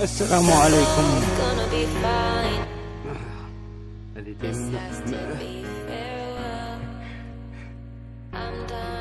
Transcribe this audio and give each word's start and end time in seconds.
السلام 0.00 0.50
عليكم. 0.50 1.04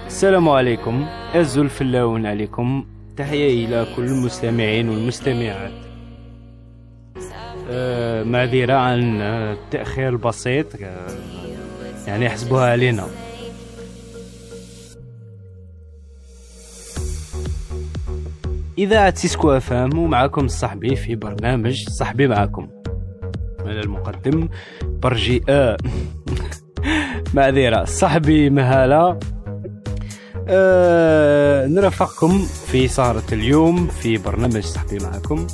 السلام 0.07 0.49
عليكم. 0.49 1.05
عز 1.33 1.57
الفلاون 1.57 2.25
عليكم. 2.25 2.85
تحية 3.17 3.65
إلى 3.65 3.87
كل 3.95 4.03
المستمعين 4.03 4.89
والمستمعات. 4.89 5.71
آه 7.69 8.23
معذرة 8.23 8.73
عن 8.73 9.21
التأخير 9.21 10.09
البسيط 10.09 10.67
آه 10.81 11.07
يعني 12.07 12.29
حسبوها 12.29 12.71
علينا. 12.71 13.07
إذاعة 18.77 19.15
سيسكو 19.15 19.51
أفام 19.51 19.97
ومعكم 19.97 20.47
صاحبي 20.47 20.95
في 20.95 21.15
برنامج 21.15 21.89
صاحبي 21.89 22.27
معكم 22.27 22.67
أنا 23.65 23.79
المقدم 23.79 24.49
برجي 24.83 25.43
آه 25.49 25.77
معذرة 27.33 27.85
صاحبي 27.85 28.49
مهالة. 28.49 29.19
آه 30.47 31.67
نرافقكم 31.67 32.37
في 32.67 32.87
سهرة 32.87 33.23
اليوم 33.31 33.87
في 33.87 34.17
برنامج 34.17 34.59
صاحبي 34.63 34.97
معكم 35.03 35.47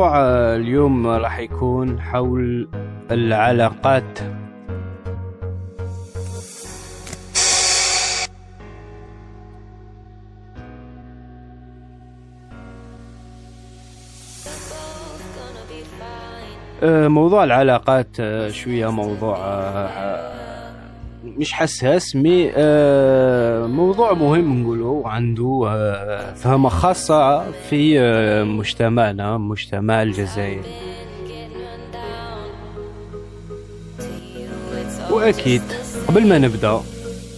وموضوع 0.00 0.20
آه، 0.20 0.56
اليوم 0.56 1.06
راح 1.06 1.38
يكون 1.38 2.00
حول 2.00 2.68
العلاقات. 3.10 4.18
آه، 16.82 17.08
موضوع 17.08 17.44
العلاقات 17.44 18.20
آه، 18.20 18.48
شوية 18.48 18.90
موضوع 18.90 19.36
مش 21.38 21.52
حساس 21.52 22.16
مي 22.16 22.50
آه، 22.56 23.66
موضوع 23.66 24.12
مهم 24.12 24.62
نقوله 24.62 25.02
عنده 25.04 25.64
آه، 25.68 26.34
فهمة 26.34 26.68
خاصة 26.68 27.50
في 27.50 28.00
آه، 28.00 28.44
مجتمعنا 28.44 29.38
مجتمع 29.38 30.02
الجزائر. 30.02 30.62
وأكيد 35.10 35.62
قبل 36.08 36.26
ما 36.28 36.38
نبدأ 36.38 36.80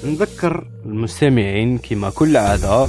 نذكر 0.04 0.64
المستمعين 0.86 1.78
كما 1.78 2.10
كل 2.10 2.36
عادة 2.36 2.86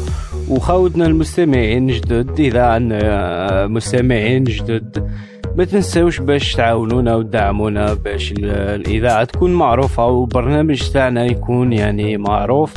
وخاوتنا 0.49 1.05
المستمعين 1.05 1.87
جدد 1.87 2.39
إذا 2.39 2.61
عندنا 2.63 3.67
مستمعين 3.67 4.43
جدد. 4.43 5.11
ما 5.57 5.65
تنسوش 5.65 6.19
باش 6.19 6.53
تعاونونا 6.53 7.15
وتدعمونا 7.15 7.93
باش 7.93 8.31
ال- 8.31 8.45
الإذاعة 8.49 9.23
تكون 9.23 9.53
معروفة 9.53 10.05
وبرنامج 10.05 10.89
تاعنا 10.91 11.25
يكون 11.25 11.73
يعني 11.73 12.17
معروف. 12.17 12.73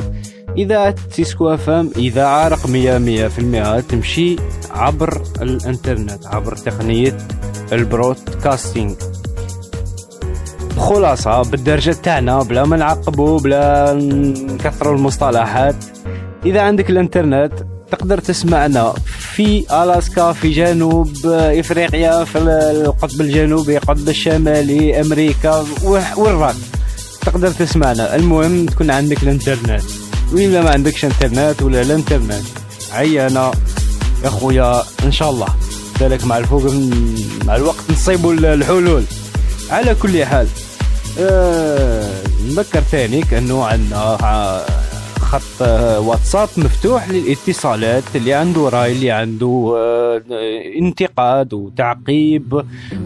إذاعة 0.57 0.95
سيسكو 1.09 1.53
أفام 1.53 1.91
إذاعة 1.97 2.47
رقمية 2.47 2.97
مية 2.97 3.27
في 3.27 3.39
المئة 3.39 3.79
تمشي 3.79 4.35
عبر 4.71 5.21
الإنترنت 5.41 6.25
عبر 6.27 6.55
تقنية 6.55 7.17
البرودكاستينج 7.73 8.95
خلاصة 10.77 11.41
بالدرجة 11.41 11.91
تاعنا 12.03 12.43
بلا 12.43 12.65
ما 12.65 12.77
نعقبوا 12.77 13.39
بلا 13.39 13.93
نكثروا 14.53 14.95
المصطلحات. 14.95 15.75
إذا 16.45 16.61
عندك 16.61 16.89
الإنترنت 16.89 17.53
تقدر 17.91 18.17
تسمعنا 18.17 18.93
في 19.37 19.65
ألاسكا 19.83 20.33
في 20.33 20.49
جنوب 20.53 21.25
إفريقيا 21.31 22.23
في 22.23 22.37
القطب 22.37 23.21
الجنوبي 23.21 23.77
القطب 23.77 24.09
الشمالي 24.09 25.01
أمريكا 25.01 25.65
وح- 25.83 26.17
وين 26.17 26.33
راك 26.35 26.55
تقدر 27.25 27.51
تسمعنا. 27.51 28.15
المهم 28.15 28.65
تكون 28.65 28.91
عندك 28.91 29.23
الإنترنت. 29.23 29.83
وإلا 30.33 30.61
ما 30.61 30.69
عندكش 30.69 31.05
إنترنت 31.05 31.61
ولا 31.61 31.81
الإنترنت 31.81 32.43
عيانا 32.93 33.51
يا 34.23 34.29
خويا 34.29 34.83
إن 35.03 35.11
شاء 35.11 35.29
الله. 35.29 35.47
ذلك 35.99 36.25
مع 36.25 36.37
الفوق 36.37 36.63
مع 37.45 37.55
الوقت 37.55 37.83
نصيبوا 37.91 38.33
الحلول. 38.33 39.03
على 39.69 39.95
كل 39.95 40.25
حال 40.25 40.47
آه، 41.19 42.09
نذكر 42.47 42.81
ثانيك 42.91 43.33
انه 43.33 43.65
عندنا 43.65 43.97
آه، 44.23 44.65
خط 45.27 45.61
آه، 45.61 45.99
واتساب 45.99 46.47
مفتوح 46.57 47.09
للاتصالات 47.09 48.03
اللي 48.15 48.33
عنده 48.33 48.69
رأي 48.69 48.91
اللي 48.91 49.11
عنده 49.11 49.73
آه، 49.77 50.21
انتقاد 50.79 51.53
وتعقيب 51.53 52.63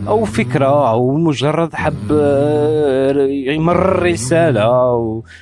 أو 0.08 0.26
فكرة 0.26 0.90
أو 0.92 1.12
مجرد 1.18 1.74
حب 1.76 2.12
آه، 2.12 3.12
يمرر 3.28 4.04
رسالة 4.04 4.92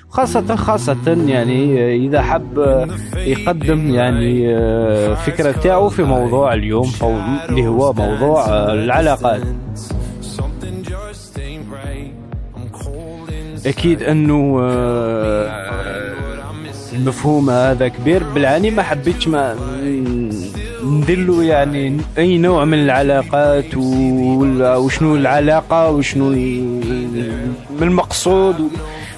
وخاصه 0.10 0.56
خاصة 0.56 1.18
يعني 1.28 1.96
إذا 1.96 2.22
حب 2.22 2.58
يقدم 3.16 3.90
يعني 3.96 4.56
فكرة 5.16 5.52
تاعو 5.52 5.90
في 5.90 6.04
موضوع 6.04 6.54
اليوم 6.54 6.84
فو- 6.84 7.20
اللي 7.50 7.68
هو 7.68 7.94
موضوع 7.94 8.46
العلاقات. 8.74 9.42
أكيد 13.66 14.04
أنه 14.04 14.60
المفهوم 16.94 17.50
هذا 17.50 17.88
كبير. 17.88 18.24
بالعاني 18.24 18.72
ما 18.72 18.84
حبيتش 18.84 19.28
ما 19.28 19.56
ندلو 20.86 21.42
يعني 21.42 21.98
أي 22.18 22.38
نوع 22.38 22.66
من 22.66 22.84
العلاقات 22.84 23.66
وشنو 23.78 25.16
العلاقة 25.16 25.92
وشنو 25.92 26.32
ال- 26.32 27.52
المقصود. 27.82 28.56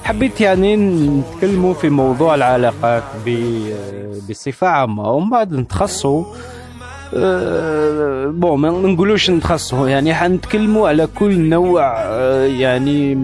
حبيت 0.03 0.41
يعني 0.41 0.75
نتكلموا 0.75 1.73
في 1.73 1.89
موضوع 1.89 2.35
العلاقات 2.35 3.03
بصفة 4.29 4.67
عامة. 4.67 5.11
ومن 5.11 5.29
بعد 5.29 5.53
نتخصصوا. 5.53 6.23
آه، 7.15 8.25
بون 8.27 8.59
ما 8.59 8.69
نقولوش 8.69 9.29
نتخصصوا. 9.29 9.87
يعني 9.89 10.13
حنتكلموا 10.13 10.87
على 10.89 11.07
كل 11.07 11.39
نوع 11.49 11.93
آه، 11.97 12.45
يعني 12.45 13.17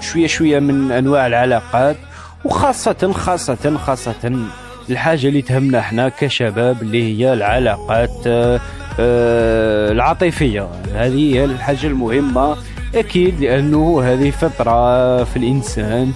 شوية 0.00 0.26
شوية 0.26 0.58
من 0.58 0.92
أنواع 0.92 1.26
العلاقات. 1.26 1.96
وخاصه 2.44 3.12
خاصه 3.12 3.76
خاصة 3.76 4.46
الحاجة 4.90 5.28
اللي 5.28 5.42
تهمنا 5.42 5.78
إحنا 5.78 6.08
كشباب 6.08 6.82
اللي 6.82 7.18
هي 7.18 7.32
العلاقات 7.32 8.10
آه، 8.26 8.60
آه، 9.00 9.92
العاطفية. 9.92 10.68
هذه 10.94 11.34
هي 11.34 11.44
الحاجة 11.44 11.86
المهمة 11.86 12.56
أكيد 12.94 13.40
لأنه 13.40 14.02
هذه 14.04 14.30
فطرة 14.30 15.24
في 15.24 15.36
الإنسان 15.36 16.12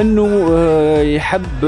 أنه 0.00 0.48
آه، 0.52 1.02
يحب 1.02 1.60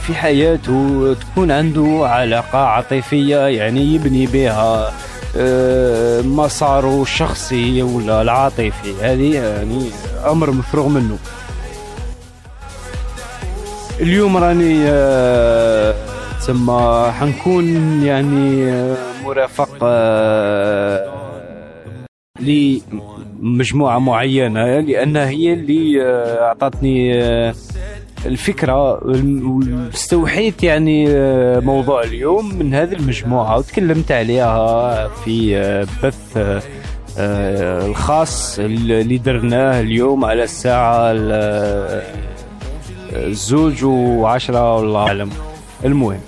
في 0.00 0.14
حياته 0.14 1.14
تكون 1.20 1.50
عنده 1.50 2.00
علاقة 2.02 2.58
عاطفية 2.58 3.36
يعني 3.46 3.94
يبني 3.94 4.26
بها 4.26 4.92
مساره 6.22 7.02
الشخصي 7.02 7.82
ولا 7.82 8.22
العاطفي. 8.22 8.94
هذه 9.02 9.34
يعني 9.34 9.90
أمر 10.26 10.50
مفروغ 10.50 10.88
منه. 10.88 11.18
اليوم 14.00 14.36
راني 14.36 14.84
آه، 14.88 15.94
تسمى 16.40 17.12
حنكون 17.20 17.64
يعني 18.02 18.70
آه، 18.72 18.96
مرافق 19.24 19.78
آه، 19.82 21.10
لمجموعة 22.40 23.98
معينة 23.98 24.80
لأن 24.80 25.16
هي 25.16 25.52
اللي 25.52 26.02
آه، 26.02 26.42
أعطتني 26.44 27.22
آه، 27.22 27.54
الفكرة 28.26 29.00
واستوحيت 29.06 30.62
يعني 30.62 31.06
موضوع 31.60 32.02
اليوم 32.02 32.54
من 32.58 32.74
هذه 32.74 32.92
المجموعة 32.92 33.58
وتكلمت 33.58 34.12
عليها 34.12 35.08
في 35.08 35.56
بث 36.02 36.38
الخاص 37.18 38.58
اللي 38.58 39.18
درناه 39.18 39.80
اليوم 39.80 40.24
على 40.24 40.42
الساعة 40.44 41.12
ال- 41.12 42.02
الزوج 43.26 43.84
وعشرة 43.84 44.76
والله 44.76 45.00
أعلم 45.06 45.30
المهم. 45.84 46.20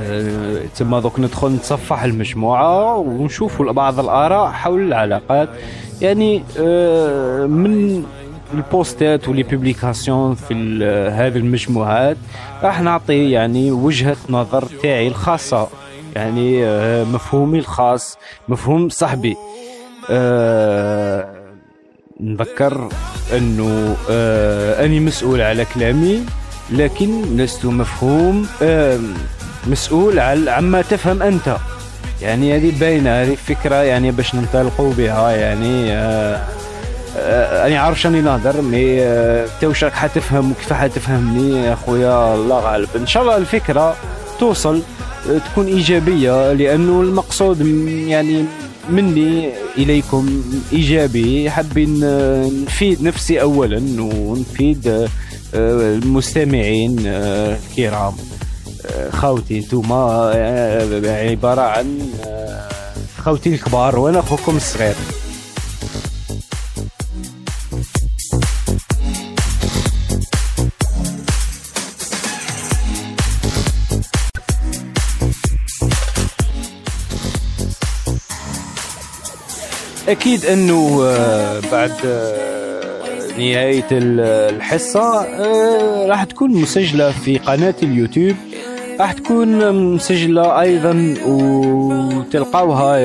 آه، 0.00 0.60
تما 0.76 1.00
دوك 1.00 1.20
ندخل 1.20 1.48
نتصفح 1.48 2.02
المجموعة 2.02 2.94
ونشوفوا 2.96 3.72
بعض 3.72 4.00
الآراء 4.00 4.50
حول 4.50 4.80
العلاقات. 4.82 5.48
يعني 6.02 6.42
آه، 6.58 7.46
من 7.46 8.04
البوستات 8.54 9.28
ولي 9.28 9.42
بوبليكاسيون 9.42 10.34
في 10.34 10.54
ال- 10.54 11.12
هذه 11.12 11.36
المجموعات 11.38 12.16
راح 12.62 12.80
نعطي 12.80 13.30
يعني 13.30 13.70
وجهة 13.70 14.16
نظر 14.30 14.64
تاعي 14.82 15.08
الخاصة. 15.08 15.68
يعني 16.16 16.64
آه، 16.64 17.04
مفهومي 17.04 17.58
الخاص 17.58 18.18
مفهوم 18.48 18.88
صاحبي. 18.88 19.36
آه 20.10 21.35
نذكر 22.20 22.88
أنه 23.36 23.96
آه 24.10 24.84
أني 24.84 25.00
مسؤول 25.00 25.40
على 25.40 25.64
كلامي 25.74 26.20
لكن 26.70 27.36
لست 27.36 27.64
مفهوم 27.66 28.46
آه 28.62 28.98
مسؤول 29.66 30.18
على 30.18 30.50
عما 30.50 30.82
تفهم 30.82 31.22
أنت. 31.22 31.56
يعني 32.22 32.56
هذه 32.56 32.72
باينة 32.80 33.22
هذه 33.22 33.34
فكرة 33.34 33.74
يعني 33.74 34.10
باش 34.10 34.34
ننطلقوا 34.34 34.92
بها 34.92 35.30
يعني 35.30 35.92
آه 35.92 36.40
آه، 37.18 37.66
أنا 37.66 37.78
عارف 37.78 38.00
شاني 38.00 38.20
نهضر 38.20 38.60
مي 38.60 39.02
آه، 39.02 39.44
انت 39.44 39.64
واش 39.64 39.84
راك 39.84 39.92
حتفهم 39.92 40.50
وكيف 40.50 40.72
حتفهمني 40.72 41.66
يا 41.66 41.74
خويا 41.74 42.34
الله 42.34 42.60
غالب. 42.60 42.88
إن 42.96 43.06
شاء 43.06 43.22
الله 43.22 43.36
الفكرة 43.36 43.96
توصل 44.40 44.82
آه، 45.30 45.38
تكون 45.38 45.66
إيجابية 45.66 46.52
لأنه 46.52 47.00
المقصود 47.00 47.60
يعني 47.86 48.44
مني 48.90 49.52
إليكم 49.78 50.42
إيجابي. 50.72 51.50
حابين 51.50 52.00
آه، 52.04 52.50
نفيد 52.66 53.02
نفسي 53.02 53.40
اولا 53.40 53.82
ونفيد 53.98 54.88
آه، 54.88 55.08
المستمعين 55.54 56.96
آه، 57.06 57.58
الكرام. 57.70 58.14
خاوتي 59.12 59.58
انتوما 59.58 60.30
عبارة 61.04 61.60
عن 61.60 61.98
خوتي 63.18 63.54
الكبار 63.54 63.98
وأنا 63.98 64.18
أخوكم 64.18 64.56
الصغير. 64.56 64.94
أكيد 80.08 80.44
أنه 80.46 81.00
آه، 81.04 81.60
بعد 81.72 81.92
آه، 82.06 82.36
نهاية 83.38 83.84
ال- 83.92 84.54
الحصة 84.56 85.20
آه، 85.24 86.06
راح 86.06 86.24
تكون 86.24 86.50
مسجلة 86.50 87.10
في 87.10 87.38
قناة 87.38 87.74
اليوتيوب. 87.82 88.36
راح 89.00 89.12
تكون 89.12 89.72
مسجلة 89.94 90.60
أيضا 90.60 91.14
وتلقاوها 91.26 92.98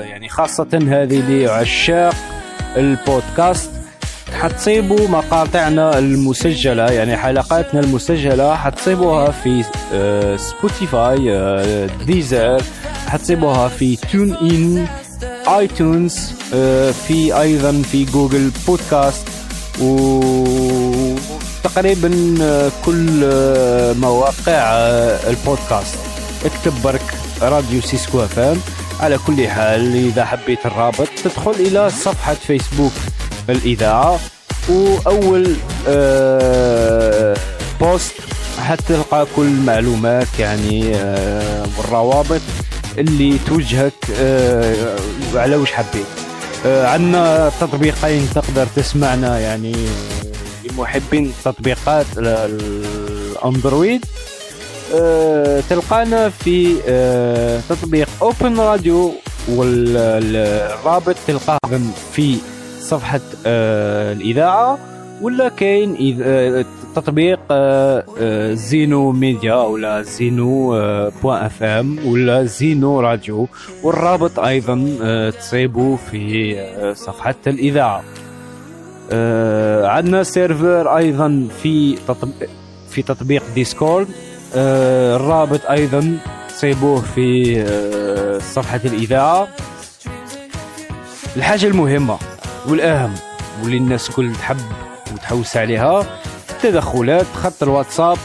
يعني 0.00 0.28
خاصة 0.28 0.66
هذه 0.88 1.22
لعشاق 1.28 2.14
البودكاست. 2.76 3.70
حتصيبوا 4.40 5.08
مقاطعنا 5.08 5.98
المسجلة 5.98 6.82
يعني 6.92 7.16
حلقاتنا 7.16 7.80
المسجلة 7.80 8.54
حتصيبوها 8.56 9.30
في 9.30 9.64
سبوتيفاي 10.36 11.88
ديزر 12.06 12.62
حتصيبوها 13.06 13.68
في 13.68 13.96
تون 14.12 14.36
ان 14.42 14.86
ايتونز 15.48 16.32
آه، 16.54 16.90
في 16.90 17.40
أيضا 17.40 17.82
في 17.82 18.04
جوجل 18.04 18.50
بودكاست 18.66 19.28
وتقريبا 21.64 22.08
كل 22.84 23.20
آه، 23.24 23.92
مواقع 23.92 24.52
آه، 24.52 25.30
البودكاست. 25.30 25.98
اكتب 26.44 26.72
برك 26.84 27.14
راديو 27.42 27.80
سيسكو 27.80 28.24
FM 28.24 28.56
على 29.00 29.18
كل 29.18 29.48
حال 29.48 29.94
إذا 29.94 30.24
حبيت 30.24 30.66
الرابط 30.66 31.08
تدخل 31.24 31.50
إلى 31.50 31.90
صفحة 31.90 32.34
فيسبوك 32.34 32.92
الإذاعة 33.48 34.18
وأول 34.68 35.56
post 37.80 38.14
حتلقى 38.58 39.26
كل 39.36 39.42
المعلومات 39.46 40.26
يعني 40.38 40.92
والروابط. 41.78 42.40
اللي 42.98 43.38
توجهك 43.46 43.92
آه، 44.20 44.96
على 45.34 45.56
وش 45.56 45.72
حبيت؟ 45.72 46.06
آه، 46.66 46.86
عندنا 46.86 47.50
تطبيقين 47.60 48.28
تقدر 48.34 48.66
تسمعنا 48.76 49.38
يعني 49.40 49.72
لمحبين 50.64 51.32
تطبيقات 51.44 52.06
ال- 52.18 52.52
الأندرويد. 53.32 54.04
آه، 54.94 55.62
تلقانا 55.70 56.28
في 56.30 56.76
آه، 56.88 57.60
تطبيق 57.68 58.08
اوبن 58.22 58.60
راديو 58.60 59.12
والرابط 59.48 61.16
تلقاه 61.26 61.58
في 62.12 62.36
صفحة 62.80 63.20
آه، 63.46 64.12
الإذاعة. 64.12 64.78
ولا 65.22 65.48
كاين 65.48 66.18
آه، 66.22 66.64
تطبيق 66.96 67.40
آه، 67.50 68.04
آه، 68.20 68.54
زينو 68.54 69.12
ميديا 69.12 69.54
ولا 69.54 70.02
زينو 70.02 70.74
آه، 70.76 71.12
point 71.22 71.44
FM 71.44 71.98
ولا 72.06 72.44
زينو 72.44 73.00
راديو. 73.00 73.48
والرابط 73.82 74.38
أيضا 74.40 75.30
تصيبوا 75.30 75.96
في 75.96 76.56
صفحة 76.96 77.34
الإذاعة. 77.46 78.04
آه، 79.12 79.86
عندنا 79.86 80.22
serveur 80.22 80.96
أيضا 80.96 81.48
في 81.62 81.96
تطبيق 82.08 82.48
في 82.90 83.02
تطبيق 83.02 83.42
ديسكورد. 83.54 84.08
الرابط 84.54 85.60
أيضا 85.70 86.18
تصيبوه 86.48 87.00
في 87.00 88.40
صفحة 88.40 88.80
الإذاعة. 88.84 89.48
الحاجة 91.36 91.66
المهمة 91.66 92.18
والأهم 92.68 93.14
واللي 93.62 93.76
الناس 93.76 94.10
كل 94.10 94.32
تحب 94.32 94.56
وتحوس 95.12 95.56
عليها 95.56 96.06
التدخلات 96.56 97.26
خط 97.34 97.62
الواتساب 97.62 98.18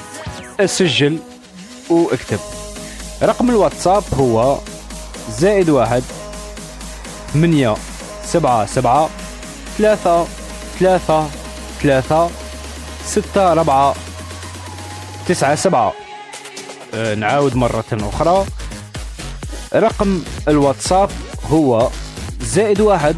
اسجل 0.60 1.20
واكتب. 1.90 2.40
رقم 3.24 3.50
الواتساب 3.50 4.04
هو 4.14 4.58
زائد 5.30 5.70
واحد 5.70 6.04
ثمانية 7.34 7.76
سبعة 8.26 8.66
سبعة 8.66 9.10
ثلاثة 9.78 10.26
ثلاثة 10.80 11.28
ثلاثة 11.82 12.30
ستة 13.06 13.54
ربعة 13.54 13.96
تسعة 15.28 15.56
سبعة. 15.56 15.94
أه 16.94 17.16
نعاود 17.16 17.56
مرة 17.56 17.86
أخرى. 17.94 18.46
رقم 19.76 20.24
الواتساب 20.48 21.10
هو 21.52 21.90
زائد 22.42 22.82
واحد 22.82 23.16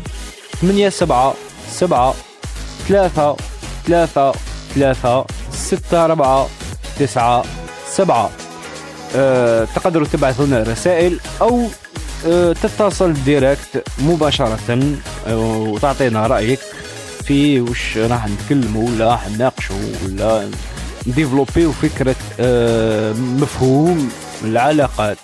ثمانية 0.62 0.89
سبعة 0.89 1.33
سبعة 1.71 2.13
ثلاثة 2.88 3.38
ثلاثة 3.86 4.33
ثلاثة 4.75 5.25
ستة 5.52 6.06
أربعة 6.06 6.48
تسعة 7.00 7.44
سبعة. 7.90 8.30
أه 9.16 9.68
تقدروا 9.75 10.08
تبعثوا 10.08 10.45
لنا 10.45 10.64
رسائل 10.64 11.19
أو 11.42 11.68
أه 12.28 12.54
تتصل 12.54 13.14
direct 13.14 13.83
مباشرة 14.00 14.59
أه 15.28 15.38
وتعطينا 15.38 16.28
رأيك 16.28 16.59
في 17.24 17.62
وش 17.62 17.97
راح 17.97 18.28
نتكلموا 18.28 18.90
ولا 18.90 19.12
راح 19.12 19.30
نناقشوا 19.30 19.76
ولا 20.06 20.50
ن 21.07 21.12
développer 21.12 21.62
يو 21.62 21.71
فكرة 21.71 22.16
أه 22.40 23.14
مفهوم 23.14 24.12
العلاقات. 24.44 25.18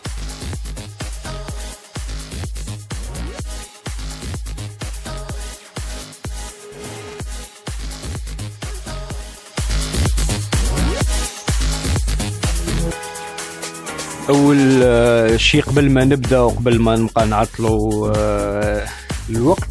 أول 14.29 14.79
آه، 14.83 15.37
شيء 15.37 15.61
قبل 15.61 15.89
ما 15.89 16.05
نبدأ 16.05 16.39
وقبل 16.39 16.79
ما 16.79 16.95
نبقى 16.95 17.25
نعطلوا 17.25 18.13
آه، 18.17 18.85
الوقت. 19.29 19.69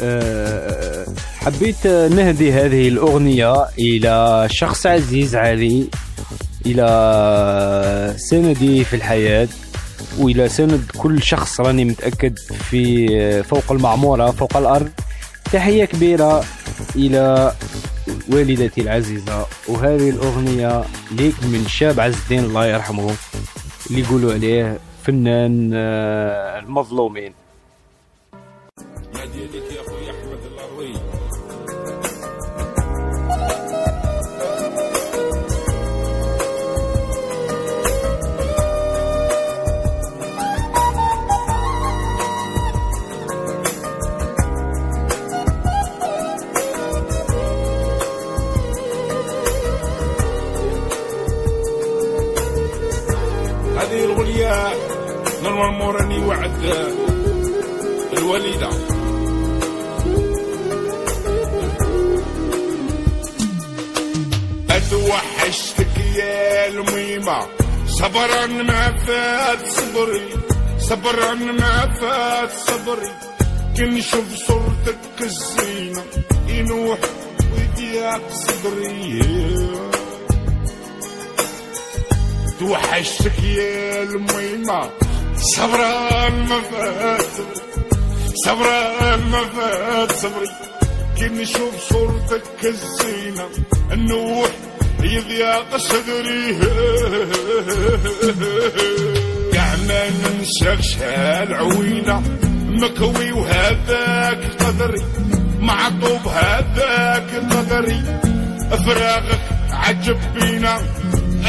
آه، 0.00 1.06
حبيت 1.40 1.86
نهدي 1.86 2.52
هذه 2.52 2.88
الأغنية 2.88 3.54
إلى 3.78 4.46
شخص 4.50 4.86
عزيز 4.86 5.36
علي 5.36 5.86
إلى 6.66 8.14
سندي 8.16 8.84
في 8.84 8.96
الحياة 8.96 9.48
وإلى 10.18 10.48
سند 10.48 10.84
كل 10.98 11.22
شخص 11.22 11.60
راني 11.60 11.84
متأكد 11.84 12.38
في 12.70 13.42
فوق 13.42 13.72
المعمورة 13.72 14.30
فوق 14.30 14.56
الأرض. 14.56 14.88
تحية 15.52 15.84
كبيرة 15.84 16.44
إلى 16.96 17.52
والدتي 18.32 18.80
العزيزة. 18.80 19.46
وهذه 19.68 20.10
الأغنية 20.10 20.84
ليك 21.10 21.34
من 21.44 21.66
شاب 21.68 22.00
عز 22.00 22.14
الدين 22.22 22.44
الله 22.44 22.66
يرحمه 22.66 23.14
اللي 23.90 24.00
يقولوا 24.00 24.32
عليه 24.32 24.78
فنان 25.04 25.70
آه، 25.74 26.58
المظلومين. 26.58 27.32
موراني 55.68 56.18
وعد 56.18 56.64
الوالده 58.12 58.70
أتوحشتك 64.70 65.98
يا 66.16 66.66
الميمة. 66.66 67.46
صبرا 67.88 68.46
ما 68.46 68.96
فات 69.06 69.66
صبري. 69.66 70.28
صبرا 70.78 71.34
ما 71.34 71.94
فات 72.00 72.50
صبري. 72.50 73.12
كنشوف 73.76 74.34
صورتك 74.34 75.20
الزينة. 75.20 76.04
ينوح 76.48 76.98
ويضيق 77.52 78.32
صدري 78.32 79.20
توحشتك 82.60 83.42
يا 83.44 84.02
الميمة. 84.02 84.90
صبرا 85.40 86.28
ما 86.30 86.60
فات 86.60 87.26
صبرا 88.44 89.16
ما 89.16 89.44
فات 89.56 90.12
صبري. 90.12 90.46
كي 91.18 91.28
نشوف 91.28 91.74
صورتك 91.88 92.64
الزينة 92.64 93.48
النوح 93.92 94.50
يضيق 95.02 95.76
صدري. 95.76 96.58
كاع 99.52 99.76
ما 99.88 100.10
ننساكش 100.10 100.96
هالعوينة 100.98 102.22
مكوي 102.68 103.32
وهذاك 103.32 104.40
قدري. 104.60 105.02
معطوب 105.60 106.28
هذاك 106.28 107.30
قدري. 107.50 108.02
فراغك 108.70 109.40
عجب 109.70 110.18
بينا 110.34 110.82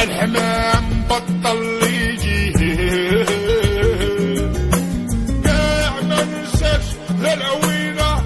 الحمام 0.04 1.04
بطل 1.10 1.82
ننساكش 7.32 7.42
هالعوينة 7.42 8.24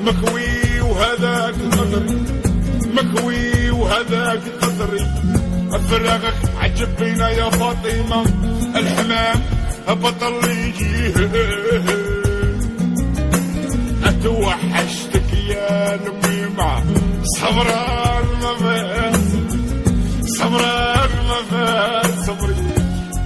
مكوي 0.00 0.80
وهذاك 0.80 1.54
قدري 1.54 2.24
مكوي 2.94 3.70
وهذاك 3.70 4.40
قدري 4.62 5.06
فراغك 5.90 6.34
عجب 6.60 6.96
بينا 6.98 7.28
يا 7.28 7.50
فاطمة. 7.50 8.24
الحمام 8.76 9.40
بطل 9.88 10.50
يجي. 10.50 11.14
أتوحشتك 14.04 15.32
يا 15.48 15.94
الميمة 15.94 16.84
صبران 17.24 18.24
ما 18.42 18.54
فات. 18.60 19.20
ما 21.28 21.40
فات. 21.50 22.26
صبري 22.26 22.54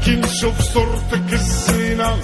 كي 0.04 0.16
نشوف 0.16 0.60
صورتك 0.60 1.32
الزينة. 1.32 2.16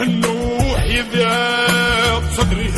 النوح 0.00 0.84
يذاب 0.84 2.22
صدري 2.36 2.68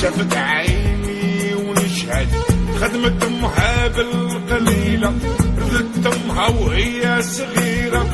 شافت 0.00 0.36
عيني 0.36 1.54
ونشهد. 1.54 2.28
خدمة 2.80 3.26
أمها 3.26 3.88
بالقليلة 3.88 5.12
رضت 5.58 6.06
أمها 6.06 6.48
وهي 6.48 7.22
صغيرة. 7.22 8.06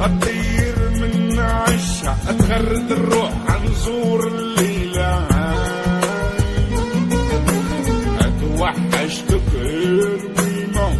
أطير 0.00 0.76
من 1.00 1.38
عشا 1.38 2.16
أتغرد 2.28 2.92
الروح 2.92 3.32
نزور 3.64 4.28
الليلة. 4.28 5.28
اتوحشتك 8.20 9.48
الميمة 9.54 10.98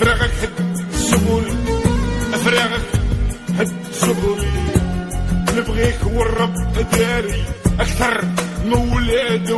فراغك 0.00 0.32
هد 0.42 0.86
سبولي 0.92 1.56
فراغك 2.44 2.88
هد 3.58 3.72
سبولي 3.92 4.52
نبغيك 5.56 6.00
والرب 6.06 6.54
داري 6.92 7.44
أكثر. 7.80 8.24
من 8.64 8.72
ولاد 8.92 9.50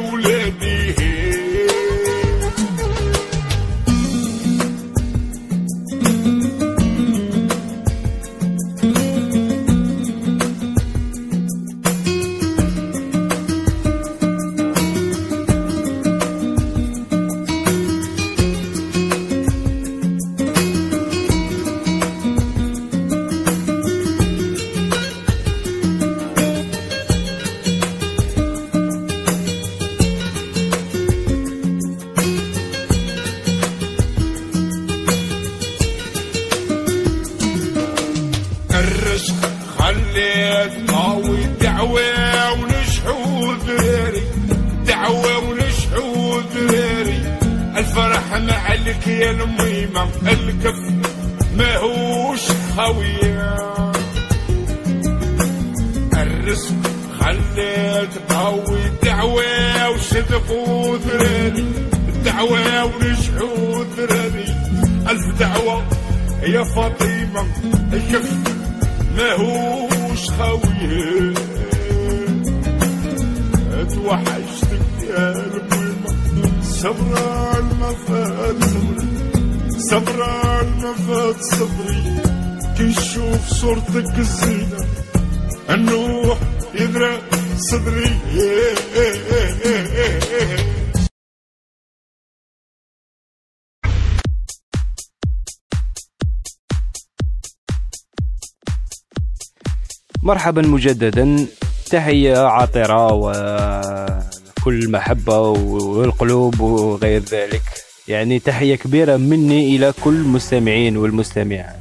مرحبا 100.26 100.62
مجددا. 100.62 101.47
تحية 101.90 102.38
عاطرة 102.38 103.12
وكل 103.12 104.90
محبة 104.90 105.38
والقلوب 105.38 106.61
وغير 106.61 107.21
ذلك. 107.21 107.62
يعني 108.09 108.38
تحية 108.38 108.76
كبيرة 108.76 109.16
مني 109.16 109.76
إلى 109.76 109.92
كل 110.04 110.14
المستمعين 110.14 110.97
والمستمعات. 110.97 111.76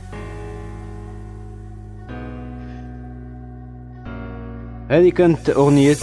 هذه 4.90 5.10
كانت 5.10 5.50
أغنية 5.50 5.98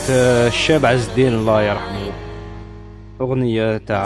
الشاب 0.46 0.86
عز 0.86 1.08
الدين 1.08 1.34
الله 1.34 1.62
يرحمه. 1.62 2.12
أغنية 3.20 3.76
تاع 3.78 4.02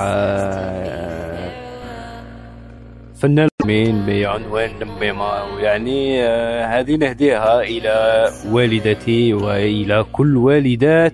فنان 3.20 3.48
مين 3.64 4.06
بعنوان 4.06 4.70
لميمة 4.80 5.54
ويعني 5.54 6.22
آه، 6.24 6.66
هذه 6.80 6.96
نهديها 6.96 7.60
إلى 7.62 8.26
والدتي 8.50 9.34
وإلى 9.34 10.04
كل 10.12 10.36
والدات 10.36 11.12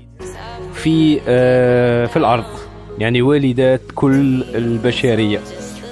في 0.75 1.21
آه، 1.29 2.07
في 2.07 2.17
الأرض. 2.17 2.45
يعني 2.99 3.23
والدات 3.23 3.81
كل 3.95 4.43
البشرية. 4.55 5.41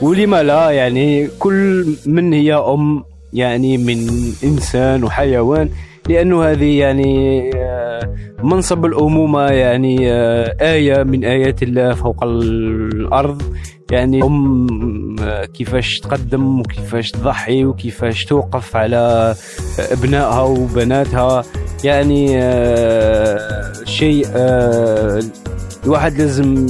ولما 0.02 0.42
لا 0.42 0.70
يعني 0.70 1.28
كل 1.38 1.86
من 2.06 2.32
هي 2.32 2.54
أم 2.54 3.04
يعني 3.32 3.78
من 3.78 3.98
إنسان 4.44 5.04
وحيوان. 5.04 5.70
لأنه 6.08 6.44
هذه 6.44 6.78
يعني 6.78 7.50
آه، 7.56 8.14
منصب 8.42 8.84
الأمومة 8.84 9.46
يعني 9.46 10.12
آه، 10.12 10.56
آية 10.60 11.02
من 11.02 11.24
آيات 11.24 11.62
الله 11.62 11.94
فوق 11.94 12.24
الأرض. 12.24 13.42
يعني 13.90 14.22
أم 14.22 15.16
آه، 15.20 15.44
كيفاش 15.44 15.98
تقدم 15.98 16.60
وكيفاش 16.60 17.10
تضحي 17.10 17.64
وكيفاش 17.64 18.24
توقف 18.24 18.76
على 18.76 19.34
أبنائها 19.78 20.42
وبناتها. 20.42 21.42
يعني 21.84 22.26
شيء 23.84 24.26
الواحد 25.84 26.18
لازم 26.18 26.66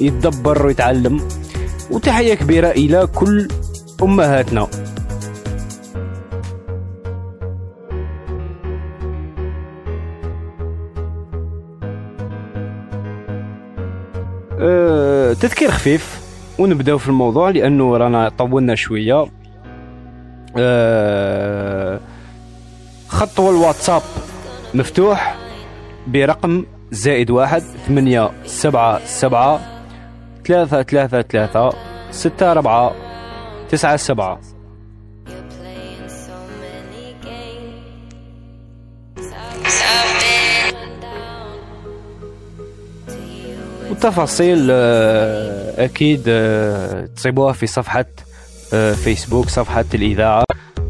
يتدبر 0.00 0.66
ويتعلم. 0.66 1.20
وتحية 1.90 2.34
كبيرة 2.34 2.70
إلى 2.70 3.06
كل 3.14 3.48
أمهاتنا. 4.02 4.68
تذكير 15.40 15.70
خفيف 15.70 16.20
ونبداو 16.58 16.98
في 16.98 17.08
الموضوع 17.08 17.50
لأنه 17.50 17.96
رانا 17.96 18.28
طولنا 18.28 18.74
شوية. 18.74 19.26
أه، 20.56 22.00
خط 23.08 23.40
الواتساب 23.40 24.02
مفتوح 24.74 25.36
برقم 26.06 26.64
زائد 26.90 27.30
واحد 27.30 27.62
ثمانية 27.86 28.30
سبعة 28.44 29.06
سبعة 29.06 29.60
ثلاثة 30.46 30.82
ثلاثة 30.82 31.22
ثلاثة 31.22 31.72
ستة 32.10 32.52
أربعة 32.52 32.92
تسعة 33.68 33.96
سبعة. 33.96 34.55
You. 43.96 44.06
والتفاصيل 44.06 44.68
آه، 44.70 45.84
أكيد 45.84 46.22
آه، 46.28 47.06
تصيبوها 47.06 47.52
في 47.52 47.66
صفحة 47.66 48.06
آه، 48.74 48.92
فيسبوك 48.92 49.48
صفحة 49.48 49.84
الإذاعة 49.94 50.44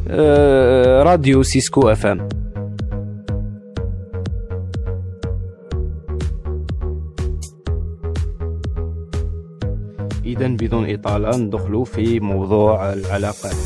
آه، 0.08 1.02
راديو 1.02 1.42
سيسكو 1.42 1.88
FM 1.88 2.28
إذا 10.24 10.48
بدون 10.48 10.90
إطالة 10.90 11.36
ندخلوا 11.36 11.84
في 11.84 12.20
موضوع 12.20 12.92
العلاقات 12.92 13.56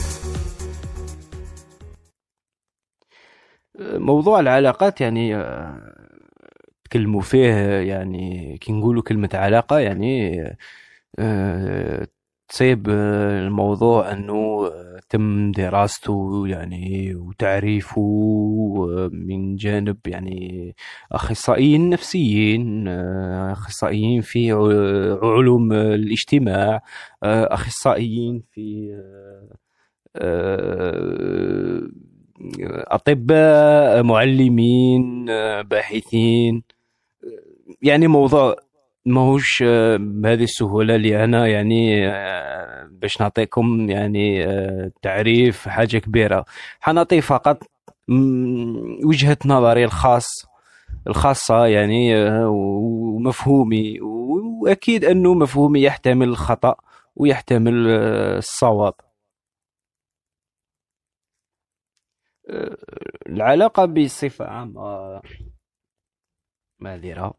موضوع 3.80 4.40
العلاقات 4.40 5.00
يعني 5.00 5.36
تكلموا 6.90 7.20
فيه 7.20 7.52
يعني 7.80 8.58
كي 8.58 8.72
نقولوا 8.72 9.02
كلمة 9.02 9.30
علاقة 9.34 9.78
يعني 9.78 10.40
آه، 11.18 12.08
تصيب 12.48 12.86
آه، 12.90 13.40
الموضوع 13.40 14.12
إنه 14.12 14.66
آه، 14.66 15.00
تم 15.10 15.52
دراسته 15.52 16.48
يعني 16.48 17.14
وتعريفه 17.14 18.00
من 19.12 19.56
جانب 19.56 19.98
يعني 20.06 20.74
أخصائيين 21.12 21.90
نفسيين 21.90 22.88
أخصائيين 22.88 24.20
في 24.20 24.52
علوم 25.22 25.72
الاجتماع 25.72 26.82
أخصائيين 27.22 28.42
في 28.52 28.90
أطباء 32.90 34.02
معلمين 34.02 35.26
باحثين. 35.62 36.62
يعني 37.82 38.06
موضوع 38.06 38.56
ماهوش 39.06 39.62
آه، 39.66 39.96
بهذه 40.00 40.42
السهولة 40.42 40.94
اللي 40.96 41.24
أنا 41.24 41.46
يعني 41.46 42.08
آه، 42.08 42.88
باش 42.92 43.20
نعطيكم 43.20 43.90
يعني 43.90 44.44
آه، 44.44 44.90
تعريف 45.02 45.68
حاجة 45.68 45.98
كبيرة. 45.98 46.44
حنعطي 46.80 47.20
فقط 47.20 47.62
مم، 48.08 48.98
وجهة 49.04 49.38
نظري 49.46 49.84
الخاص 49.84 50.26
الخاصة 51.06 51.66
يعني 51.66 52.14
ومفهومي. 52.46 54.00
وأكيد 54.00 55.04
أنه 55.04 55.34
مفهومي 55.34 55.82
يحتمل 55.82 56.28
الخطأ 56.28 56.74
ويحتمل 57.16 57.86
الصواب. 57.88 58.94
آه، 62.50 62.76
العلاقة 63.26 63.84
بصفة 63.84 64.44
عامة 66.82 66.90
معذرة 67.00 67.34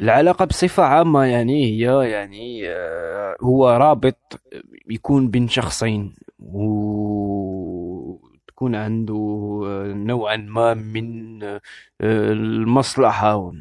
العلاقة 0.00 0.44
بصفة 0.44 0.82
عامة 0.82 1.24
يعني 1.24 1.64
هي 1.66 2.10
يعني 2.10 2.68
آه، 2.68 3.36
هو 3.42 3.68
رابط 3.70 4.40
يكون 4.90 5.28
بين 5.30 5.48
شخصين 5.48 6.14
وتكون 6.38 8.74
عنده 8.74 9.14
آه، 9.66 9.92
نوعا 9.92 10.36
ما 10.36 10.74
من 10.74 11.42
آه، 11.42 11.60
المصلحة. 12.00 13.52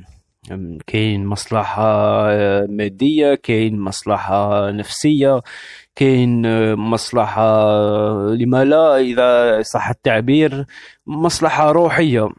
أم، 0.52 0.78
كاين 0.88 1.26
مصلحة 1.26 1.84
آه، 2.32 2.66
مادية 2.70 3.36
كاين 3.36 3.80
مصلحة 3.80 4.72
نفسية 4.72 5.42
كاين 5.96 6.42
مصلحة 6.76 7.42
آه، 7.44 8.36
لما 8.40 8.64
لا 8.66 8.98
إذا 8.98 9.62
صح 9.62 9.90
التعبير 9.90 10.66
مصلحة 11.08 11.72
روحية. 11.72 12.30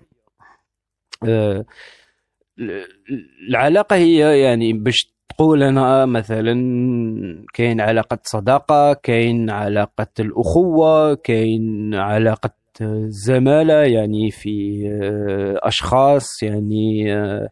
العلاقة 3.49 3.97
هي 3.97 4.41
يعني 4.41 4.73
باش 4.73 5.15
تقول 5.29 5.63
أنا 5.63 6.07
مثلا 6.07 6.55
كاين 7.55 7.81
علاقة 7.81 8.19
صداقة 8.23 8.93
كاين 8.93 9.51
علاقة 9.51 10.07
الأخوة 10.21 11.15
كاين 11.15 11.95
علاقة 11.95 12.51
آه، 12.83 13.07
زمالة 13.27 13.75
يعني 13.75 14.31
في 14.31 14.83
آه، 15.03 15.69
أشخاص 15.69 16.43
يعني 16.43 17.15
آه، 17.15 17.49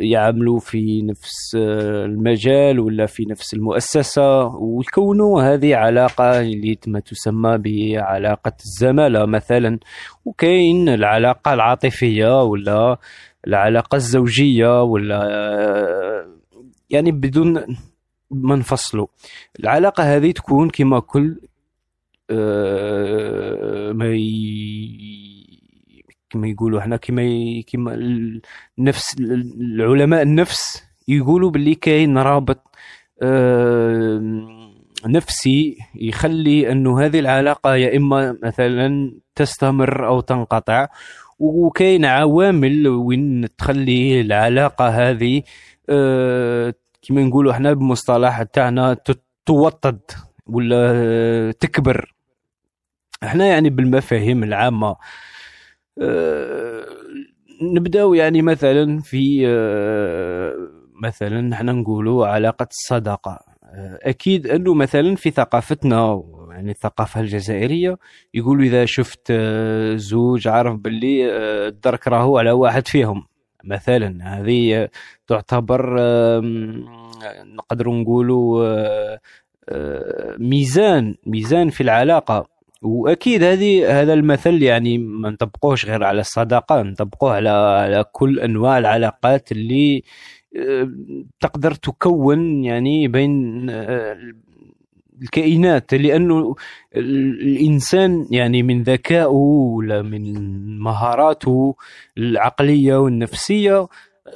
يعملوا 0.00 0.58
في 0.58 1.02
نفس 1.02 1.54
آه، 1.56 2.04
المجال 2.04 2.80
ولا 2.80 3.06
في 3.06 3.24
نفس 3.30 3.54
المؤسسة. 3.54 4.46
ويكونوا 4.46 5.42
هذه 5.42 5.76
علاقة 5.76 6.40
اللي 6.40 6.78
ما 6.86 7.00
تسمى 7.00 7.58
بعلاقة 7.58 8.52
الزمالة 8.64 9.26
مثلا. 9.26 9.78
وكاين 10.24 10.88
العلاقة 10.88 11.54
العاطفية 11.54 12.42
ولا 12.42 12.98
العلاقة 13.46 13.96
الزوجية 13.96 14.82
ولا 14.82 16.26
يعني 16.90 17.12
بدون 17.12 17.76
ما 18.30 18.56
نفصلوا 18.56 19.06
العلاقة 19.60 20.16
هذه 20.16 20.30
تكون 20.30 20.70
كما 20.70 21.00
كل 21.00 21.40
آه، 22.30 23.92
ما. 23.92 24.06
كما 26.30 26.48
يقولوا 26.48 26.80
إحنا 26.80 26.96
كما. 26.96 27.22
كما 27.66 27.94
ال- 27.94 28.40
النفس 28.78 29.16
العلماء 29.60 30.22
النفس 30.22 30.84
يقولوا 31.08 31.50
باللي 31.50 31.74
كاين 31.74 32.18
رابط 32.18 32.62
آه، 33.22 34.20
نفسي 35.06 35.76
يخلي 35.94 36.72
أنه 36.72 37.00
هذه 37.00 37.18
العلاقة 37.18 37.74
يا 37.76 37.96
إما 37.96 38.36
مثلا 38.42 39.12
تستمر 39.34 40.06
أو 40.08 40.20
تنقطع 40.20 40.86
وكاين 41.38 42.04
عوامل 42.04 42.88
وين 42.88 43.56
تخلي 43.58 44.20
العلاقة 44.20 44.88
هذه 44.88 45.42
آه، 45.88 46.74
كما 47.02 47.22
نقولوا 47.22 47.52
إحنا 47.52 47.72
بمصطلح 47.72 48.42
تاعنا 48.42 48.96
توطد 49.46 50.00
ولا 50.46 50.92
آه، 50.94 51.50
تكبر. 51.50 52.14
إحنا 53.22 53.46
يعني 53.46 53.70
بالمفاهيم 53.70 54.44
العامة 54.44 54.96
آه، 56.02 56.86
نبدأو 57.62 58.14
يعني 58.14 58.42
مثلا 58.42 59.00
في 59.00 59.46
مثلا 61.02 61.54
إحنا 61.54 61.72
نقولوا 61.72 62.26
علاقة 62.26 62.68
الصداقة. 62.70 63.38
آه، 63.64 63.98
أكيد 64.02 64.46
أنه 64.46 64.74
مثلا 64.74 65.16
في 65.16 65.30
ثقافتنا 65.30 66.22
يعني 66.56 66.70
الثقافة 66.70 67.20
الجزائرية. 67.20 67.98
يقولوا 68.34 68.64
إذا 68.64 68.84
شفت 68.84 69.20
آه، 69.30 69.96
زوج 69.96 70.48
عارف 70.48 70.74
باللي 70.76 71.32
آه، 71.32 71.68
الدرك 71.68 72.08
راهو 72.08 72.38
على 72.38 72.50
واحد 72.50 72.88
فيهم. 72.88 73.26
مثلا 73.64 74.40
هذه 74.40 74.88
تعتبر 75.26 75.96
آم، 76.00 76.84
نقدر 77.44 77.88
نقولوا 77.90 78.66
آه، 79.68 80.36
ميزان 80.38 81.14
ميزان 81.26 81.70
في 81.70 81.80
العلاقة. 81.82 82.46
وأكيد 82.82 83.42
هذه 83.42 84.00
هذا 84.02 84.12
المثل 84.14 84.62
يعني 84.62 84.98
ما 84.98 85.30
نطبقوش 85.30 85.86
غير 85.86 86.04
على 86.04 86.20
الصداقة 86.20 86.82
نطبقوه 86.82 87.32
على 87.34 87.48
على 87.48 88.04
كل 88.12 88.40
أنواع 88.40 88.78
العلاقات 88.78 89.52
اللي 89.52 90.02
تقدر 91.40 91.74
تكون 91.74 92.64
يعني 92.64 93.08
بين 93.08 93.66
الكائنات 95.22 95.94
لأنه 95.94 96.54
ال- 96.96 97.40
الإنسان 97.42 98.26
يعني 98.30 98.62
من 98.62 98.82
ذكائه 98.82 99.26
ولا 99.76 100.02
من 100.02 100.22
مهاراته 100.78 101.74
العقلية 102.18 102.96
والنفسية 102.96 103.88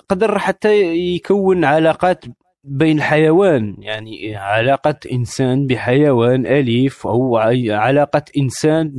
قدر 0.09 0.39
حتى 0.39 0.83
يكون 1.15 1.65
علاقات 1.65 2.25
بين 2.65 2.97
الحيوان. 2.99 3.77
يعني 3.79 4.37
علاقة 4.37 4.95
إنسان 5.13 5.67
بحيوان 5.67 6.47
أليف 6.47 7.07
أو 7.07 7.37
علاقة 7.71 8.23
إنسان 8.39 8.93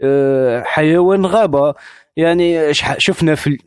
بحيوان 0.00 1.26
غابة. 1.26 1.74
يعني 2.16 2.74
شفنا 2.98 3.34
في 3.34 3.58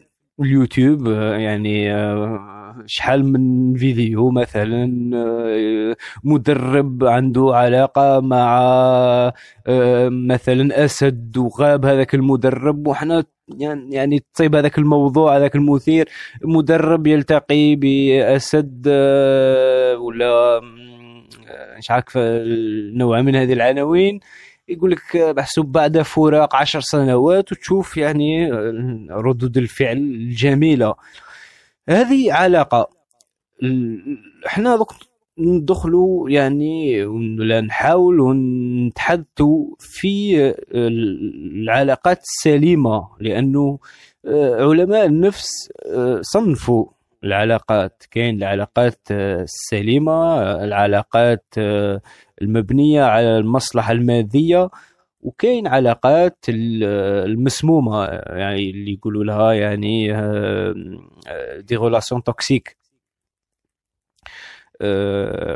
اليوتيوب 0.42 1.08
آه، 1.08 1.38
يعني 1.38 1.94
آه، 1.96 2.84
شحال 2.86 3.26
من 3.34 3.74
فيديو 3.76 4.32
مثلا 4.32 5.12
آه، 5.16 5.96
مدرب 6.24 7.04
عنده 7.04 7.52
علاقة 7.56 8.20
مع 8.20 8.60
مثلا 10.10 10.86
أسد 10.86 11.38
وغاب 11.38 11.86
هذاك 11.86 12.16
المدرب 12.16 12.88
وحنا 12.88 13.24
يعني 13.58 13.96
يعني 13.96 14.24
تصيب 14.34 14.56
هذاك 14.56 14.78
الموضوع 14.78 15.38
هذاك 15.38 15.56
المثير 15.56 16.10
مدرب 16.44 17.08
يلتقي 17.08 17.76
بأسد 17.76 18.88
ولا 20.00 20.62
مش 21.78 21.92
عارف 21.92 22.18
نوع 22.94 23.22
من 23.22 23.36
هذه 23.36 23.54
العناوين. 23.54 24.20
يقول 24.70 24.92
لك 24.92 25.16
محسوب 25.38 25.72
بعد 25.72 26.02
فراق 26.02 26.56
عشر 26.56 26.80
سنوات 26.80 27.52
وتشوف 27.52 27.98
يعني 27.98 28.52
ردود 29.12 29.58
الفعل 29.58 29.98
الجميلة. 29.98 30.96
هذه 31.90 32.34
علاقة. 32.34 32.90
ال- 33.64 34.18
إحنا 34.48 34.76
دوك 34.76 34.94
ندخلوا 35.38 36.30
يعني 36.30 37.06
ولا 37.06 37.62
نحاول 37.62 38.36
نتحدثوا 38.88 39.66
في 39.80 40.36
العلاقات 40.74 42.20
السليمة 42.22 43.08
لأنه 43.20 43.80
آه، 44.26 44.56
علماء 44.70 45.06
النفس 45.06 45.48
صنفوا 46.22 46.86
العلاقات 47.24 48.04
كاين 48.12 48.38
العلاقات 48.38 49.00
آه، 49.12 49.42
السليمة 49.44 50.12
آه، 50.14 50.64
العلاقات 50.64 51.46
آه، 51.58 52.02
المبنية 52.42 53.04
على 53.04 53.38
المصلحة 53.38 53.92
المادية 53.92 54.70
وكاين 55.22 55.68
علاقات 55.68 56.38
ال- 56.50 56.84
المسمومة 57.32 58.06
آه، 58.06 58.38
يعني 58.38 58.70
اللي 58.70 58.94
يقولوا 58.94 59.24
لها 59.24 59.54
يعني 59.54 60.16
آه، 60.16 60.74
دي 61.60 61.76
relation 61.76 62.24
toxique. 62.24 62.78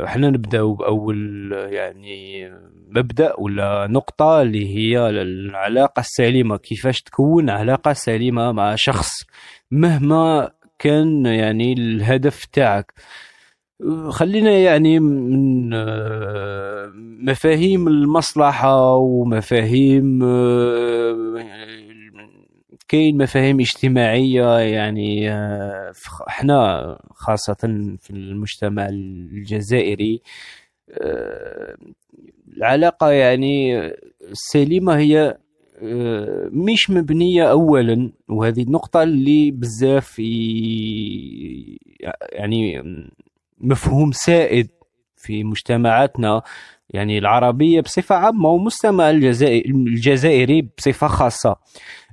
إحنا 0.06 0.30
نبداو 0.30 0.74
بأول 0.74 1.52
يعني 1.72 2.50
مبدأ 2.88 3.34
ولا 3.40 3.88
نقطة 3.90 4.42
اللي 4.42 4.76
هي 4.76 5.10
العلاقة 5.10 6.00
السليمة 6.00 6.58
كيفاش 6.58 7.02
تكون 7.02 7.50
علاقة 7.50 7.94
سليمة 7.94 8.52
مع 8.52 8.76
شخص 8.76 9.10
مهما 9.72 10.52
كان 10.84 11.26
يعني 11.26 11.74
الهدف 11.74 12.46
تاعك. 12.46 12.94
آه، 13.84 14.10
خلينا 14.10 14.52
يعني 14.52 15.00
من 15.00 15.74
آه، 15.74 16.92
مفاهيم 16.96 17.88
المصلحة 17.88 18.96
ومفاهيم 18.96 20.24
آه، 20.24 21.46
كاين 22.88 23.18
مفاهيم 23.18 23.60
اجتماعية 23.60 24.58
يعني 24.60 25.32
آه، 25.32 25.94
إحنا 26.28 26.98
خاصة 27.12 27.56
في 28.02 28.10
المجتمع 28.10 28.88
الجزائري 28.90 30.22
آه، 30.92 31.76
العلاقة 32.58 33.12
يعني 33.12 33.78
السليمه 34.32 34.98
هي 34.98 35.20
آه، 35.30 35.38
مش 36.52 36.90
مبنية 36.90 37.52
اولا 37.52 38.12
وهذه 38.30 38.62
النقطة 38.64 39.04
اللي 39.04 39.52
بزاف 39.52 40.20
يعني 42.32 42.84
مفهوم 43.58 44.12
سائد 44.12 44.70
في 45.16 45.44
مجتمعاتنا. 45.44 46.42
يعني 46.90 47.18
العربية 47.18 47.82
بصفة 47.82 48.16
عامة 48.16 48.50
ومجتمع 48.50 49.10
الجزائر 49.10 49.66
الجزائري 49.66 50.70
بصفة 50.78 51.08
خاصة. 51.08 51.56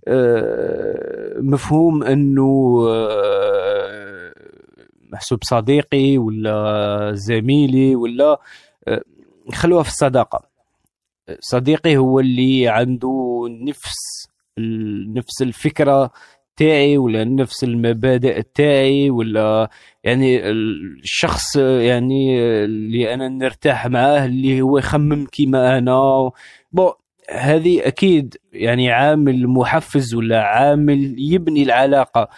آه، 0.08 1.34
مفهوم 1.40 2.02
أنه 2.02 2.80
آه، 2.88 4.32
محسوب 5.12 5.38
صديقي 5.44 6.18
ولا 6.18 7.12
زميلي 7.14 7.96
ولا 7.96 8.40
آه، 8.88 9.02
خلوها 9.54 9.82
في 9.82 9.88
الصداقة. 9.88 10.49
صديقي 11.40 11.96
هو 11.96 12.20
اللي 12.20 12.68
عنده 12.68 13.42
نفس 13.50 14.26
نفس 15.16 15.42
الفكرة 15.42 16.10
تاعي 16.56 16.98
ولا 16.98 17.24
نفس 17.24 17.64
المبادئ 17.64 18.42
تاعي 18.54 19.10
ولا 19.10 19.70
يعني 20.04 20.50
الشخص 20.50 21.56
يعني 21.56 22.40
اللي 22.64 23.14
أنا 23.14 23.28
نرتاح 23.28 23.86
معاه 23.86 24.26
اللي 24.26 24.60
هو 24.60 24.78
يخمم 24.78 25.26
كيما 25.26 25.78
أنا. 25.78 26.30
بو 26.72 26.92
هذه 27.30 27.86
أكيد 27.86 28.36
يعني 28.52 28.90
عامل 28.90 29.46
محفز 29.48 30.14
ولا 30.14 30.42
عامل 30.42 31.14
يبني 31.18 31.62
العلاقة. 31.62 32.28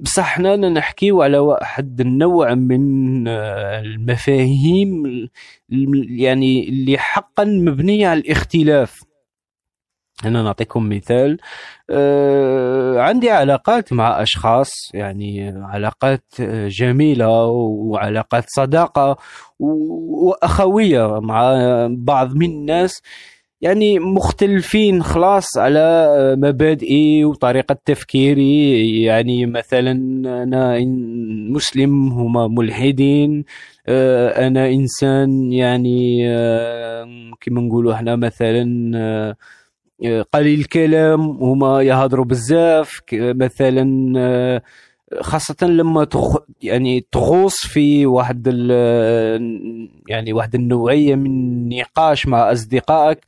بصح 0.00 0.24
حنا 0.24 0.56
نحكيو 0.56 1.22
على 1.22 1.38
واحد 1.38 2.00
النوع 2.00 2.54
من 2.54 3.28
آه، 3.28 3.80
المفاهيم 3.80 5.06
ال- 5.06 6.20
يعني 6.20 6.68
اللي 6.68 6.98
حقا 6.98 7.44
مبنية 7.44 8.08
على 8.08 8.20
الاختلاف. 8.20 9.00
أنا 10.24 10.42
نعطيكم 10.42 10.88
مثال 10.88 11.38
آه، 11.90 13.00
عندي 13.00 13.30
علاقات 13.30 13.92
مع 13.92 14.22
أشخاص 14.22 14.70
يعني 14.94 15.48
علاقات 15.56 16.24
آه، 16.40 16.68
جميلة 16.68 17.44
وعلاقات 17.46 18.44
صداقة 18.48 19.16
وأخوية 19.58 21.20
مع 21.20 21.52
بعض 21.90 22.34
من 22.34 22.46
الناس. 22.50 23.02
يعني 23.66 23.98
مختلفين 23.98 25.02
خلاص 25.02 25.58
على 25.58 26.08
مبادئي 26.38 27.24
وطريقة 27.24 27.76
تفكيري. 27.84 29.02
يعني 29.02 29.46
مثلا 29.46 29.92
إن- 30.80 31.52
مسلم 31.54 32.08
هما 32.08 32.48
ملحدين 32.48 33.44
آه، 33.88 34.46
أنا 34.46 34.68
إنسان 34.70 35.52
يعني 35.52 36.28
آه، 36.30 37.06
كما 37.40 37.60
نقولوا 37.60 37.92
إحنا 37.94 38.16
مثلا 38.16 38.92
آه، 38.96 39.36
آه، 40.04 40.22
قليل 40.22 40.60
الكلام 40.60 41.20
هما 41.20 41.82
يهضروا 41.82 42.24
بزاف 42.24 43.00
مثلا 43.12 44.12
آه، 44.16 44.62
خاصة 45.20 45.66
لما 45.66 46.04
تخ 46.04 46.36
يعني 46.62 47.06
تغوص 47.12 47.66
في 47.66 48.06
واحد 48.06 48.44
ال 48.48 48.70
يعني 50.08 50.32
واحد 50.32 50.54
النوعية 50.54 51.14
من 51.14 51.26
النقاش 51.26 52.26
مع 52.26 52.52
أصدقائك. 52.52 53.18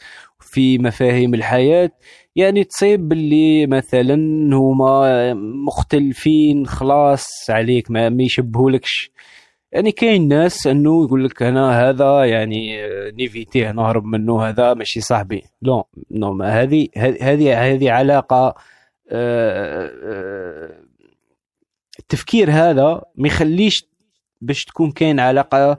في 0.53 0.79
مفاهيم 0.79 1.35
الحياة 1.35 1.91
يعني 2.37 2.65
تصيب 2.65 3.09
باللي 3.09 3.67
مثلا 3.67 4.15
هما 4.57 5.35
مختلفين 5.67 6.67
خلاص 6.67 7.27
عليك 7.51 7.91
ما 7.91 8.09
ما 8.09 8.23
يشبهولكش. 8.23 9.11
يعني 9.73 9.93
كاين 9.93 10.29
ناس 10.29 10.67
إنه 10.67 11.05
يقول 11.05 11.25
لك 11.25 11.43
أنا 11.43 11.89
هذا 11.91 12.25
يعني 12.25 12.77
نيفيتيه 13.13 13.73
نهرب 13.73 14.05
منه 14.05 14.43
هذا 14.43 14.75
ماشي 14.75 15.01
صاحبي. 15.01 15.43
لا 15.63 15.85
نو 16.11 16.43
هذه 16.43 16.89
هذه 16.97 17.75
هذه 17.75 17.91
علاقة 17.91 18.55
آه، 19.11 19.91
آه، 20.05 20.83
التفكير 21.99 22.51
هذا 22.51 23.03
ما 23.17 23.29
يخليش 23.29 23.89
باش 24.41 24.65
تكون 24.65 24.93
كاين 24.93 25.21
علاقة 25.21 25.79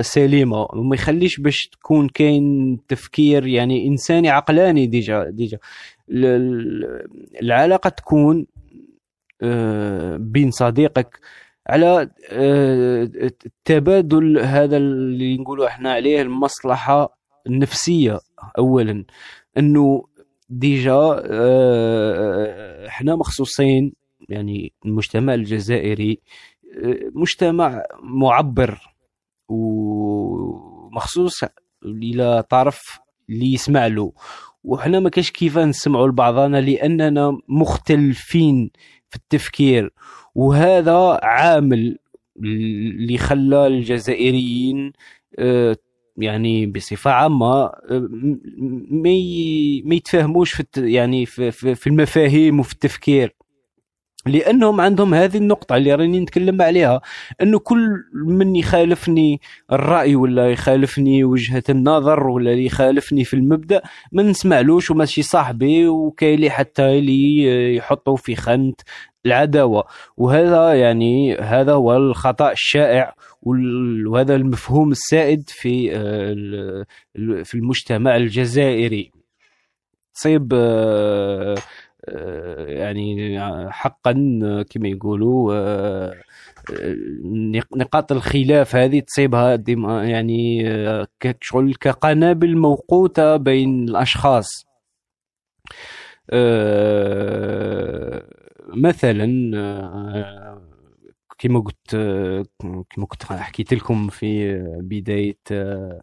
سليمة. 0.00 0.66
وما 0.72 0.94
يخليش 0.94 1.40
باش 1.40 1.68
تكون 1.68 2.08
كاين 2.08 2.78
تفكير 2.88 3.46
يعني 3.46 3.86
انساني 3.88 4.28
عقلاني 4.30 4.86
déjà 4.86 5.30
déjà. 5.30 5.58
ال- 6.10 6.24
ال- 6.24 7.42
العلاقة 7.42 7.90
تكون 7.90 8.46
آه، 9.42 10.16
بين 10.16 10.50
صديقك. 10.50 11.18
على 11.68 12.10
آه، 12.30 13.02
التبادل 13.02 14.38
هذا 14.38 14.76
اللي 14.76 15.36
نقولوا 15.38 15.66
إحنا 15.66 15.92
عليه 15.92 16.22
المصلحة 16.22 17.18
النفسية 17.46 18.18
اولا. 18.58 19.04
إنه 19.58 20.04
ديجا 20.50 21.22
آه، 21.30 22.86
إحنا 22.86 23.16
مخصوصين 23.16 23.92
يعني 24.28 24.72
المجتمع 24.86 25.34
الجزائري 25.34 26.18
آه، 26.84 26.98
مجتمع 27.14 27.82
معبر. 28.02 28.78
ومخصوص 29.48 31.44
إلى 31.84 32.44
طرف 32.50 32.98
اللي 33.30 33.52
يسمع 33.52 33.86
له. 33.86 34.12
وحنا 34.64 35.00
ما 35.00 35.10
كاش 35.10 35.30
كيف 35.30 35.58
نسمعوا 35.58 36.08
لبعضنا 36.08 36.60
لأننا 36.60 37.38
مختلفين 37.48 38.70
في 39.10 39.16
التفكير. 39.16 39.90
وهذا 40.34 41.20
عامل 41.22 41.98
اللي 42.44 43.18
خلى 43.18 43.66
الجزائريين 43.66 44.92
آه، 45.38 45.76
يعني 46.16 46.66
بصفة 46.66 47.10
عامة 47.10 47.64
آه، 47.64 48.08
ما 48.90 49.10
ما 49.84 49.94
يتفاهموش 49.94 50.52
في 50.52 50.64
يعني 50.76 51.26
في 51.26 51.86
المفاهيم 51.86 52.60
وفي 52.60 52.72
التفكير. 52.72 53.34
لأنهم 54.28 54.80
عندهم 54.80 55.14
هذه 55.14 55.36
النقطة 55.36 55.76
اللي 55.76 55.94
راني 55.94 56.20
نتكلم 56.20 56.62
عليها 56.62 57.00
انه 57.42 57.58
كل 57.58 57.88
من 58.14 58.56
يخالفني 58.56 59.40
الرأي 59.72 60.16
ولا 60.16 60.50
يخالفني 60.50 61.24
وجهة 61.24 61.62
النظر 61.68 62.26
ولا 62.26 62.52
يخالفني 62.52 63.24
في 63.24 63.34
المبدأ 63.34 63.82
ما 64.12 64.22
نسمعلوش 64.22 64.90
وماشي 64.90 65.22
صاحبي 65.22 65.88
وكاين 65.88 66.50
حتى 66.50 66.98
اللي 66.98 67.76
يحطوا 67.76 68.16
في 68.16 68.36
خانة 68.36 68.74
العداوة. 69.26 69.84
وهذا 70.16 70.74
يعني 70.74 71.36
هذا 71.36 71.72
هو 71.72 71.96
الخطأ 71.96 72.52
الشائع 72.52 73.14
وهذا 73.42 74.34
المفهوم 74.36 74.90
السائد 74.90 75.44
في 75.48 75.90
آه، 75.96 76.84
في 77.44 77.54
المجتمع 77.54 78.16
الجزائري. 78.16 79.12
تصيب 80.14 80.52
آه، 80.54 81.54
يعني 82.68 83.38
حقا 83.70 84.40
آه، 84.44 84.62
كما 84.62 84.88
يقولوا 84.88 85.54
آه، 85.54 86.14
آه، 86.80 86.94
نق- 87.24 87.76
نقاط 87.76 88.12
الخلاف 88.12 88.76
هذه 88.76 89.00
تصيبها 89.00 89.56
يعني 90.04 90.68
آه، 90.70 91.06
كشغل 91.20 91.74
كقنابل 91.74 92.56
موقوتة 92.56 93.36
بين 93.36 93.88
الأشخاص. 93.88 94.48
آه، 96.30 98.22
مثلا 98.74 99.50
آه، 99.56 100.62
كما 101.38 101.60
قلت 101.60 101.94
آه، 101.94 102.44
كما 102.90 103.06
كنت 103.06 103.22
حكيت 103.24 103.74
لكم 103.74 104.08
في 104.08 104.58
بداية 104.82 105.38
آه، 105.52 106.00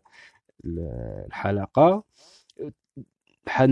الحلقة. 1.28 2.04
حن 3.48 3.72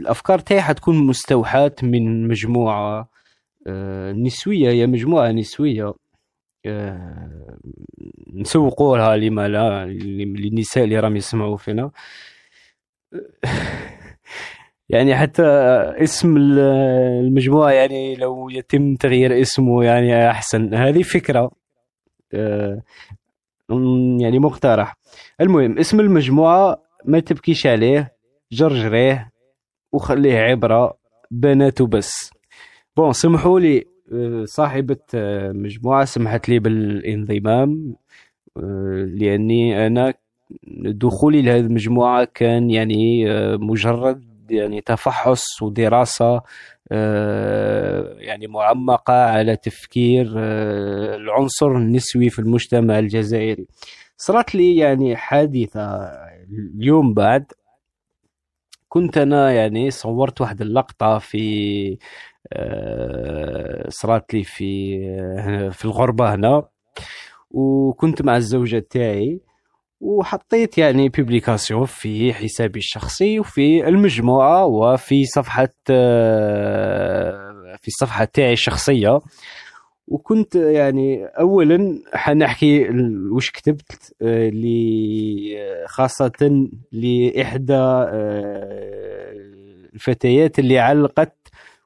الأفكار 0.00 0.38
تاعي 0.38 0.60
حتكون 0.62 1.06
مستوحاة 1.06 1.72
من 1.82 2.28
مجموعة 2.28 3.08
آه، 3.66 4.12
نسوية 4.12 4.70
هي 4.70 4.86
مجموعة 4.86 5.30
نسوية. 5.32 5.94
آه، 6.66 7.58
نسوقوا 8.34 8.96
لها 8.98 9.16
لما 9.16 9.48
لا 9.48 9.86
للنساء 9.86 10.84
اللي 10.84 10.98
راهم 11.00 11.16
يسمعوا 11.16 11.56
فينا. 11.56 11.90
يعني 14.88 15.16
حتى 15.16 15.42
اسم 16.02 16.36
ال- 16.36 16.58
المجموعة 17.26 17.70
يعني 17.70 18.14
لو 18.14 18.48
يتم 18.50 18.94
تغيير 18.94 19.40
اسمه 19.40 19.84
يعني 19.84 20.30
أحسن. 20.30 20.74
هذه 20.74 21.02
فكرة 21.02 21.50
آه، 22.34 22.82
يعني 24.20 24.38
مقترح. 24.38 24.96
المهم 25.40 25.78
اسم 25.78 26.00
المجموعة 26.00 26.82
ما 27.04 27.20
تبكيش 27.20 27.66
عليه. 27.66 28.19
جرجريه 28.52 29.30
وخليه 29.92 30.38
عبرة 30.38 30.96
بنات 31.30 31.80
وبس. 31.80 32.30
بون 32.96 33.12
سمحوا 33.12 33.60
لي 33.60 33.84
آه، 34.12 34.44
صاحبة 34.44 34.96
آه، 35.14 35.52
مجموعة 35.52 36.04
سمحت 36.04 36.48
لي 36.48 36.58
بالانضمام 36.58 37.96
آه، 38.56 39.08
لأني 39.14 39.86
أنا 39.86 40.14
دخولي 40.84 41.42
لهذه 41.42 41.60
المجموعة 41.60 42.28
كان 42.34 42.70
يعني 42.70 43.24
مجرد 43.56 44.24
يعني 44.50 44.80
تفحص 44.80 45.62
ودراسة 45.62 46.42
يعني 48.18 48.46
معمقة 48.46 49.14
على 49.14 49.56
تفكير 49.56 50.26
العنصر 51.16 51.76
النسوي 51.76 52.30
في 52.30 52.38
المجتمع 52.38 52.98
الجزائري. 52.98 53.66
صارت 54.16 54.54
لي 54.54 54.76
يعني 54.76 55.16
حادثة 55.16 55.80
اليوم 56.74 57.14
بعد 57.14 57.52
كنت 58.90 59.18
أنا 59.18 59.52
يعني 59.52 59.90
صورت 59.90 60.40
واحد 60.40 60.60
اللقطة 60.60 61.18
في 61.18 61.98
آه، 62.52 63.86
صارت 63.88 64.34
لي 64.34 64.44
في 64.44 64.96
آه، 65.38 65.68
في 65.68 65.84
الغربة 65.84 66.34
هنا. 66.34 66.62
وكنت 67.50 68.22
مع 68.22 68.36
الزوجة 68.36 68.86
تاعي 68.90 69.40
وحطيت 70.00 70.78
يعني 70.78 71.08
بيبليكاسيون 71.08 71.84
في 71.86 72.32
حسابي 72.34 72.78
الشخصي 72.78 73.40
وفي 73.40 73.88
المجموعة 73.88 74.64
وفي 74.66 75.24
صفحة 75.24 75.68
آه، 75.90 77.76
في 77.82 77.88
الصفحة 77.88 78.24
تاعي 78.24 78.52
الشخصية. 78.52 79.20
وكنت 80.10 80.54
يعني 80.54 81.24
اولا 81.26 81.98
حنحكي 82.14 82.88
وش 83.32 83.50
كتبت 83.50 84.14
آه، 84.22 84.48
ل 84.48 84.66
خاصة 85.86 86.66
لإحدى 86.92 87.74
آه، 87.74 89.32
الفتيات 89.94 90.58
اللي 90.58 90.78
علقت 90.78 91.36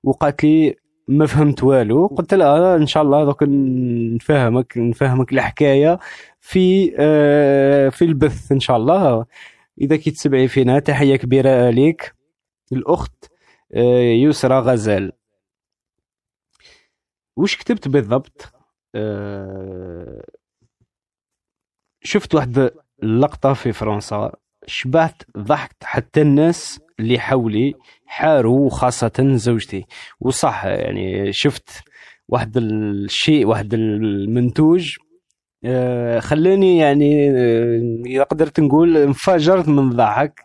وقالت 0.05 0.45
لي 0.45 0.75
ما 1.09 1.27
فهمت 1.27 1.65
والو. 1.65 2.07
قلت 2.07 2.35
لها 2.35 2.77
إن 2.77 2.87
شاء 2.87 3.03
الله 3.03 3.25
دوك 3.25 3.43
نفهمك 3.43 4.79
نفهمك 4.79 5.33
الحكاية 5.33 5.99
في 6.41 6.95
آه، 6.99 7.89
في 7.89 8.05
البث 8.05 8.53
إن 8.53 8.61
شاء 8.61 8.77
الله. 8.77 9.25
إذا 9.81 9.97
كي 9.97 10.11
تسمعي 10.11 10.49
فينا 10.49 10.79
تحية 10.79 11.17
كبيرة 11.17 11.71
ليك 11.71 12.15
الأخت 12.73 13.25
آه، 13.75 14.01
يسرى 14.01 14.59
غزال. 14.59 15.13
وش 17.37 17.57
كتبت 17.57 17.89
بالضبط؟ 17.89 18.53
آه، 18.95 20.25
شفت 22.03 22.35
واحد 22.35 22.71
اللقطة 23.03 23.53
في 23.53 23.73
فرنسا. 23.73 24.33
شبعت 24.67 25.23
ضحكت 25.39 25.85
حتى 25.85 26.23
الناس 26.23 26.81
اللي 27.01 27.19
حولي 27.19 27.75
حاروا 28.07 28.71
خاصة 28.71 29.13
زوجتي. 29.35 29.85
وصح 30.21 30.65
يعني 30.65 31.33
شفت 31.33 31.69
واحد 32.29 32.57
الشيء 32.57 33.47
واحد 33.47 33.75
المنتوج. 33.75 34.97
آه، 35.65 36.21
خلاني 36.21 36.79
يعني 36.79 37.31
آه، 37.31 38.23
قدرت 38.23 38.61
نقول 38.61 38.97
انفجرت 38.97 39.69
من 39.69 39.79
الضحك. 39.79 40.41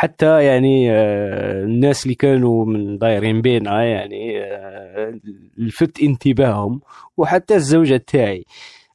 حتى 0.00 0.44
يعني 0.44 0.92
آه، 0.92 1.62
الناس 1.62 2.04
اللي 2.04 2.14
كانوا 2.14 2.64
من 2.64 2.98
دايرين 2.98 3.40
بينا 3.40 3.84
يعني 3.84 4.44
آه، 4.44 5.20
لفت 5.58 6.02
انتباههم 6.02 6.80
وحتى 7.16 7.54
الزوجة 7.54 7.96
تاعي. 8.06 8.44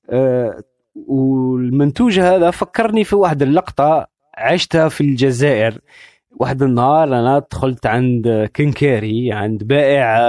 آه، 0.10 0.63
والمنتوج 1.08 2.20
هذا 2.20 2.52
فكرني 2.52 3.04
في 3.04 3.15
واحد 3.15 3.41
اللقطة 3.41 4.08
عشتها 4.38 4.89
في 4.89 5.02
الجزائر. 5.02 5.80
واحد 6.32 6.63
النهار 6.63 7.04
أنا 7.04 7.39
دخلت 7.52 7.86
عند 7.86 8.50
كنكاري 8.56 9.32
عند 9.32 9.63
بائع 9.63 10.20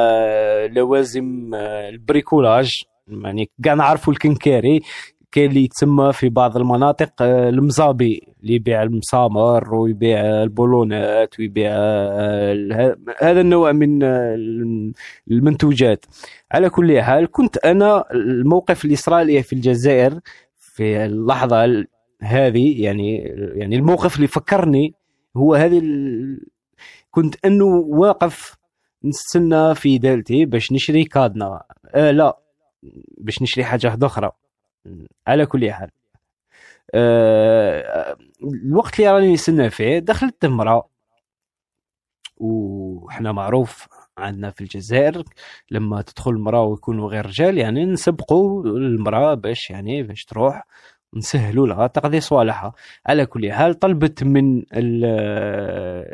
لوازم 0.66 1.54
البريكولاج. 1.54 2.82
يعني 3.08 3.50
كاع 3.62 3.74
نعرفوا 3.74 4.12
الكنكاري. 4.12 4.80
كاين 5.36 5.48
اللي 5.50 5.64
يتسمى 5.64 6.12
في 6.12 6.28
بعض 6.28 6.56
المناطق 6.56 7.22
آه، 7.22 7.48
المزابي 7.48 8.28
اللي 8.42 8.54
يبيع 8.54 8.82
المسامر 8.82 9.74
ويبيع 9.74 10.20
البولونات 10.42 11.38
ويبيع 11.40 11.70
آه، 11.72 12.96
هذا 13.18 13.40
النوع 13.40 13.72
من 13.72 14.02
آه، 14.02 14.34
الم- 14.34 14.92
المنتوجات 15.30 16.04
على 16.52 16.70
كل 16.70 17.00
حال 17.02 17.30
كنت 17.30 17.56
أنا 17.56 18.04
الموقف 18.12 18.84
اللي 18.84 18.96
صار 18.96 19.20
لي 19.22 19.42
في 19.42 19.52
الجزائر 19.52 20.20
في 20.58 21.04
اللحظة 21.04 21.64
ال- 21.64 21.86
هذه 22.22 22.82
يعني 22.82 23.16
يعني 23.54 23.76
الموقف 23.76 24.16
اللي 24.16 24.26
فكرني 24.26 24.94
هو 25.36 25.54
هذه. 25.54 25.82
كنت 27.10 27.34
أنه 27.44 27.64
واقف 27.88 28.56
نستنى 29.04 29.74
في 29.74 29.98
دالتي 29.98 30.44
باش 30.44 30.72
نشري 30.72 31.04
كادنا 31.04 31.62
آه 31.94 32.10
لا 32.10 32.38
باش 33.18 33.42
نشري 33.42 33.64
حاجة 33.64 33.98
أخرى 34.02 34.30
على 35.26 35.46
كل 35.46 35.72
حال. 35.72 35.90
آه 36.94 38.16
الوقت 38.42 38.98
اللي 39.00 39.10
راني 39.10 39.32
نستنى 39.32 39.70
فيه 39.70 39.98
دخلت 39.98 40.44
امراه 40.44 40.88
وحنا 42.36 43.32
معروف 43.32 43.88
عندنا 44.18 44.50
في 44.50 44.60
الجزائر 44.60 45.22
لما 45.70 46.02
تدخل 46.02 46.30
المرأة 46.30 46.62
ويكونوا 46.62 47.08
غير 47.10 47.26
رجال 47.26 47.58
يعني 47.58 47.84
نسبقوا 47.84 48.64
المرأة 48.66 49.34
باش 49.34 49.70
يعني 49.70 50.02
باش 50.02 50.24
تروح 50.24 50.64
نسهلوا 51.14 51.66
لها 51.66 51.86
تقضي 51.86 52.20
صوالحها. 52.20 52.72
على 53.06 53.26
كل 53.26 53.52
حال 53.52 53.74
طلبت 53.78 54.24
من 54.24 54.58
ال- 54.58 55.04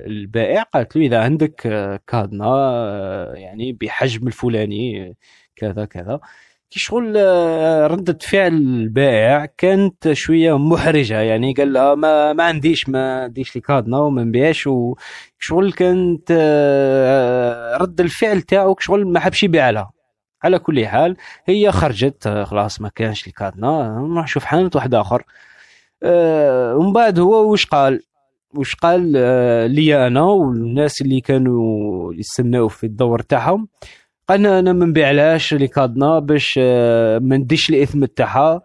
البائع 0.06 0.62
قالت 0.62 0.96
له 0.96 1.02
إذا 1.06 1.24
عندك 1.24 1.54
كادنا 2.06 2.44
آه، 2.46 3.34
يعني 3.34 3.72
بحجم 3.72 4.26
الفلاني 4.26 5.16
كذا 5.56 5.84
كذا. 5.84 6.20
كي 6.72 6.80
شغل 6.80 7.14
آه، 7.16 7.86
ردة 7.86 8.18
فعل 8.20 8.52
البائع 8.52 9.46
كانت 9.58 10.12
شوية 10.12 10.58
محرجة. 10.58 11.20
يعني 11.20 11.52
قال 11.52 11.72
لها 11.72 11.94
ما 11.94 12.32
ما 12.32 12.44
عنديش 12.44 12.88
ما 12.88 13.22
عنديش 13.22 13.54
لي 13.56 13.60
كادنا 13.60 13.98
وما 13.98 14.24
نبيعش. 14.24 14.66
وشغل 14.66 15.72
كانت 15.72 16.28
آه، 16.30 17.76
رد 17.76 18.00
الفعل 18.00 18.42
تاعو 18.42 18.74
شغل 18.78 19.06
ما 19.06 19.20
حبش 19.20 19.42
يبيع 19.42 19.70
لها. 19.70 19.92
على 20.44 20.58
كل 20.58 20.86
حال 20.86 21.16
هي 21.46 21.72
خرجت 21.72 22.26
آه، 22.26 22.44
خلاص 22.44 22.80
ما 22.80 22.88
كانش 22.94 23.26
لي 23.26 23.32
نروح 23.98 24.24
نشوف 24.24 24.44
حانوت 24.44 24.76
واحد 24.76 24.94
آخر. 24.94 25.22
ومن 26.76 26.92
بعد 26.92 27.18
هو 27.18 27.52
وش 27.52 27.66
قال؟ 27.66 28.02
وش 28.54 28.74
قال 28.74 29.12
لي 29.72 30.06
أنا 30.06 30.22
والناس 30.22 31.02
اللي 31.02 31.20
كانوا 31.20 32.14
يستناو 32.14 32.68
في 32.68 32.84
الدور 32.86 33.20
تاعهم. 33.20 33.68
قالنا 34.32 34.58
أنا 34.58 34.72
ما 34.72 34.84
نبيعلهاش 34.86 35.54
كادنا 35.54 36.18
باش 36.18 36.58
آه، 36.62 37.18
ما 37.18 37.36
نديش 37.36 37.70
الإثم 37.70 38.04
تاعها 38.04 38.62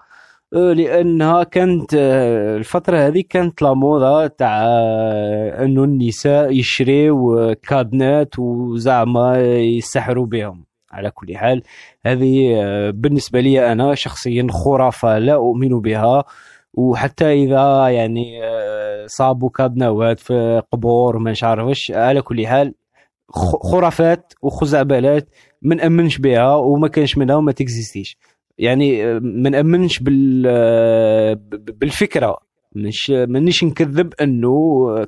آه، 0.54 0.74
لأنها 0.74 1.44
كانت 1.44 1.94
آه، 1.94 2.58
الفترة 2.58 2.98
هذه 2.98 3.24
كانت 3.30 3.62
لا 3.62 3.74
موضة 3.74 4.28
تاع 4.28 4.64
إنه 5.64 5.84
النساء 5.84 6.52
يشريو 6.52 7.56
كادنات 7.64 8.40
وزعما 8.40 9.40
يسحروا 9.58 10.26
بهم. 10.26 10.66
على 10.92 11.12
كل 11.12 11.38
حال 11.38 11.64
هذه 12.06 12.56
بالنسبة 12.92 13.40
لي 13.40 13.72
أنا 13.72 13.96
شخصيا 13.96 14.48
خرافة 14.50 15.18
لا 15.18 15.34
أؤمن 15.34 15.82
بها. 15.82 16.24
وحتى 16.74 17.34
إذا 17.34 17.88
يعني 17.90 18.42
صابوا 19.08 19.50
كادناوات 19.50 20.20
في 20.20 20.62
قبور 20.72 21.16
وما 21.16 21.34
عارفش 21.44 21.92
على 21.92 22.22
كل 22.22 22.48
حال 22.48 22.74
خرافات 23.72 24.34
وخزعبلات. 24.42 25.30
ما 25.62 25.76
نامنش 25.76 26.18
بها 26.18 26.56
وما 26.56 26.88
كانش 26.88 27.18
منها 27.18 27.36
وما 27.36 27.52
تكزيستيش. 27.52 28.18
يعني 28.58 29.20
ما 29.20 29.50
نامنش 29.50 30.00
بال 30.00 30.44
بالفكرة. 31.52 32.38
مش 32.76 33.10
مانيش 33.10 33.64
نكذب 33.64 34.14
إنه 34.22 34.54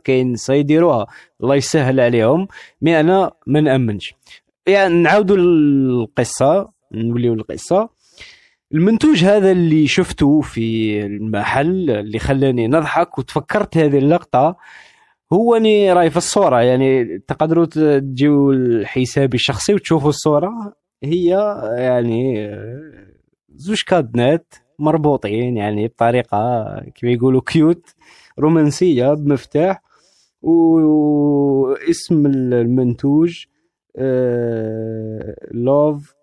كاين 0.03 0.35
سيديروها 0.35 1.07
الله 1.43 1.55
يسهل 1.55 1.99
عليهم 1.99 2.47
مي 2.81 2.99
أنا 2.99 3.31
ما 3.47 3.61
نامنش 3.61 4.13
يعني 4.67 4.93
نعاودوا 4.93 5.37
القصة 5.37 6.69
نوليو 6.93 7.33
القصة. 7.33 7.89
المنتوج 8.73 9.23
هذا 9.23 9.51
اللي 9.51 9.87
شفته 9.87 10.41
في 10.41 10.99
المحل 11.05 11.89
اللي 11.89 12.19
خلاني 12.19 12.67
نضحك 12.67 13.17
وتفكرت 13.17 13.77
هذه 13.77 13.97
اللقطة 13.97 14.55
هو 15.33 15.55
اني 15.55 15.93
راي 15.93 16.09
في 16.09 16.17
الصورة 16.17 16.61
يعني 16.61 17.19
تقدروا 17.19 17.65
تجيو 17.99 18.51
لحسابي 18.51 19.35
الشخصي 19.35 19.73
وتشوفوا 19.73 20.09
الصورة. 20.09 20.73
هي 21.03 21.27
يعني 21.77 22.49
زوج 23.49 23.83
كادنات 23.87 24.53
مربوطين 24.79 25.57
يعني 25.57 25.87
بطريقة 25.87 26.65
كيف 26.95 27.03
يقولوا 27.03 27.41
كيوت 27.41 27.95
رومانسية 28.39 29.13
بمفتاح 29.13 29.81
واسم 30.41 32.25
المنتوج 32.25 33.45
لوف 35.51 36.15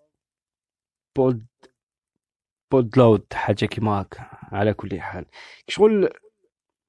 بود 1.15 1.45
بودلود 2.71 3.23
حاجة 3.33 3.65
كيما 3.65 4.01
هكا 4.01 4.27
على 4.51 4.73
كل 4.73 4.99
حال. 5.01 5.25
شغل 5.67 6.09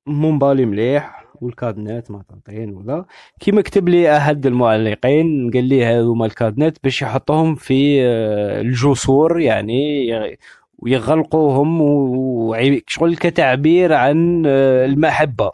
مومبالي 0.07 0.67
مليح. 0.67 1.28
والكادنات 1.43 2.11
معطين 2.11 2.71
ولا 2.77 3.05
كيما 3.41 3.63
كتب 3.63 3.89
لي 3.89 4.17
احد 4.17 4.47
المعلقين 4.47 5.51
قال 5.55 5.65
لي 5.65 5.85
هذوما 5.85 6.27
الكادنات 6.27 6.79
باش 6.85 7.03
يحطوهم 7.03 7.55
في 7.55 8.03
آه، 8.03 8.61
الجسور 8.61 9.41
يعني 9.41 10.07
يغ- 10.09 10.35
ويغلقوهم 10.79 11.79
شغل 12.87 13.17
كتعبير 13.17 13.93
عن 13.93 14.43
آه، 14.47 14.85
المحبة. 14.87 15.53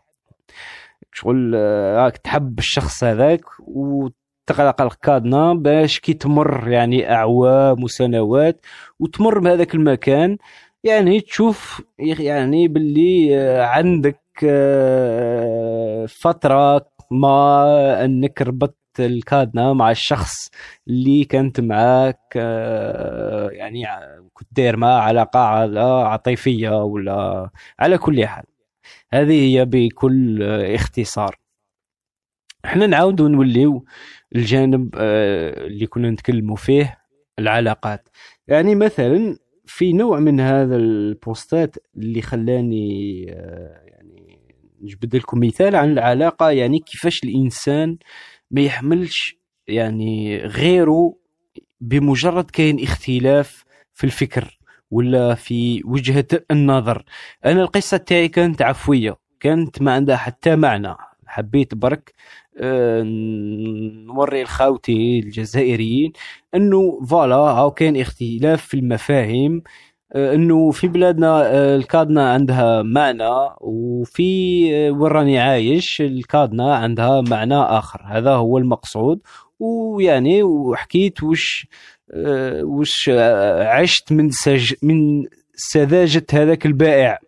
شغل 1.12 1.52
آه، 1.56 1.96
راك 2.04 2.16
تحب 2.16 2.58
الشخص 2.58 3.04
هذاك 3.04 3.40
وتغلق 3.60 4.82
الكادنا 4.82 5.54
باش 5.54 6.00
كي 6.00 6.12
تمر 6.12 6.68
يعني 6.68 7.12
أعوام 7.12 7.82
وسنوات 7.84 8.60
وتمر 9.00 9.38
بهذاك 9.38 9.74
المكان 9.74 10.36
يعني 10.84 11.20
تشوف 11.20 11.82
يعني 11.98 12.68
باللي 12.68 13.36
عندك 13.60 14.23
آه، 14.44 16.06
فترة 16.06 16.86
ما 17.10 18.04
إنك 18.04 18.42
ربطت 18.42 18.76
الكادنا 19.00 19.72
مع 19.72 19.90
الشخص 19.90 20.50
اللي 20.88 21.24
كانت 21.24 21.60
معاك 21.60 22.20
آه، 22.36 23.48
يعني 23.50 23.84
كنت 24.32 24.48
داير 24.52 24.76
معاه 24.76 25.00
علاقة 25.00 25.40
على 25.40 25.80
عاطفية 25.80 26.84
ولا 26.84 27.50
على 27.78 27.98
كل 27.98 28.26
حال. 28.26 28.44
هذه 29.12 29.32
هي 29.32 29.64
بكل 29.64 30.42
اختصار. 30.74 31.38
إحنا 32.64 32.86
نعاودوا 32.86 33.28
نوليو 33.28 33.84
الجانب 34.36 34.94
آه، 34.98 35.66
اللي 35.66 35.86
كنا 35.86 36.10
نتكلموا 36.10 36.56
فيه 36.56 36.98
العلاقات. 37.38 38.08
يعني 38.48 38.74
مثلا 38.74 39.36
في 39.66 39.92
نوع 39.92 40.18
من 40.18 40.40
هذا 40.40 40.76
البوستات 40.76 41.76
اللي 41.96 42.22
خلاني 42.22 43.26
نجبد 44.84 45.16
لكم 45.16 45.40
مثال 45.40 45.76
عن 45.76 45.92
العلاقة 45.92 46.50
يعني 46.50 46.78
كيفاش 46.78 47.24
الإنسان 47.24 47.96
ما 48.50 48.60
يحملش 48.60 49.36
يعني 49.68 50.38
غيره 50.38 51.14
بمجرد 51.80 52.50
كاين 52.50 52.82
اختلاف 52.82 53.64
في 53.94 54.04
الفكر 54.04 54.58
ولا 54.90 55.34
في 55.34 55.82
وجهة 55.84 56.26
النظر. 56.50 57.04
أنا 57.44 57.62
القصة 57.62 57.96
تاعي 57.96 58.28
كانت 58.28 58.62
عفوية 58.62 59.16
كانت 59.40 59.82
ما 59.82 59.92
عندها 59.92 60.16
حتى 60.16 60.56
معنى. 60.56 60.94
حبيت 61.26 61.74
برك 61.74 62.14
آه، 62.58 63.02
نوري 64.06 64.42
لخاوتي 64.42 65.18
الجزائريين 65.18 66.12
إنه 66.54 67.04
فوالا 67.06 67.34
هاو 67.36 67.70
كاين 67.70 67.96
اختلاف 67.96 68.66
في 68.66 68.74
المفاهيم 68.74 69.62
إنه 70.16 70.70
في 70.70 70.88
بلادنا 70.88 71.46
آه، 71.46 71.76
الكادنا 71.76 72.32
عندها 72.32 72.82
معنى 72.82 73.30
وفي 73.60 74.68
آه، 74.74 74.90
وين 74.90 75.36
عايش 75.36 76.00
الكادنا 76.00 76.74
عندها 76.76 77.20
معنى 77.20 77.54
آخر. 77.54 78.02
هذا 78.06 78.30
هو 78.30 78.58
المقصود. 78.58 79.20
ويعني 79.58 80.42
وحكيت 80.42 81.22
وش 81.22 81.66
آه، 82.12 82.62
وش 82.64 83.10
آه، 83.12 83.68
عشت 83.68 84.12
من 84.12 84.30
سج 84.30 84.74
من 84.82 85.24
سذاجة 85.54 86.26
هذاك 86.32 86.66
البائع. 86.66 87.18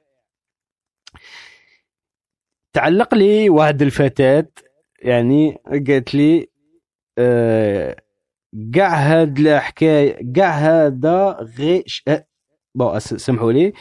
تعلق 2.72 3.14
لي 3.14 3.50
واحد 3.50 3.82
الفتاة 3.82 4.48
يعني 5.02 5.58
قالت 5.88 6.14
لي 6.14 6.48
آه، 7.18 7.96
كاع 8.74 8.94
هاد 8.94 9.38
الحكاية 9.38 10.32
كاع 10.34 10.50
هذا 10.50 11.36
غير 11.58 11.84
آه، 12.08 12.26
bon 12.76 12.98
سمحوا 12.98 13.52
لي. 13.52 13.72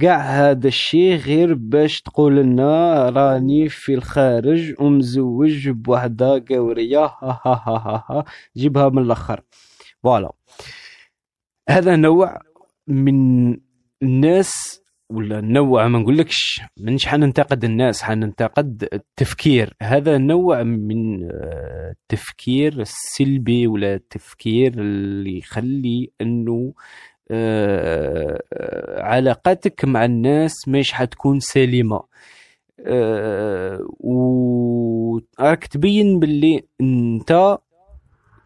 كاع 0.00 0.20
هذا 0.20 0.68
الشيء 0.68 1.16
غير 1.16 1.54
باش 1.54 2.02
تقول 2.02 2.36
لنا 2.36 3.08
راني 3.10 3.68
في 3.68 3.94
الخارج 3.94 4.74
ومزوج 4.80 5.68
بوحدة 5.68 6.44
قورية. 6.50 7.04
ها 7.04 7.40
ها 7.44 7.62
ها 7.66 7.78
ها 7.86 8.04
ها. 8.10 8.24
جيبها 8.56 8.88
من 8.88 9.02
الأخر. 9.02 9.40
voilà. 10.02 10.32
هذا 11.68 11.96
نوع 11.96 12.40
من 12.86 13.56
الناس 14.02 14.52
ولا 15.10 15.40
نوع 15.40 15.88
ما 15.88 15.98
نقولكش 15.98 16.60
منش 16.76 17.06
حننتقد 17.06 17.64
الناس 17.64 18.02
حننتقد 18.02 18.88
التفكير. 18.92 19.74
هذا 19.82 20.18
نوع 20.18 20.62
من 20.62 21.24
آه، 21.24 21.94
التفكير 22.02 22.80
السلبي 22.80 23.66
ولا 23.66 23.94
التفكير 23.94 24.72
اللي 24.80 25.38
يخلي 25.38 26.12
إنه 26.20 26.74
آه، 27.30 28.42
آه، 28.52 29.02
علاقاتك 29.02 29.84
مع 29.84 30.04
الناس 30.04 30.68
مش 30.68 30.92
حتكون 30.92 31.40
سليمة. 31.40 32.02
آه، 32.86 33.80
وراك 34.00 35.66
تبين 35.66 36.18
باللي 36.18 36.64
انت 36.80 37.58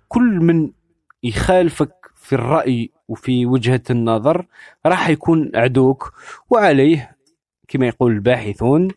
كل 0.08 0.22
من 0.22 0.70
يخالفك 1.22 1.92
في 2.16 2.34
الرأي 2.34 2.90
وفي 3.08 3.46
وجهة 3.46 3.82
النظر 3.90 4.46
راح 4.86 5.08
يكون 5.08 5.50
عدوك 5.54 6.12
وعليه 6.50 7.16
كما 7.68 7.86
يقول 7.86 8.12
الباحثون 8.12 8.88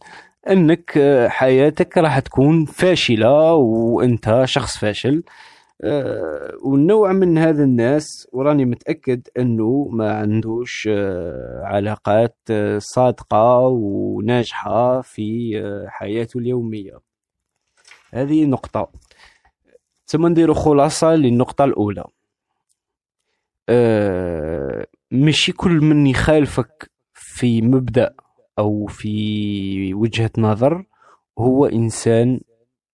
انك 0.50 1.00
حياتك 1.28 1.98
راح 1.98 2.20
تكون 2.20 2.66
فاشلة 2.66 3.54
وانت 3.54 4.42
شخص 4.46 4.78
فاشل. 4.78 5.24
آه، 5.84 6.54
والنوع 6.64 7.14
من 7.14 7.38
هذا 7.38 7.64
الناس 7.64 8.28
وراني 8.32 8.66
متأكد 8.66 9.28
أنه 9.40 9.88
ما 9.92 10.12
عندوش 10.18 10.90
آه، 10.92 11.62
علاقات 11.64 12.38
آه، 12.52 12.78
صادقة 12.82 13.60
وناجحة 13.68 15.02
في 15.02 15.60
آه، 15.60 15.88
حياته 15.88 16.38
اليومية. 16.38 17.00
هذه 18.14 18.46
نقطة. 18.46 18.92
ثم 20.06 20.28
نديرو 20.28 20.54
خلاصة 20.54 21.16
للنقطة 21.16 21.64
الأولى. 21.66 22.04
آه، 23.70 24.88
ماشي 25.12 25.52
كل 25.52 25.72
من 25.72 26.08
يخالفك 26.08 26.92
في 27.14 27.62
مبدأ 27.62 28.14
أو 28.60 28.86
في 28.86 29.94
وجهة 29.94 30.32
نظر 30.38 30.86
هو 31.40 31.66
إنسان 31.66 32.40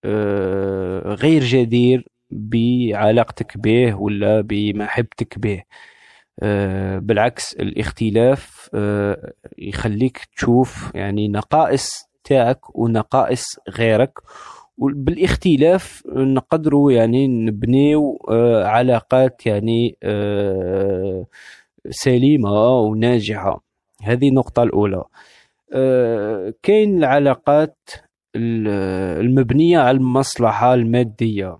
آه، 0.04 1.14
غير 1.14 1.42
جدير 1.44 2.08
بعلاقتك 2.30 3.58
به 3.58 3.94
ولا 3.94 4.40
بمحبتك 4.40 5.38
به. 5.38 5.62
آه، 6.42 6.98
بالعكس 6.98 7.54
الاختلاف 7.54 8.70
آه، 8.74 9.32
يخليك 9.58 10.18
تشوف 10.36 10.90
يعني 10.94 11.28
نقائص 11.28 11.90
تاعك 12.24 12.78
ونقائص 12.78 13.44
غيرك. 13.70 14.18
وبالاختلاف 14.78 16.02
نقدروا 16.16 16.92
يعني 16.92 17.26
نبنيو 17.28 18.18
آه، 18.30 18.64
علاقات 18.64 19.46
يعني 19.46 19.96
سليمة 21.90 22.78
وناجحة. 22.80 23.64
هذه 24.02 24.28
النقطة 24.28 24.62
الأولى. 24.62 25.04
كاين 26.62 26.98
العلاقات 26.98 27.78
ال- 28.36 28.68
المبنية 29.26 29.78
على 29.78 29.96
المصلحة 29.96 30.74
المادية. 30.74 31.58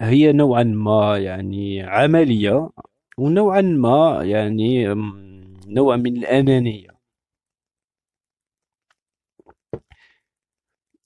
هي 0.00 0.32
نوعا 0.32 0.62
ما 0.62 1.18
يعني 1.18 1.82
عملية 1.82 2.70
ونوعا 3.18 3.60
ما 3.60 4.20
يعني 4.24 4.94
نوع 5.66 5.96
من 5.96 6.16
الأنانية. 6.16 6.88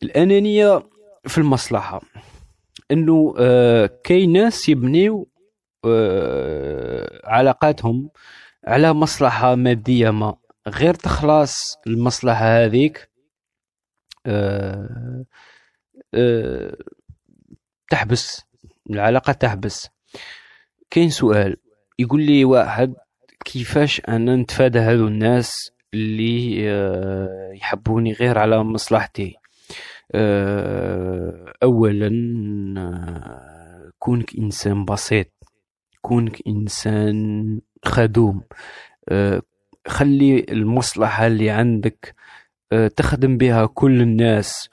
الأنانية 0.02 0.82
في 1.26 1.38
المصلحة 1.38 2.00
إنه 2.90 3.34
آه، 3.38 3.90
كاين 4.04 4.32
ناس 4.32 4.68
يبنيو 4.68 5.28
آه، 5.84 7.20
علاقاتهم 7.24 8.10
على 8.66 8.92
مصلحة 8.92 9.54
مادية 9.54 10.10
ما 10.10 10.36
غير 10.68 10.94
تخلص 10.94 11.76
المصلحة 11.86 12.44
هذيك 12.64 13.10
آه، 14.26 15.24
تحبس. 17.90 18.44
العلاقة 18.90 19.32
تحبس 19.32 19.88
كاين 20.90 21.10
سؤال 21.10 21.56
يقول 21.98 22.22
لي 22.22 22.44
واحد 22.44 22.94
كيفاش 23.44 24.02
أنا 24.08 24.36
نتفادى 24.36 24.78
هذو 24.78 25.06
الناس 25.06 25.70
اللي 25.94 26.70
آه، 26.70 27.52
يحبوني 27.54 28.12
غير 28.12 28.38
على 28.38 28.64
مصلحتي؟ 28.64 29.34
آه، 30.12 31.52
اولا 31.62 32.10
آه، 32.78 33.90
كونك 33.98 34.38
إنسان 34.38 34.84
بسيط 34.84 35.26
كونك 36.00 36.42
إنسان 36.46 37.60
خدوم 37.84 38.42
خلي 39.86 40.46
المصلحة 40.48 41.26
اللي 41.26 41.50
عندك 41.50 42.14
تخدم 42.96 43.36
بها 43.36 43.66
كل 43.66 44.00
الناس 44.02 44.68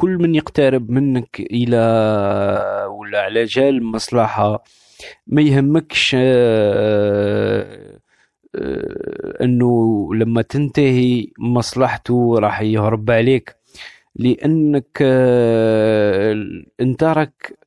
وكل 0.00 0.18
من 0.18 0.34
يقترب 0.34 0.90
منك 0.90 1.40
إلى 1.40 1.76
ولا 2.90 3.20
على 3.20 3.44
جال 3.44 3.68
المصلحة 3.68 4.64
ما 5.26 5.42
يهمكش 5.42 6.16
آه، 6.18 7.98
آه، 8.54 9.44
أنه 9.44 10.08
لما 10.14 10.42
تنتهي 10.42 11.26
مصلحته 11.38 12.38
راح 12.38 12.60
يهرب 12.60 13.10
عليك. 13.10 13.56
لأنك 14.16 14.98
آه، 15.02 16.34
انت 16.80 17.04
راك 17.04 17.58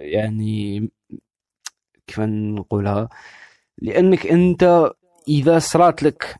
يعني 0.00 0.90
كيف 2.06 2.20
نقولها؟ 2.20 3.08
لأنك 3.78 4.26
أنت 4.26 4.90
إذا 5.28 5.58
صرات 5.58 6.02
لك 6.02 6.36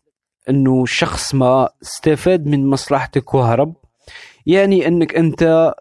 أنه 0.49 0.87
شخص 0.87 1.35
ما 1.35 1.69
استفاد 1.83 2.47
من 2.47 2.71
مصلحتك 2.71 3.35
وهرب 3.35 3.82
يعني 4.47 4.89
إنك 4.89 5.15
أنت 5.17 5.73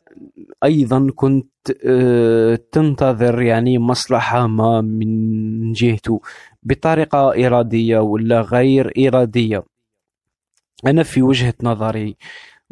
أيضا 0.64 1.08
كنت 1.16 1.48
آه، 1.86 2.60
تنتظر 2.72 3.42
يعني 3.42 3.78
مصلحة 3.80 4.48
ما 4.48 4.82
من 4.82 5.72
جهته 5.72 6.22
بطريقة 6.64 7.48
إرادية 7.48 8.00
ولا 8.00 8.42
غير 8.42 8.94
إرادية. 9.08 9.64
أنا 10.88 11.04
في 11.04 11.22
وجهة 11.22 11.54
نظري 11.64 12.18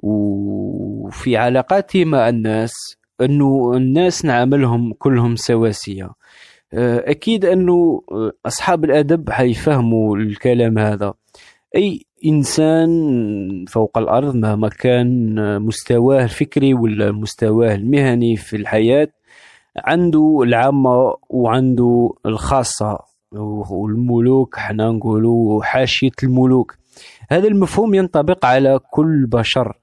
وفي 0.04 1.38
علاقاتي 1.38 2.06
مع 2.06 2.30
الناس 2.30 2.74
أنه 3.22 3.74
الناس 3.76 4.26
نعاملهم 4.26 4.94
كلهم 4.94 5.36
سواسية. 5.36 6.10
آه، 6.74 7.12
أكيد 7.12 7.46
أنه 7.46 8.02
آه، 8.12 8.32
أصحاب 8.46 8.86
الأدب 8.86 9.30
حيفهموا 9.30 10.18
الكلام 10.18 10.78
هذا. 10.80 11.14
أي 11.76 12.06
إنسان 12.26 13.66
فوق 13.70 13.98
الأرض 13.98 14.36
مهما 14.36 14.70
كان 14.70 15.36
مستواه 15.62 16.24
الفكري 16.24 16.74
ولا 16.74 17.12
مستواه 17.12 17.76
المهني 17.76 18.36
في 18.36 18.56
الحياة 18.56 19.08
عنده 19.78 20.40
العامة 20.44 21.16
وعنده 21.30 22.10
الخاصة 22.26 23.00
والملوك 23.72 24.56
حنا 24.56 24.92
نقولوا 24.92 25.64
حاشية 25.64 26.12
الملوك. 26.24 26.76
هذا 27.30 27.48
المفهوم 27.48 27.94
ينطبق 27.94 28.46
على 28.46 28.80
كل 28.92 29.26
بشر. 29.26 29.78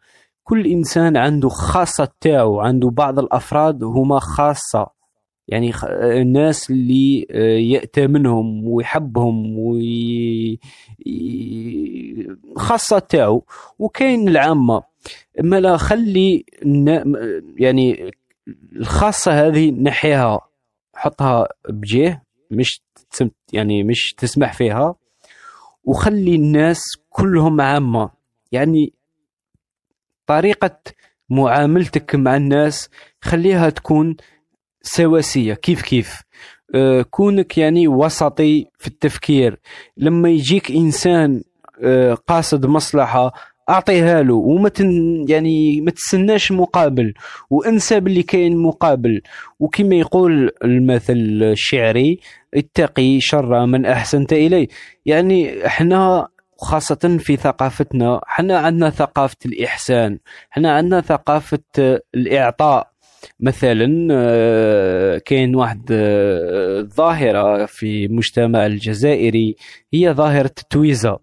كل 0.45 0.66
إنسان 0.66 1.16
عنده 1.16 1.49
خاصة 1.49 2.09
تاعو 2.20 2.61
عنده 2.61 2.91
بعض 2.91 3.18
الأفراد 3.18 3.84
هما 3.84 4.18
خاصة. 4.18 4.95
يعني 5.49 5.72
الناس 6.03 6.70
اللي 6.70 7.26
آه، 7.30 7.59
يأتمنهم 7.59 8.64
ويحبهم 8.64 9.59
وي... 9.59 10.59
خاصة 12.57 12.99
تاعو 12.99 13.44
وكاين 13.78 14.28
العامة. 14.28 14.82
أما 15.40 15.61
لا 15.61 15.76
خلي 15.76 16.44
يعني 17.57 18.11
الخاصة 18.76 19.47
هذه 19.47 19.70
نحيها 19.70 20.40
حطها 20.94 21.49
بجيه 21.68 22.22
مش 22.51 22.82
يعني 23.53 23.82
مش 23.84 24.14
تسمح 24.18 24.53
فيها 24.53 24.94
وخلي 25.84 26.34
الناس 26.34 26.82
كلهم 27.11 27.61
عامة. 27.61 28.11
يعني 28.53 28.92
طريقة 30.26 30.78
معاملتك 31.30 32.14
مع 32.14 32.36
الناس 32.36 32.90
خليها 33.20 33.70
تكون 33.70 34.16
سواسية. 34.87 35.55
كيف 35.55 35.82
كيف؟ 35.82 36.22
آه، 36.74 37.03
كونك 37.03 37.59
يعني 37.59 37.89
وسطي 37.89 38.66
في 38.78 38.87
التفكير. 38.87 39.61
لما 39.97 40.28
يجيك 40.30 40.70
إنسان 40.70 41.43
آه، 41.84 42.14
قاصد 42.14 42.66
مصلحة 42.66 43.32
أعطيها 43.70 44.22
له 44.22 44.34
وما 44.34 44.70
يعني 45.28 45.80
ما 45.80 45.91
تستناش 45.91 46.53
مقابل 46.53 47.14
وأنسى 47.51 48.01
باللي 48.01 48.22
كاين 48.22 48.57
مقابل. 48.57 49.20
وكما 49.61 49.97
يقول 49.97 50.51
المثل 50.64 51.41
الشعري 51.43 52.20
اتقي 52.55 53.20
شر 53.20 53.66
من 53.66 53.87
أحسنت 53.87 54.32
إليه. 54.32 54.68
يعني 55.07 55.66
إحنا 55.66 56.28
خاصة 56.59 57.16
في 57.20 57.37
ثقافتنا 57.37 58.20
إحنا 58.28 58.59
عندنا 58.59 58.91
ثقافة 58.91 59.37
الإحسان 59.47 60.18
إحنا 60.53 60.72
عندنا 60.72 61.01
ثقافة 61.01 61.59
الإعطاء. 62.14 62.95
مثلا 63.41 64.09
آه، 64.12 65.18
كاين 65.18 65.55
واحد 65.55 65.89
آه، 65.93 66.81
ظاهرة 66.83 67.66
في 67.66 68.05
المجتمع 68.05 68.66
الجزائري 68.66 69.57
هي 69.95 70.12
ظاهرة 70.12 70.53
التويزة 70.62 71.18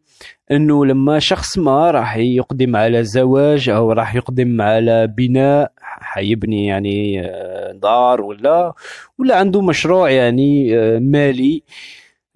إنه 0.52 0.86
لما 0.86 1.20
شخص 1.20 1.58
ما 1.58 1.92
راح 1.92 2.18
يقدم 2.18 2.76
على 2.76 3.04
زواج 3.04 3.70
أو 3.70 3.92
راح 3.92 4.16
يقدم 4.16 4.62
على 4.62 5.08
بناء 5.08 5.72
حيبني 5.80 6.66
يعني 6.66 7.22
آه، 7.26 7.72
دار 7.72 8.22
ولا 8.22 8.74
ولا 9.20 9.36
عنده 9.36 9.62
مشروع 9.62 10.10
يعني 10.10 10.78
آه، 10.80 11.00
مالي 11.00 11.64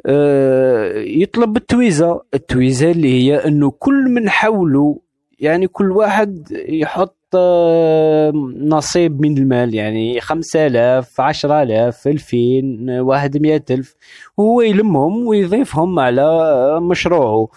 آه، 0.05 0.93
يطلب 0.97 1.57
التويزة. 1.57 2.21
التويزة 2.33 2.91
اللي 2.91 3.21
هي 3.21 3.45
إنه 3.47 3.71
كل 3.71 4.09
من 4.09 4.29
حوله 4.29 4.99
يعني 5.39 5.67
كل 5.67 5.91
واحد 5.91 6.47
يحط 6.69 7.17
آه، 7.35 8.31
نصيب 8.61 9.21
من 9.21 9.37
المال. 9.37 9.75
يعني 9.75 10.21
خمسة 10.21 10.67
آلاف 10.67 11.21
عشرة 11.21 11.63
آلاف 11.63 12.07
ألفين 12.07 12.89
واحد 12.89 13.37
مئة 13.37 13.63
ألف. 13.71 13.95
وهو 14.37 14.61
يلمهم 14.61 15.27
ويضيفهم 15.27 15.99
على 15.99 16.79
مشروعه 16.81 17.47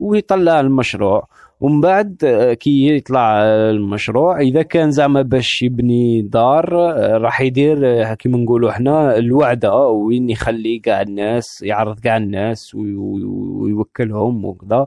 ويطلع 0.00 0.60
المشروع. 0.60 1.26
ومن 1.60 1.80
بعد 1.80 2.16
آه، 2.24 2.52
كي 2.54 2.96
يطلع 2.96 3.42
المشروع 3.44 4.40
إذا 4.40 4.62
كان 4.62 4.90
زعما 4.90 5.22
باش 5.22 5.62
يبني 5.62 6.22
دار 6.22 6.90
آه، 6.90 7.16
راح 7.18 7.40
يدير 7.40 7.78
آه، 7.86 8.14
كيما 8.14 8.38
نقولوا 8.38 8.70
إحنا 8.70 9.16
الوعده 9.16 9.86
وين 9.88 10.30
يخلي 10.30 10.78
كاع 10.78 11.02
الناس 11.02 11.62
يعرض 11.62 11.98
كاع 12.00 12.16
الناس 12.16 12.74
وي- 12.74 12.94
وي- 12.96 13.24
ويوكلهم 13.24 14.44
وكذا. 14.44 14.86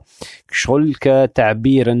شغل 0.50 0.94
كتعبيرا 1.00 1.94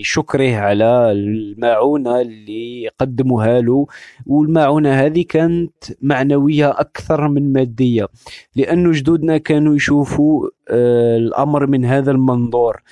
لشكره 0.00 0.56
على 0.56 1.12
المعونة 1.12 2.20
اللي 2.20 2.88
قدموها 2.98 3.60
له. 3.60 3.86
والمعونة 4.26 4.90
هذه 4.92 5.24
كانت 5.28 5.72
معنوية 6.02 6.70
أكثر 6.70 7.28
من 7.28 7.52
مادية 7.52 8.06
لأنه 8.56 8.92
جدودنا 8.92 9.38
كانوا 9.38 9.74
يشوفوا 9.76 10.48
آه، 10.70 11.16
الأمر 11.16 11.66
من 11.66 11.84
هذا 11.84 12.10
المنظور. 12.10 12.82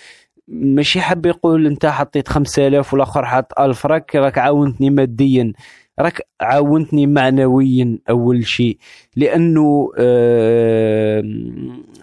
ماشي 0.49 1.01
حاب 1.01 1.27
يقول 1.27 1.67
انت 1.67 1.87
حطيت 1.87 2.29
5000 2.29 2.93
والاخر 2.93 3.27
حط 3.27 3.61
1000 3.61 3.87
راك 3.87 4.17
راك 4.17 4.39
عاونتني 4.39 4.91
ماديا. 4.91 5.53
راك 6.01 6.23
عاونتني 6.41 7.07
معنويا 7.07 7.99
أول 8.11 8.47
شيء. 8.47 8.79
لأنه 9.17 9.91
آه، 9.99 11.23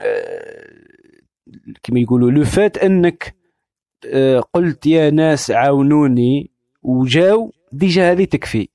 آه، 0.01 0.65
كما 1.83 1.99
يقولوا 1.99 2.31
le 2.31 2.43
fait 2.43 2.77
أنك 2.77 3.35
آه، 4.13 4.39
قلت 4.53 4.85
يا 4.85 5.09
ناس 5.09 5.51
عاونوني 5.51 6.51
وجاو 6.83 7.51
déjà 7.71 8.11
هذه 8.11 8.23
تكفي. 8.25 8.69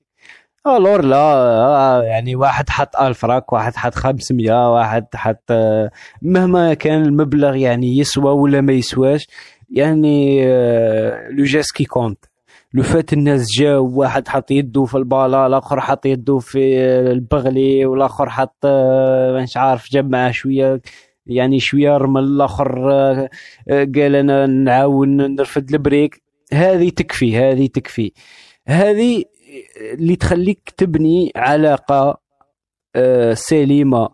alors 0.67 1.01
لا 1.05 2.01
يعني 2.05 2.35
واحد 2.35 2.69
حط 2.69 2.95
1000 2.95 3.25
راك 3.25 3.53
واحد 3.53 3.75
حط 3.75 3.95
500 3.95 4.73
واحد 4.73 5.05
حط 5.15 5.51
مهما 6.21 6.73
كان 6.73 7.01
المبلغ 7.03 7.55
يعني 7.55 7.97
يسوى 7.97 8.31
ولا 8.33 8.61
ما 8.61 8.73
يسواش. 8.73 9.27
يعني 9.71 10.47
آه، 10.47 11.29
le 11.29 11.43
geste 11.43 11.75
qui 11.75 11.85
compte. 11.85 12.25
le 12.73 12.83
fait 12.83 13.13
الناس 13.13 13.47
جاو 13.57 13.99
واحد 13.99 14.27
حط 14.27 14.51
يده 14.51 14.85
في 14.85 14.95
البالا 14.97 15.47
الآخر 15.47 15.81
حط 15.81 16.05
يده 16.05 16.39
في 16.39 16.79
آه، 16.79 17.11
البغلي 17.11 17.85
والآخر 17.85 18.29
حط 18.29 18.57
آه، 18.65 19.41
مش 19.41 19.57
عارف 19.57 19.91
جمع 19.91 20.31
شوية 20.31 20.81
يعني 21.25 21.59
شوية 21.59 21.97
رمل 21.97 22.23
الآخر 22.23 22.79
قال 23.69 24.15
أنا 24.15 24.45
نعاون 24.45 25.35
نرفد 25.35 25.73
البريك. 25.73 26.21
هذه 26.53 26.89
تكفي 26.89 27.37
هذه 27.37 27.67
تكفي. 27.67 28.11
هذه 28.67 29.23
اللي 29.93 30.15
تخليك 30.15 30.73
تبني 30.77 31.31
علاقة 31.35 32.21
سليمة 33.33 34.09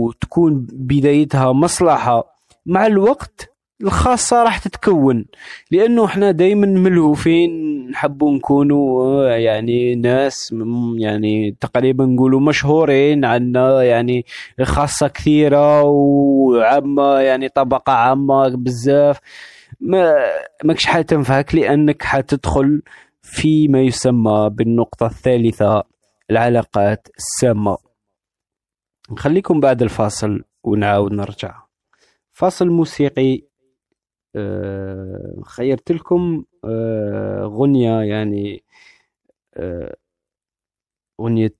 وتكون 0.00 0.66
بدايتها 0.72 1.52
مصلحة 1.52 2.33
مع 2.66 2.86
الوقت 2.86 3.50
الخاصة 3.82 4.42
راح 4.42 4.58
تتكون. 4.58 5.26
لأنه 5.70 6.04
إحنا 6.04 6.30
دايما 6.30 6.66
ملهوفين 6.66 7.74
نحبوا 7.90 8.32
نكونوا 8.32 9.24
يعني 9.30 9.94
ناس 9.94 10.54
يعني 10.98 11.56
تقريبا 11.60 12.04
نقولوا 12.04 12.40
مشهورين 12.40 13.24
عنا 13.24 13.82
يعني 13.82 14.24
خاصة 14.62 15.08
كثيرة 15.08 15.82
وعامة 15.82 17.18
يعني 17.18 17.48
طبقة 17.48 17.92
عامة 17.92 18.48
بزاف. 18.48 19.20
ما 19.80 20.14
ماكش 20.64 20.86
حتنفعك 20.86 21.54
لأنك 21.54 22.02
حتدخل 22.02 22.82
فيما 23.22 23.80
يسمى 23.80 24.50
بالنقطة 24.52 25.06
الثالثة 25.06 25.82
العلاقات 26.30 27.08
السامة. 27.18 27.76
نخليكم 29.12 29.60
بعد 29.60 29.82
الفاصل 29.82 30.44
ونعاود 30.64 31.12
نرجع. 31.12 31.63
فاصل 32.34 32.68
موسيقي 32.68 33.42
آه، 34.36 35.42
خيرت 35.46 35.92
لكم 35.92 36.44
آه، 36.64 37.44
غنية 37.44 38.00
يعني 38.00 38.64
آه، 39.56 39.96
غنية 41.20 41.54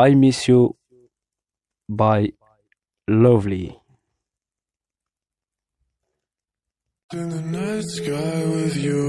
I 0.00 0.14
miss 0.14 0.48
you 0.48 0.74
by 1.92 2.32
Lovely 3.10 3.80
In 7.12 7.28
the 7.28 7.42
night 7.58 7.86
sky 7.98 8.40
with 8.54 8.76
you. 8.86 9.02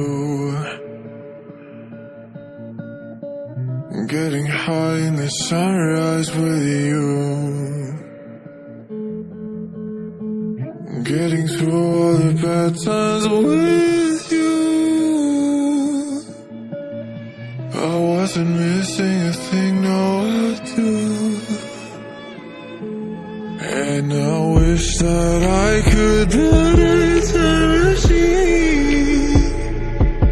Getting 4.08 4.48
high 4.48 5.00
in 5.08 5.16
the 5.18 5.30
sunrise 5.30 6.30
with 6.36 6.64
you. 6.66 7.71
Getting 11.04 11.48
through 11.48 11.74
all 11.74 12.14
the 12.14 12.34
bad 12.44 12.76
times 12.86 13.28
with 13.28 14.32
you. 14.32 14.62
I 17.74 17.96
wasn't 17.98 18.52
missing 18.52 19.22
a 19.24 19.34
thing, 19.34 19.82
no, 19.82 20.22
I 20.22 20.60
do. 20.76 20.92
And 23.62 24.14
I 24.14 24.40
wish 24.60 24.98
that 24.98 25.44
I 25.44 25.82
could 25.90 26.30
build 26.30 26.80
a 26.80 26.98
machine. 27.90 29.42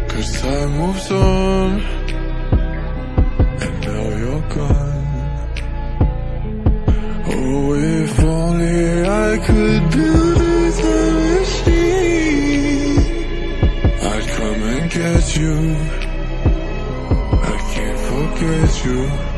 Cause 0.08 0.30
time 0.40 0.70
moves 0.78 1.10
on. 1.10 1.80
And 3.64 3.80
now 3.86 4.08
you're 4.22 4.46
gone. 4.54 5.04
Oh, 7.26 7.74
if 7.74 8.20
only 8.20 9.02
I 9.02 9.38
could 9.44 9.90
build 9.90 10.29
come 15.00 15.14
and 15.14 15.22
get 15.22 15.36
you. 15.36 15.76
I 17.42 17.56
can't 17.72 17.98
forget 17.98 18.84
you. 18.84 19.29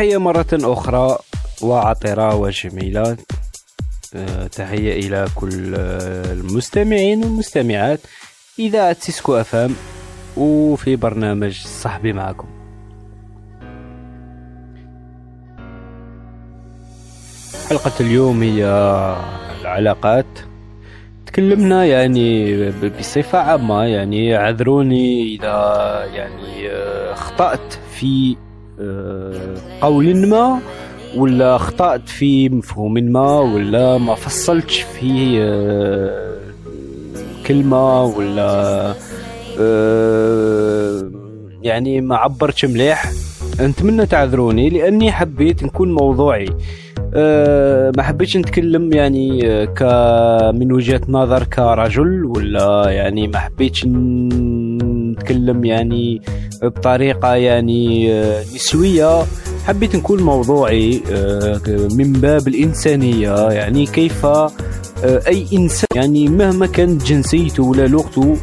تحية 0.00 0.18
مرة 0.18 0.46
أخرى 0.52 1.18
وعطرة 1.62 2.34
وجميلة. 2.34 3.16
آه، 4.14 4.46
تحية 4.46 4.92
إلى 4.92 5.26
كل 5.34 5.74
آه، 5.74 6.32
المستمعين 6.32 7.24
والمستمعات. 7.24 8.00
إذاعة 8.58 8.96
سيسكو 9.00 9.34
أفام 9.34 9.74
وفي 10.36 10.96
برنامج 10.96 11.60
صحبي 11.66 12.12
معكم. 12.12 12.48
حلقة 17.68 17.92
اليوم 18.00 18.42
هي 18.42 18.64
العلاقات. 19.60 20.38
تكلمنا 21.26 21.84
يعني 21.84 22.70
بصفة 22.70 23.38
عامة 23.38 23.84
يعني 23.84 24.36
اعذروني 24.36 25.34
إذا 25.34 26.04
يعني 26.14 26.70
آه، 26.70 27.12
أخطأت 27.12 27.72
في 27.90 28.36
قول 29.80 30.26
ما 30.28 30.58
ولا 31.16 31.56
أخطأت 31.56 32.08
في 32.08 32.48
مفهوم 32.48 32.94
ما 32.94 33.40
ولا 33.40 33.98
ما 33.98 34.14
فصلتش 34.14 34.80
في 34.80 35.38
آه، 35.42 36.36
كلمة 37.46 38.04
ولا 38.04 38.94
آه، 39.60 41.10
يعني 41.62 42.00
ما 42.00 42.16
عبرتش 42.16 42.64
مليح. 42.64 43.04
نتمنى 43.60 44.06
تعذروني 44.06 44.70
لأني 44.70 45.12
حبيت 45.12 45.62
نكون 45.62 45.94
موضوعي. 45.94 46.48
ما 47.96 48.02
حبيتش 48.02 48.36
نتكلم 48.36 48.92
يعني 48.92 49.40
آه، 49.50 49.64
ك 49.64 49.82
من 50.54 50.72
وجهة 50.72 51.00
نظر 51.08 51.44
كرجل 51.44 52.24
ولا 52.24 52.90
يعني 52.90 53.28
ما 53.28 53.38
حبيتش 53.38 53.84
نتكلم 55.20 55.64
يعني 55.64 56.22
بطريقة 56.62 57.34
يعني 57.34 58.12
آه، 58.12 58.40
نسوية. 58.54 59.22
حبيت 59.66 59.96
نكون 59.96 60.22
موضوعي 60.22 61.02
آه، 61.12 61.60
من 61.94 62.12
باب 62.12 62.48
الإنسانية. 62.48 63.50
يعني 63.50 63.86
كيف 63.86 64.26
آه، 64.26 64.50
أي 65.04 65.46
إنسان 65.52 65.86
يعني 65.94 66.28
مهما 66.28 66.66
كانت 66.66 67.04
جنسيته 67.06 67.62
ولا 67.62 67.86
لغته 67.86 68.36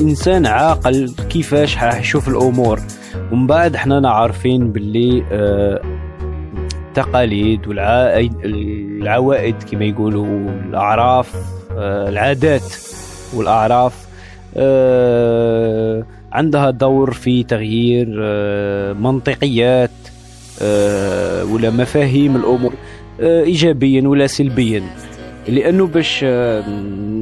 إنسان 0.00 0.46
عاقل 0.46 1.12
كيفاش 1.30 1.76
راح 1.76 2.00
يشوف 2.00 2.28
الأمور. 2.28 2.80
ومن 3.32 3.46
بعد 3.46 3.76
حنا 3.76 4.10
عارفين 4.10 4.72
باللي 4.72 5.22
التقاليد 6.90 7.68
والعوائد 7.68 9.62
كما 9.62 9.84
يقولوا 9.84 10.26
الأعراف 10.68 11.34
آه، 11.72 12.08
العادات 12.08 12.62
والأعراف. 13.34 13.92
آه، 13.92 14.09
عندها 16.32 16.70
دور 16.70 17.12
في 17.12 17.42
تغيير 17.42 18.16
آه، 18.22 18.92
منطقيات 18.92 19.90
آه، 20.62 21.44
ولا 21.44 21.70
مفاهيم 21.70 22.36
الأمور 22.36 22.72
آه، 23.20 23.42
إيجابيا 23.42 24.08
ولا 24.08 24.26
سلبيا. 24.26 24.82
لأنه 25.48 25.86
باش 25.86 26.20
آه، 26.24 26.64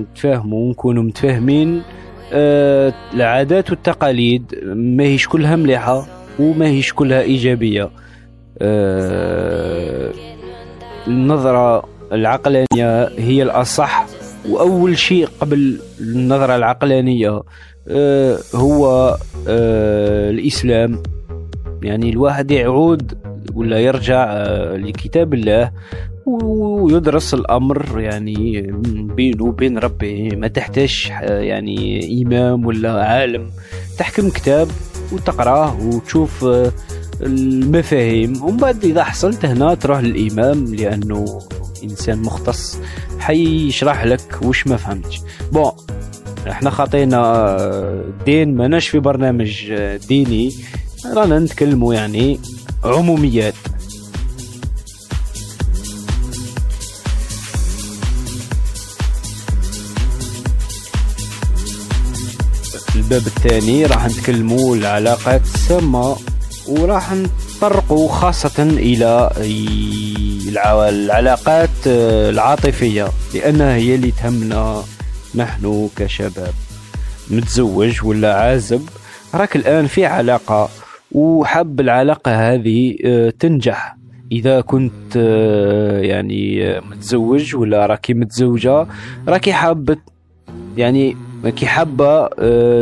نتفاهموا 0.00 0.66
ونكونوا 0.68 1.02
متفاهمين 1.02 1.82
آه، 2.32 2.92
العادات 3.14 3.70
والتقاليد 3.70 4.54
ما 4.64 5.04
هيش 5.04 5.28
كلها 5.28 5.56
مليحة 5.56 6.06
وما 6.38 6.66
هيش 6.66 6.92
كلها 6.92 7.20
إيجابية. 7.22 7.90
آه، 8.62 10.10
النظرة 11.06 11.84
العقلانية 12.12 13.08
هي 13.18 13.42
الأصح. 13.42 14.06
وأول 14.48 14.98
شيء 14.98 15.28
قبل 15.40 15.80
النظرة 16.00 16.56
العقلانية 16.56 17.42
آه، 17.88 18.38
هو 18.54 19.16
آه، 19.48 20.30
الإسلام. 20.30 21.02
يعني 21.82 22.10
الواحد 22.10 22.50
يعود 22.50 23.18
ولا 23.54 23.78
يرجع 23.78 24.24
آه، 24.28 24.76
لكتاب 24.76 25.34
الله 25.34 25.72
ويدرس 26.26 27.34
الأمر 27.34 28.00
يعني 28.00 28.72
بينه 29.16 29.44
وبين 29.44 29.78
ربه. 29.78 30.28
ما 30.36 30.48
تحتاج 30.48 31.12
يعني 31.22 32.08
إمام 32.22 32.66
ولا 32.66 33.04
عالم. 33.04 33.50
تحكم 33.98 34.30
كتاب 34.30 34.68
وتقراه 35.12 35.76
وتشوف 35.86 36.46
المفاهيم. 37.22 38.42
ومن 38.42 38.56
بعد 38.56 38.84
إذا 38.84 39.04
حصلت 39.04 39.44
هنا 39.44 39.74
تروح 39.74 40.00
للإمام 40.00 40.74
لأنه 40.74 41.38
إنسان 41.84 42.18
مختص. 42.18 42.80
حيشرح 43.18 44.04
لك 44.04 44.38
وش 44.42 44.66
ما 44.66 44.76
فهمتش. 44.76 45.20
بون 45.52 45.72
إحنا 46.50 46.70
خاطينا 46.70 47.16
آه، 47.18 48.04
دين 48.26 48.54
ماناش 48.56 48.88
في 48.88 48.98
برنامج 48.98 49.66
آه، 49.70 49.96
ديني. 49.96 50.54
رانا 51.14 51.38
نتكلموا 51.38 51.94
يعني 51.94 52.40
عموميات. 52.84 53.54
الباب 62.96 63.26
الثاني 63.26 63.86
راح 63.86 64.06
نتكلموا 64.06 64.76
العلاقات 64.76 65.42
السامة 65.54 66.16
وراح 66.68 67.14
نطرقوا 67.62 68.08
خاصة 68.08 68.62
إلى 68.62 69.30
الع- 70.48 70.88
العلاقات 70.88 71.68
آه، 71.86 72.30
العاطفية 72.30 73.06
لأنها 73.34 73.74
هي 73.74 73.94
اللي 73.94 74.10
تهمنا 74.10 74.82
نحن 75.34 75.88
كشباب. 75.96 76.52
متزوج 77.30 78.04
ولا 78.04 78.34
عازب 78.34 78.82
راك 79.34 79.56
الآن 79.56 79.86
في 79.86 80.06
علاقة 80.06 80.68
وحب 81.12 81.80
العلاقة 81.80 82.54
هذه 82.54 82.96
آه، 83.04 83.30
تنجح. 83.38 83.96
إذا 84.32 84.60
كنت 84.60 85.16
آه، 85.16 86.00
يعني 86.00 86.72
متزوج 86.80 87.56
ولا 87.56 87.86
راكي 87.86 88.14
متزوجة 88.14 88.86
راكي 89.28 89.52
حابة 89.52 89.96
يعني 90.76 91.16
كي 91.56 91.66
حابة 91.66 92.28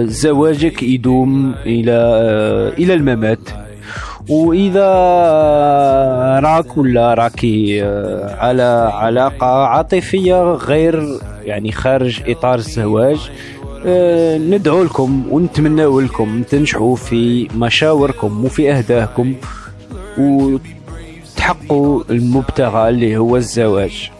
زواجك 0.04 0.82
يدوم 0.82 1.54
إلى 1.66 1.92
إلى 2.78 2.94
الممات. 2.94 3.38
وإذا 4.28 4.90
راك 6.40 6.76
ولا 6.76 7.14
راكي 7.14 7.84
آه، 7.84 8.36
على 8.38 8.90
علاقة 8.94 9.46
عاطفية 9.46 10.42
غير 10.52 11.18
يعني 11.42 11.72
خارج 11.72 12.22
إطار 12.30 12.54
الزواج 12.54 13.30
آه، 13.86 14.38
ندعو 14.38 14.82
لكم 14.82 15.24
ونتمنى 15.30 15.84
لكم 15.84 16.42
تنجحوا 16.42 16.96
في 16.96 17.48
مشاوركم 17.54 18.44
وفي 18.44 18.72
أهدافكم 18.72 19.34
وتحققوا 20.18 22.02
المبتغى 22.10 22.88
اللي 22.88 23.16
هو 23.16 23.36
الزواج. 23.36 24.10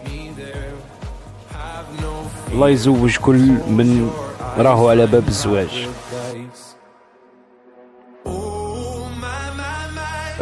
الله 2.52 2.68
يزوج 2.68 3.16
كل 3.16 3.38
من 3.68 4.10
راهو 4.58 4.88
على 4.88 5.06
باب 5.06 5.28
الزواج. 5.28 5.88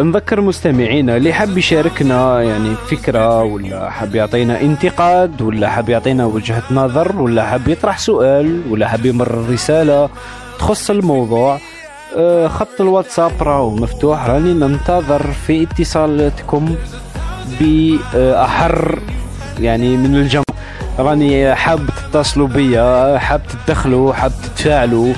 نذكر 0.01 0.41
مستمعينا 0.41 1.17
اللي 1.17 1.33
حاب 1.33 1.59
يشاركنا 1.59 2.43
يعني 2.43 2.75
فكرة 2.75 3.43
ولا 3.43 3.91
حاب 3.91 4.15
يعطينا 4.15 4.61
انتقاد 4.61 5.43
ولا 5.43 5.69
حاب 5.69 5.89
يعطينا 5.89 6.27
وجهة 6.27 6.63
نظر 6.71 7.23
ولا 7.23 7.45
حاب 7.47 7.69
يطرح 7.69 7.99
سؤال 7.99 8.61
ولا 8.71 8.89
حاب 8.89 9.07
يمرر 9.07 9.51
رسالة 9.51 10.09
تخص 10.59 10.91
الموضوع 10.91 11.59
آه، 12.17 12.49
خط 12.49 12.81
الواتساب 12.81 13.33
راهو 13.41 13.71
مفتوح. 13.71 14.27
راني 14.27 14.53
ننتظر 14.55 15.23
في 15.47 15.63
اتصالاتكم 15.63 16.75
بأحر 17.61 18.99
يعني 19.61 19.97
من 19.97 20.17
الجمع 20.17 20.45
راني 20.99 21.55
حاب 21.55 21.81
تتصلوا 21.87 22.49
بيا 22.49 23.19
حاب 23.19 23.41
تدخلوا 23.67 24.13
حاب 24.15 24.33
تتفاعلوا 24.43 25.13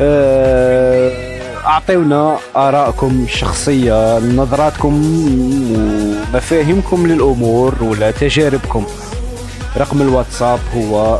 آه، 0.00 1.27
أعطيونا 1.68 2.38
آرائكم 2.56 3.24
الشخصيه 3.24 4.18
نظراتكم 4.18 4.94
ومفاهيمكم 5.72 7.06
للأمور 7.06 7.84
ولا 7.84 8.10
تجاربكم. 8.10 8.86
رقم 9.76 10.02
الواتساب 10.02 10.58
هو 10.76 11.18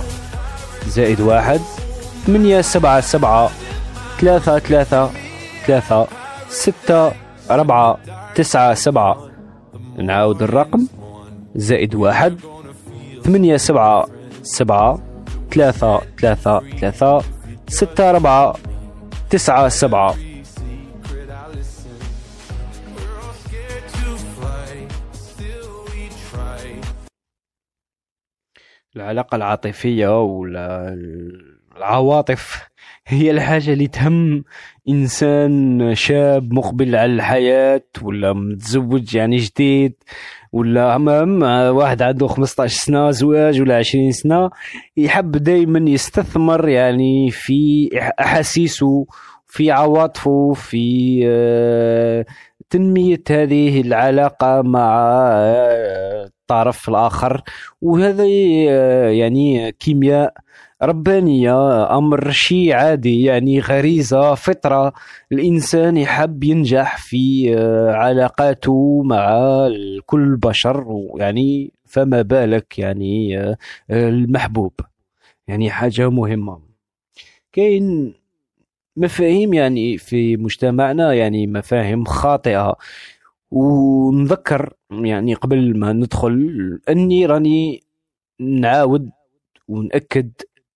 زائد 0.89 1.21
واحد 1.21 1.61
ثمانية 2.27 2.61
سبعة 2.61 3.01
سبعة 3.01 3.51
ثلاثة 4.21 4.59
ثلاثة 4.59 5.11
ثلاثة 5.67 6.07
ستة 6.49 7.13
أربعة 7.51 7.99
تسعة 8.35 8.75
سبعة. 8.75 9.31
نعاود 9.99 10.43
الرقم 10.43 10.87
زائد 11.55 11.95
واحد 11.95 12.41
ثمانية 13.25 13.57
سبعة 13.57 14.07
سبعة 14.43 14.99
ثلاثة 15.55 16.01
ثلاثة 16.21 16.63
ثلاثة 16.81 17.23
ستة 17.69 18.11
أربعة 18.11 18.55
تسعة 19.31 19.69
سبعة. 19.69 20.15
العلاقة 28.99 29.37
العاطفية 29.37 30.23
ولا 30.23 30.97
العواطف 31.77 32.69
هي 33.07 33.31
الحاجة 33.31 33.73
اللي 33.73 33.87
تهم 33.87 34.45
إنسان 34.89 35.95
شاب 35.95 36.53
مقبل 36.53 36.97
على 36.97 37.13
الحياة 37.13 37.83
ولا 38.03 38.33
متزوج 38.33 39.15
يعني 39.15 39.37
جديد 39.37 39.95
ولا 40.53 40.97
أمام 40.97 41.43
واحد 41.77 42.03
عنده 42.03 42.27
15 42.27 42.77
سنة 42.77 43.11
زواج 43.11 43.61
ولا 43.61 43.77
20 43.77 44.13
سنة 44.13 44.51
يحب 44.97 45.31
دايما 45.31 45.91
يستثمر 45.91 46.69
يعني 46.69 47.31
في 47.31 47.91
أحاسيسه 48.21 49.07
في 49.47 49.71
عواطفه 49.71 50.53
في 50.53 51.21
آه، 51.27 52.27
تنمية 52.71 53.23
هذه 53.31 53.81
العلاقة 53.81 54.63
مع 54.63 55.09
الطرف 56.51 56.89
الآخر. 56.89 57.43
وهذا 57.83 58.25
آه، 58.71 59.09
يعني 59.09 59.73
كيمياء 59.73 60.35
ربانية 60.83 61.99
أمر 61.99 62.31
شيء 62.31 62.73
عادي 62.73 63.23
يعني 63.23 63.61
غريزة 63.61 64.35
فطرة. 64.35 64.93
الإنسان 65.33 65.97
يحب 65.97 66.45
ينجح 66.45 66.97
في 66.99 67.55
آه، 67.59 67.93
علاقاته 67.93 69.03
مع 69.03 69.39
كل 70.07 70.21
البشر 70.23 70.87
يعني 71.17 71.73
فما 71.85 72.23
بالك 72.23 72.79
يعني 72.79 73.39
آه، 73.41 73.57
المحبوب. 73.91 74.73
يعني 75.49 75.71
حاجة 75.71 76.11
مهمة. 76.11 76.61
كاين 77.53 78.15
مفاهيم 78.99 79.55
يعني 79.55 79.99
في 79.99 80.37
مجتمعنا 80.37 81.13
يعني 81.15 81.47
مفاهيم 81.47 82.05
خاطئة. 82.05 82.77
ونذكر 83.51 84.73
يعني 84.91 85.35
قبل 85.35 85.79
ما 85.79 85.93
ندخل 85.93 86.81
أني 86.89 87.27
راني 87.27 87.83
نعاود 88.41 89.11
ونأكد 89.69 90.33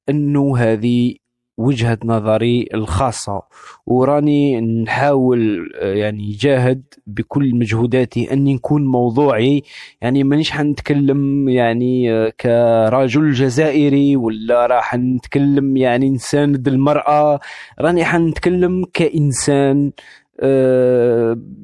أنه 0.09 0.59
هذه 0.59 1.15
وجهة 1.63 1.99
نظري 2.05 2.69
الخاصة. 2.75 3.43
وراني 3.87 4.61
نحاول 4.61 5.71
آه، 5.81 5.95
يعني 5.95 6.33
جاهد 6.33 6.83
بكل 7.07 7.55
مجهوداتي 7.55 8.33
أني 8.33 8.55
نكون 8.55 8.87
موضوعي. 8.87 9.63
يعني 10.01 10.25
مانيش 10.25 10.51
حنتكلم 10.51 11.49
يعني 11.49 12.13
آه، 12.13 12.33
كرجل 12.41 13.33
جزائري 13.33 14.17
ولا 14.17 14.67
راح 14.67 14.95
نتكلم 14.95 15.77
يعني 15.77 16.11
نساند 16.11 16.69
المرأة. 16.69 17.41
راني 17.81 18.05
حنتكلم 18.05 18.85
كإنسان 18.95 19.87
آه، 19.87 19.93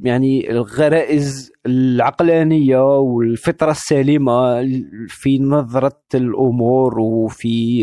يعني 0.02 0.50
الغرائز 0.50 1.52
العقلانية 1.66 2.98
والفطرة 2.98 3.70
السليمة 3.70 4.62
في 5.08 5.38
نظرة 5.38 6.00
الأمور 6.14 7.00
وفي 7.00 7.80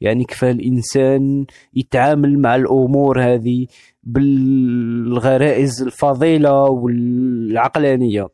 يعني 0.00 0.24
كيف 0.24 0.44
الإنسان 0.44 1.46
يتعامل 1.74 2.38
مع 2.38 2.56
الأمور 2.56 3.22
هذه 3.22 3.66
بالغرائز 4.02 5.82
الفضيلة 5.82 6.62
والعقلانية. 6.62 8.28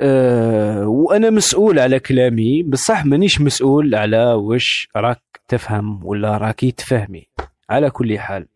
أه 0.00 0.86
وأنا 0.88 1.30
مسؤول 1.30 1.78
على 1.78 2.00
كلامي. 2.00 2.62
بصح 2.62 3.04
مانيش 3.06 3.40
مسؤول 3.40 3.94
على 3.94 4.32
وش 4.32 4.88
راك 4.96 5.22
تفهم 5.48 6.06
ولا 6.06 6.36
راكي 6.36 6.70
تفهمي. 6.70 7.26
على 7.70 7.90
كل 7.90 8.18
حال. 8.18 8.42
آه، 8.42 8.53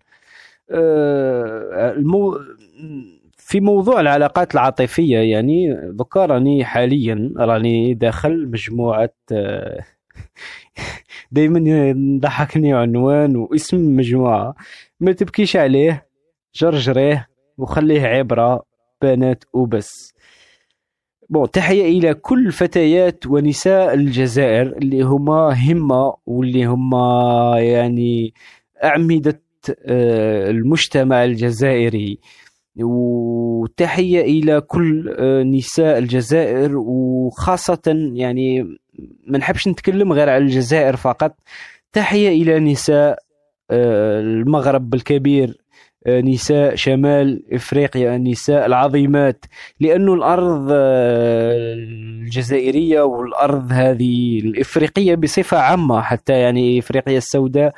المو... 0.70 2.38
في 3.36 3.60
موضوع 3.60 4.00
العلاقات 4.00 4.54
العاطفية 4.54 5.18
يعني 5.18 5.74
ذكرني 6.00 6.64
حاليا 6.64 7.32
راني 7.36 7.94
داخل 7.94 8.48
مجموعة 8.48 9.10
آه، 9.32 9.84
دايما 11.32 11.70
يضحكني 11.70 12.72
عنوان 12.72 13.36
واسم 13.36 13.96
مجموعة 13.96 14.54
ما 15.00 15.12
تبكيش 15.12 15.56
عليه 15.56 16.06
جرجريه 16.54 17.28
وخليه 17.58 18.02
عبرة 18.02 18.62
بنات 19.02 19.44
وبس. 19.52 20.14
بون 21.30 21.50
تحية 21.50 21.98
إلى 21.98 22.14
كل 22.14 22.52
فتيات 22.52 23.26
ونساء 23.26 23.94
الجزائر 23.94 24.76
اللي 24.76 25.02
هما 25.02 25.70
همة 25.70 26.14
واللي 26.26 26.64
هما 26.64 27.54
يعني 27.58 28.34
أعمدة 28.84 29.30
آه، 29.30 29.47
المجتمع 30.50 31.24
الجزائري. 31.24 32.18
وتحية 32.84 34.20
إلى 34.20 34.60
كل 34.60 35.14
آه، 35.18 35.42
نساء 35.42 35.98
الجزائر 35.98 36.76
وخاصة 36.76 38.10
يعني 38.14 38.62
ما 39.26 39.38
نحبش 39.38 39.68
نتكلم 39.68 40.12
غير 40.12 40.28
على 40.28 40.44
الجزائر 40.44 40.96
فقط. 40.96 41.34
تحية 41.92 42.28
إلى 42.28 42.60
نساء 42.60 43.18
آه، 43.70 44.20
المغرب 44.20 44.94
الكبير 44.94 45.48
آه، 45.48 45.67
نساء 46.08 46.74
شمال 46.74 47.42
إفريقيا 47.52 48.16
النساء 48.16 48.66
العظيمات. 48.66 49.44
لأن 49.80 50.08
الأرض 50.08 50.68
آه، 50.70 51.74
الجزائرية 51.74 53.02
والأرض 53.02 53.72
هذه 53.72 54.38
الإفريقية 54.38 55.14
بصفة 55.14 55.58
عامة 55.58 56.00
حتى 56.00 56.32
يعني 56.32 56.78
إفريقيا 56.78 57.18
السوداء 57.18 57.72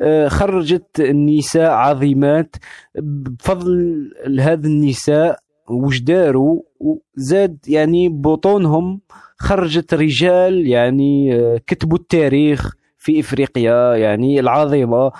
آه، 0.00 0.28
خرجت 0.28 1.00
نساء 1.00 1.70
عظيمات. 1.70 2.56
بفضل 2.98 4.10
هذا 4.40 4.66
النساء 4.66 5.38
وش 5.70 6.00
داروا؟ 6.00 6.62
وزاد 6.80 7.58
يعني 7.68 8.08
بطونهم 8.08 9.00
خرجت 9.38 9.94
رجال 9.94 10.66
يعني 10.66 11.34
آه، 11.34 11.60
كتبوا 11.66 11.98
التاريخ. 11.98 12.83
في 13.04 13.20
إفريقيا 13.20 13.94
يعني 13.96 14.40
العظيمه 14.40 15.12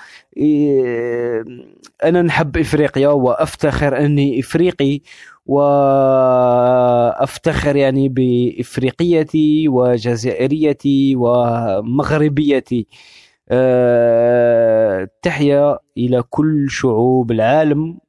أنا 2.03 2.21
نحب 2.21 2.57
إفريقيا 2.57 3.07
وأفتخر 3.07 3.97
أني 3.97 4.39
إفريقي 4.39 5.01
وأفتخر 7.15 7.75
يعني 7.75 8.09
بإفريقيتي 8.09 9.67
وجزائريتي 9.69 11.15
ومغربيتي. 11.15 12.87
أه، 13.49 15.07
تحية 15.21 15.79
إلى 15.97 16.23
كل 16.29 16.65
شعوب 16.69 17.31
العالم. 17.31 17.99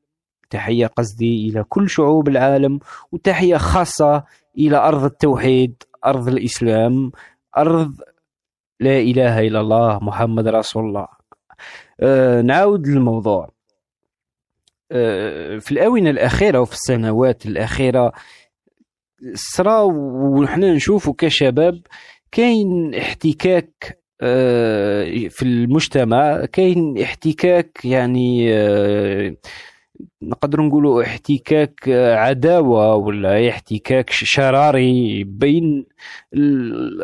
تحية 0.51 0.87
قصدي 0.87 1.49
إلى 1.51 1.65
كل 1.69 1.91
شعوب 1.91 2.29
العالم. 2.29 2.79
وتحية 3.13 3.57
خاصة 3.57 4.25
إلى 4.59 4.77
أرض 4.77 5.05
التوحيد 5.05 5.83
أرض 6.07 6.29
الإسلام 6.29 7.13
أرض 7.59 7.95
لا 8.81 8.99
إله 8.99 9.41
إلا 9.41 9.61
الله 9.61 9.99
محمد 10.03 10.49
رسول 10.49 10.85
الله. 10.85 11.07
آه، 12.01 12.43
نعاود 12.43 12.87
للموضوع. 12.87 13.51
آه، 14.93 15.59
في 15.59 15.73
الآونة 15.73 16.11
الأخيرة 16.11 16.61
وفي 16.61 16.73
السنوات 16.73 17.47
الأخيرة 17.47 18.13
صرا 19.35 19.81
ونحن 19.83 20.65
نشوفوا 20.65 21.15
كشباب 21.19 21.81
كاين 22.33 22.95
احتكاك 22.95 23.99
آه، 24.21 25.29
في 25.29 25.43
المجتمع 25.43 26.45
كاين 26.45 26.99
احتكاك 27.03 27.85
يعني 27.85 28.55
آه، 28.55 29.37
نقدر 30.23 30.61
نقولوا 30.61 31.03
احتكاك 31.03 31.89
عداوة 32.17 32.95
ولا 32.95 33.49
احتكاك 33.49 34.11
شراري 34.11 35.25
بين 35.25 35.87
ال- 36.35 37.03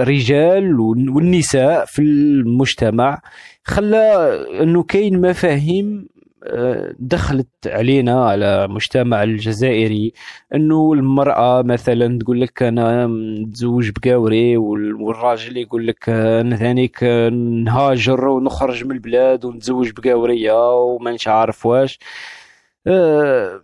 الرجال 0.00 0.80
والنساء 0.80 1.84
في 1.84 2.02
المجتمع 2.02 3.20
خلى 3.64 3.98
أنه 4.62 4.82
كاين 4.82 5.20
مفاهيم 5.20 6.08
دخلت 6.98 7.48
علينا 7.66 8.24
على 8.28 8.64
المجتمع 8.64 9.22
الجزائري 9.22 10.12
انه 10.54 10.92
المرأة 10.92 11.62
مثلا 11.62 12.18
تقول 12.18 12.40
لك 12.40 12.62
أنا 12.62 13.06
متزوج 13.06 13.90
بقاوري 13.90 14.56
وال- 14.56 14.94
والراجل 14.94 15.56
يقول 15.56 15.86
لك 15.86 16.08
أنا 16.08 16.56
ثانيك 16.56 17.02
نهاجر 17.64 18.28
ونخرج 18.28 18.84
من 18.84 18.92
البلاد 18.92 19.44
ونتزوج 19.44 19.90
بقاورية 19.90 20.74
وما 20.82 21.16
عارف 21.26 21.66
واش. 21.66 21.98
آه، 22.86 23.62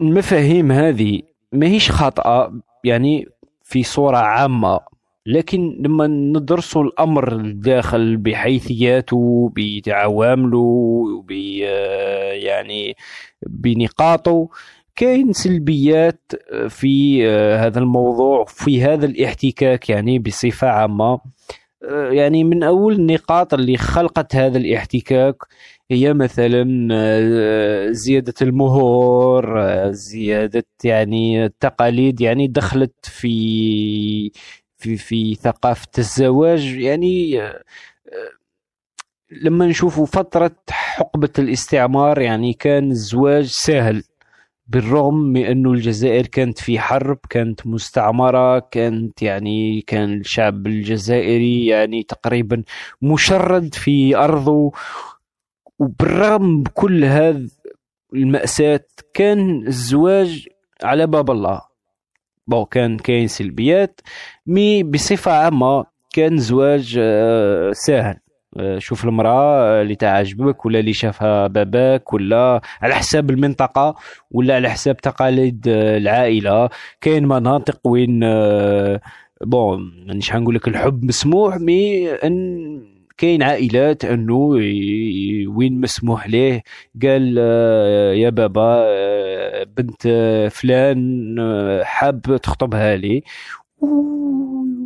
المفاهيم 0.00 0.72
هذه 0.72 1.22
ماهيش 1.52 1.90
خاطئة 1.90 2.52
يعني 2.84 3.28
في 3.62 3.82
صورة 3.82 4.16
عامة. 4.16 4.93
لكن 5.26 5.76
لما 5.80 6.06
ندرسوا 6.06 6.84
الأمر 6.84 7.32
الداخل 7.32 8.16
بحيثياته 8.16 9.52
بعوامله 9.56 11.24
ب 11.28 11.30
يعني 12.32 12.96
بنقاطه 13.46 14.48
كاين 14.96 15.32
سلبيات 15.32 16.32
في 16.68 17.20
آه، 17.28 17.66
هذا 17.66 17.78
الموضوع 17.78 18.44
في 18.44 18.82
هذا 18.82 19.06
الاحتكاك 19.06 19.90
يعني 19.90 20.18
بصفة 20.18 20.68
عامة. 20.68 21.20
آه، 21.84 22.10
يعني 22.10 22.44
من 22.44 22.62
أول 22.62 22.94
النقاط 22.94 23.54
اللي 23.54 23.76
خلقت 23.76 24.36
هذا 24.36 24.58
الاحتكاك 24.58 25.36
هي 25.90 26.14
مثلا 26.14 26.88
آه، 26.92 27.90
زيادة 27.90 28.34
المهور 28.42 29.64
زيادة 29.92 30.64
يعني 30.84 31.44
التقاليد 31.44 32.20
يعني 32.20 32.46
دخلت 32.48 32.94
في 33.02 34.30
في 34.84 34.96
في 34.96 35.34
ثقافة 35.34 35.88
الزواج. 35.98 36.76
يعني 36.76 37.42
آه، 37.42 37.62
لما 39.42 39.66
نشوفوا 39.66 40.06
فترة 40.06 40.56
حقبة 40.70 41.30
الاستعمار 41.38 42.20
يعني 42.20 42.52
كان 42.52 42.90
الزواج 42.90 43.44
سهل 43.44 44.02
بالرغم 44.66 45.14
من 45.14 45.44
أنه 45.44 45.72
الجزائر 45.72 46.26
كانت 46.26 46.58
في 46.58 46.78
حرب 46.78 47.18
كانت 47.30 47.66
مستعمرة 47.66 48.58
كانت 48.58 49.22
يعني 49.22 49.80
كان 49.80 50.20
الشعب 50.20 50.66
الجزائري 50.66 51.66
يعني 51.66 52.02
تقريبا 52.02 52.62
مشرد 53.02 53.74
في 53.74 54.16
أرضه. 54.16 54.72
وبالرغم 55.78 56.62
بكل 56.62 57.04
هذا 57.04 57.48
المأساة 58.14 58.84
كان 59.14 59.66
الزواج 59.66 60.48
على 60.82 61.06
باب 61.06 61.30
الله. 61.30 61.60
بون 62.46 62.64
كان 62.64 62.96
كاين 62.98 63.28
سلبيات. 63.28 64.00
mais 64.46 64.82
بصفة 64.82 65.32
عامة 65.32 65.84
كان 66.14 66.38
زواج 66.38 66.96
آه، 67.02 67.72
ساهل. 67.72 68.16
آه، 68.58 68.78
شوف 68.78 69.04
المرأة 69.04 69.82
اللي 69.82 69.94
تعجبك 69.94 70.66
ولا 70.66 70.78
اللي 70.78 70.92
شافها 70.92 71.46
باباك 71.46 72.12
ولا 72.12 72.60
على 72.82 72.94
حساب 72.94 73.30
المنطقة 73.30 73.94
ولا 74.30 74.54
على 74.54 74.70
حساب 74.70 74.96
تقاليد 74.96 75.68
آه، 75.68 75.96
العائلة. 75.98 76.68
كاين 77.00 77.26
مناطق 77.28 77.80
وين 77.86 78.20
آه، 78.24 79.00
bon 79.44 80.04
مانيش 80.06 80.30
حنقول 80.30 80.54
لك 80.54 80.68
الحب 80.68 81.04
مسموح 81.04 81.56
mais 81.56 82.10
أن 82.12 82.58
كاين 83.18 83.42
عائلات 83.42 84.04
أنه 84.04 84.34
وين 85.56 85.80
مسموح 85.80 86.26
ليه. 86.28 86.62
قال 87.02 87.36
آه، 87.38 88.12
يا 88.12 88.30
بابا 88.30 88.84
آه، 88.86 89.64
بنت 89.76 90.02
آه، 90.06 90.48
فلان 90.48 91.36
آه، 91.38 91.82
حاب 91.84 92.20
تخطبها 92.42 92.96
لي. 92.96 93.22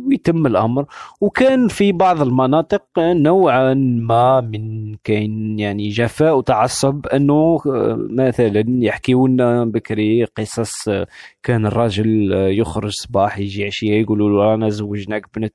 ويتم 0.09 0.47
الأمر. 0.47 0.85
وكان 1.21 1.67
في 1.67 1.91
بعض 1.91 2.21
المناطق 2.21 2.83
نوعا 2.99 3.73
ما 3.73 4.41
من 4.41 4.95
كاين 5.03 5.59
يعني 5.59 5.89
جفاء 5.89 6.37
وتعصب 6.37 7.07
أنه 7.07 7.59
آه، 7.65 8.07
مثلا 8.09 8.63
يحكيوا 8.67 9.27
لنا 9.27 9.65
بكري 9.65 10.25
قصص 10.25 10.87
آه، 10.87 11.07
كان 11.43 11.65
الراجل 11.65 12.33
آه، 12.33 12.47
يخرج 12.47 12.91
صباح 12.91 13.39
يجي 13.39 13.65
عشية 13.65 14.01
يقولوا 14.01 14.29
له 14.29 14.53
أنا 14.53 14.69
زوجناك 14.69 15.25
بنت 15.35 15.53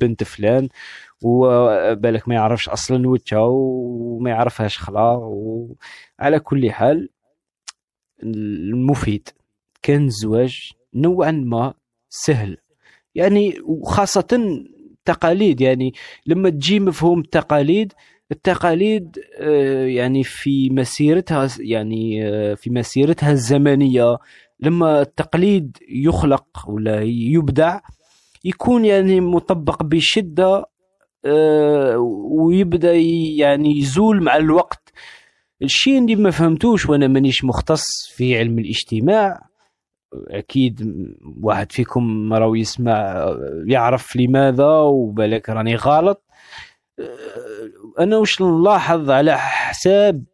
بنت 0.00 0.24
فلان 0.24 0.68
وبالك 1.22 2.28
ما 2.28 2.34
يعرفش 2.34 2.68
أصلا 2.68 3.08
وجهها 3.08 3.40
وما 3.40 4.30
يعرفهاش 4.30 4.78
خلا 4.78 5.18
وعلى 5.20 6.40
كل 6.40 6.70
حال 6.70 7.08
المفيد 8.22 9.28
كان 9.82 10.04
الزواج 10.04 10.72
نوعا 10.94 11.30
ما 11.30 11.74
سهل. 12.08 12.56
يعني 13.18 13.54
وخاصة 13.64 14.62
تقاليد 15.04 15.60
يعني 15.60 15.94
لما 16.26 16.50
تجي 16.50 16.80
مفهوم 16.80 17.20
التقاليد 17.20 17.92
التقاليد 18.32 19.18
آه، 19.40 19.84
يعني 19.86 20.24
في 20.24 20.70
مسيرتها 20.70 21.48
يعني 21.58 22.28
آه، 22.28 22.54
في 22.54 22.70
مسيرتها 22.70 23.30
الزمنية 23.32 24.18
لما 24.60 25.00
التقليد 25.00 25.76
يخلق 25.88 26.46
ولا 26.68 27.02
يبدع 27.04 27.80
يكون 28.44 28.84
يعني 28.84 29.20
مطبق 29.20 29.82
بشدة 29.82 30.64
آه، 31.24 31.98
ويبدأ 32.30 32.94
يعني 33.36 33.78
يزول 33.78 34.22
مع 34.22 34.36
الوقت. 34.36 34.92
الشيء 35.62 35.98
اللي 35.98 36.16
ما 36.16 36.30
فهمتوش 36.30 36.88
وأنا 36.88 37.06
مانيش 37.06 37.44
مختص 37.44 37.84
في 38.16 38.38
علم 38.38 38.58
الاجتماع 38.58 39.47
أكيد 40.14 40.94
واحد 41.42 41.72
فيكم 41.72 42.32
راهو 42.32 42.54
يسمع 42.54 43.26
يعرف 43.66 44.16
لماذا 44.16 44.70
وبالك 44.70 45.48
راني 45.48 45.76
غلط. 45.76 46.24
أنا 48.00 48.16
وش 48.16 48.42
نلاحظ 48.42 49.10
على 49.10 49.38
حساب 49.38 50.24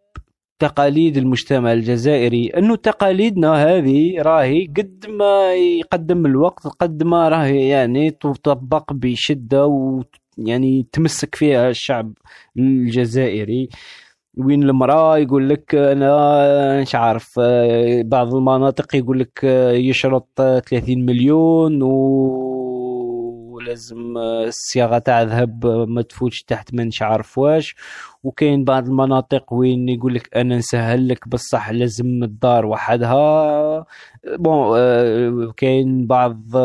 تقاليد 0.58 1.16
المجتمع 1.16 1.72
الجزائري 1.72 2.46
أنه 2.46 2.76
تقاليدنا 2.76 3.52
هذه 3.54 4.22
راهي 4.22 4.66
قد 4.66 5.06
ما 5.08 5.54
يقدم 5.54 6.26
الوقت 6.26 6.66
قد 6.66 7.02
ما 7.02 7.28
راهي 7.28 7.68
يعني 7.68 8.10
تطبق 8.10 8.92
بشدة 8.92 9.66
ويعني 9.66 10.86
تمسك 10.92 11.34
فيها 11.34 11.70
الشعب 11.70 12.12
الجزائري. 12.58 13.68
وين 14.36 14.62
المرأة 14.62 15.18
يقول 15.18 15.48
لك 15.48 15.74
أنا 15.74 16.80
مش 16.82 16.94
عارف 16.94 17.40
بعض 18.04 18.34
المناطق 18.34 18.96
يقول 18.96 19.20
لك 19.20 19.44
يشرط 19.74 20.28
آه، 20.40 20.58
30 20.58 21.06
مليون 21.06 21.82
و- 21.82 23.54
ولازم 23.54 24.18
آه، 24.18 24.44
الصياغة 24.44 24.98
تاع 24.98 25.22
ذهب 25.22 25.66
ما 25.66 26.02
تفوتش 26.02 26.42
تحت 26.42 26.74
ما 26.74 26.84
نش 26.84 27.02
عارف 27.02 27.38
واش. 27.38 27.76
وكاين 28.24 28.64
بعض 28.64 28.86
المناطق 28.88 29.52
وين 29.52 29.88
يقول 29.88 30.14
لك 30.14 30.36
أنا 30.36 30.56
نسهل 30.56 31.08
لك 31.08 31.28
بصح 31.28 31.70
لازم 31.70 32.22
الدار 32.24 32.66
وحدها. 32.66 33.86
بون 34.38 34.78
آه، 34.78 35.52
كاين 35.56 36.06
بعض 36.06 36.56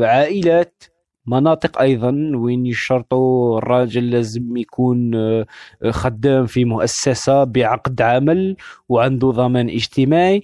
عائلات 0.00 0.82
مناطق 1.26 1.80
أيضا 1.80 2.32
وين 2.34 2.66
يشرطوا 2.66 3.58
الراجل 3.58 4.10
لازم 4.10 4.56
يكون 4.56 5.14
آه، 5.14 5.46
خدام 5.90 6.46
في 6.46 6.64
مؤسسة 6.64 7.44
بعقد 7.44 8.02
عمل 8.02 8.56
وعنده 8.88 9.30
ضمان 9.30 9.68
اجتماعي. 9.68 10.42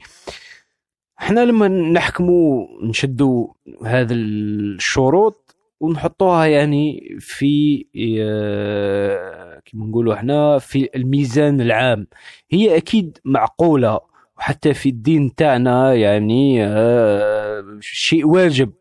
إحنا 1.20 1.40
لما 1.40 1.68
نحكموا 1.68 2.66
نشدوا 2.82 3.46
هذه 3.86 4.12
الشروط 4.12 5.56
ونحطوها 5.80 6.46
يعني 6.46 7.16
في 7.20 7.84
آه، 8.20 9.60
كما 9.64 9.86
نقولوا 9.86 10.14
إحنا 10.14 10.58
في 10.58 10.88
الميزان 10.96 11.60
العام. 11.60 12.06
هي 12.50 12.76
أكيد 12.76 13.18
معقولة 13.24 14.00
وحتى 14.38 14.74
في 14.74 14.88
الدين 14.88 15.34
تاعنا 15.34 15.94
يعني 15.94 16.64
آه، 16.64 17.64
شيء 17.80 18.26
واجب. 18.26 18.72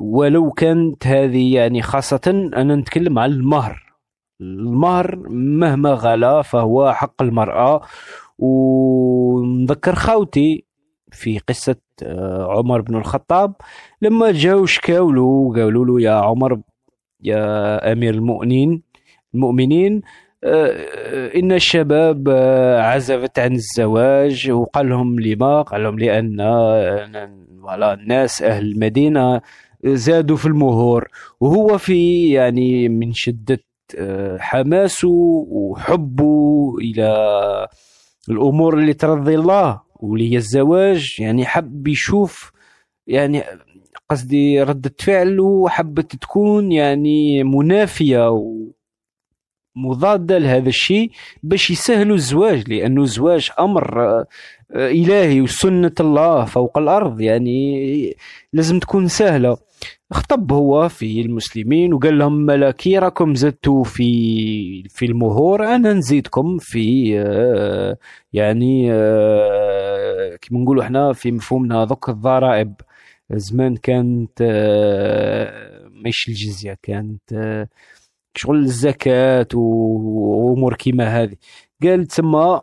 ولو 0.00 0.50
كانت 0.50 1.06
هذه 1.06 1.54
يعني 1.54 1.82
خاصة 1.82 2.50
أنا 2.56 2.76
نتكلم 2.76 3.18
عن 3.18 3.30
المهر. 3.30 3.92
المهر 4.40 5.16
مهما 5.30 5.90
غلا 5.90 6.42
فهو 6.42 6.92
حق 6.92 7.22
المرأة. 7.22 7.80
ونذكر 8.38 9.94
خاوتي 9.94 10.64
في 11.12 11.38
قصة 11.38 11.76
آه، 12.02 12.58
عمر 12.58 12.80
بن 12.80 12.96
الخطاب. 12.96 13.54
لما 14.02 14.32
جاو 14.32 14.66
شكاو 14.66 15.10
له 15.10 15.52
قالوا 15.56 15.86
له 15.86 16.00
يا 16.00 16.12
عمر 16.12 16.60
يا 17.22 17.92
أمير 17.92 18.14
المؤمنين 18.14 18.82
المؤمنين 19.34 20.02
آه، 20.44 21.30
إن 21.36 21.52
الشباب 21.52 22.28
آه، 22.28 22.80
عزفت 22.82 23.38
عن 23.38 23.52
الزواج. 23.52 24.50
وقال 24.50 24.88
لهم 24.88 25.20
لما؟ 25.20 25.62
قال 25.62 25.82
لهم 25.82 25.98
فوالا 27.70 27.94
الناس 27.94 28.42
أهل 28.42 28.72
المدينة 28.72 29.40
زادوا 29.84 30.36
في 30.36 30.46
المهور 30.46 31.08
وهو 31.40 31.78
في 31.78 32.30
يعني 32.32 32.88
من 32.88 33.12
شدة 33.12 33.60
آه، 33.98 34.38
حماسه 34.38 35.08
وحبه 35.48 36.74
إلى 36.78 37.08
الأمور 38.30 38.78
اللي 38.78 38.92
ترضي 38.94 39.34
الله 39.34 39.80
واللي 39.96 40.32
هي 40.32 40.36
الزواج. 40.36 41.16
يعني 41.18 41.46
حب 41.46 41.88
يشوف 41.88 42.52
يعني 43.06 43.42
قصدي 44.10 44.62
ردة 44.62 44.94
فعله 44.98 45.68
حبت 45.68 46.16
تكون 46.16 46.72
يعني 46.72 47.44
منافية 47.44 48.42
ومضادة 49.76 50.38
لهذا 50.38 50.68
الشيء 50.68 51.10
باش 51.42 51.70
يسهلوا 51.70 52.16
الزواج 52.16 52.70
لأنه 52.72 53.02
الزواج 53.02 53.50
أمر 53.60 54.00
آه، 54.00 54.26
إلهي 54.74 55.40
وسنة 55.40 55.92
الله 56.00 56.44
فوق 56.44 56.78
الأرض. 56.78 57.20
يعني 57.20 58.16
لازم 58.52 58.78
تكون 58.78 59.08
سهلة. 59.08 59.56
خطب 60.12 60.52
هو 60.52 60.88
في 60.88 61.20
المسلمين 61.20 61.94
وقال 61.94 62.18
لهم 62.18 62.32
ملاكي 62.32 62.98
راكم 62.98 63.34
زدتوا 63.34 63.84
في 63.84 64.88
في 64.88 65.06
المهور 65.06 65.74
أنا 65.74 65.92
نزيدكم 65.92 66.58
في 66.58 67.14
آه، 67.20 67.96
يعني 68.32 68.92
آه، 68.92 70.36
كيما 70.36 70.60
نقولوا 70.60 70.82
إحنا 70.82 71.12
في 71.12 71.32
مفهومنا 71.32 71.84
ذوك 71.84 72.08
الضرائب. 72.08 72.74
زمان 73.32 73.76
كانت 73.76 74.38
آه، 74.42 75.88
ماشي 76.04 76.30
الجزية 76.30 76.78
كانت 76.82 77.66
شغل 78.34 78.58
الزكاة 78.58 79.46
وأمور 79.54 80.74
كيما 80.74 81.04
هذه. 81.22 81.36
قال 81.82 82.06
تما 82.06 82.62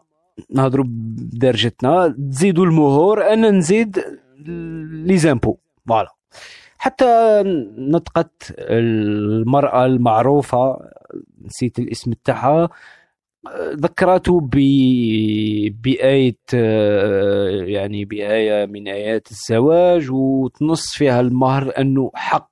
نهضروا 0.49 0.85
بدرجتنا 0.87 2.15
تزيدوا 2.31 2.65
المهور 2.65 3.33
أنا 3.33 3.51
نزيد 3.51 3.99
لي 5.05 5.17
زامبو 5.17 5.57
فوالا. 5.87 6.09
حتى 6.77 7.41
نطقت 7.77 8.53
المرأة 8.59 9.85
المعروفة 9.85 10.77
نسيت 11.45 11.79
الاسم 11.79 12.13
تاعها 12.23 12.69
ذكرته 13.75 14.39
ب 14.41 14.55
بآية 15.83 16.37
يعني 17.73 18.05
بآية 18.05 18.65
من 18.65 18.87
آيات 18.87 19.27
الزواج 19.31 20.11
وتنص 20.11 20.93
فيها 20.93 21.19
المهر 21.19 21.73
أنه 21.77 22.11
حق 22.15 22.51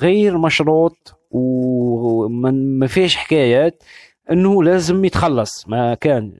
غير 0.00 0.38
مشروط 0.38 1.14
ومن 1.30 2.78
ما 2.78 2.86
فيش 2.86 3.16
حكايات 3.16 3.82
أنه 4.30 4.62
لازم 4.62 5.04
يتخلص. 5.04 5.68
ما 5.68 5.94
كان. 5.94 6.32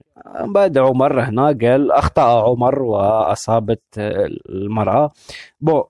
بعد 0.55 0.79
عمر 0.79 1.21
هنا 1.21 1.47
قال 1.47 1.93
أخطأ 1.93 2.43
عمر 2.49 2.83
وأصابت 2.83 3.83
آه، 3.99 4.29
المرأة. 4.49 5.11
بو 5.61 5.85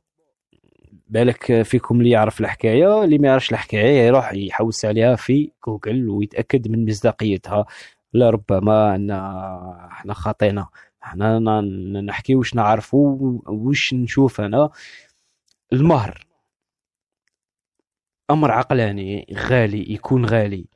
بالك 1.14 1.62
فيكم 1.62 1.98
اللي 2.00 2.10
يعرف 2.10 2.40
الحكاية 2.40 3.04
اللي 3.04 3.18
ما 3.18 3.28
يعرفش 3.28 3.52
الحكاية 3.52 4.06
يروح 4.06 4.32
يحوس 4.32 4.84
عليها 4.84 5.16
في 5.16 5.50
جوجل 5.66 6.08
ويتأكد 6.08 6.68
من 6.68 6.86
مصداقيتها. 6.88 7.66
لا 8.12 8.30
ربما 8.30 8.94
أن 8.94 9.10
إحنا 9.90 10.14
خاطينا 10.14 10.68
إحنا 11.04 11.38
نحكي 12.00 12.34
واش 12.34 12.54
نعرفوا 12.54 13.40
وش 13.46 13.94
نشوف 13.94 14.40
أنا. 14.40 14.70
المهر. 15.72 16.26
أمر 18.30 18.50
عقلاني 18.50 19.26
غالي 19.34 19.92
يكون 19.94 20.26
غالي. 20.26 20.66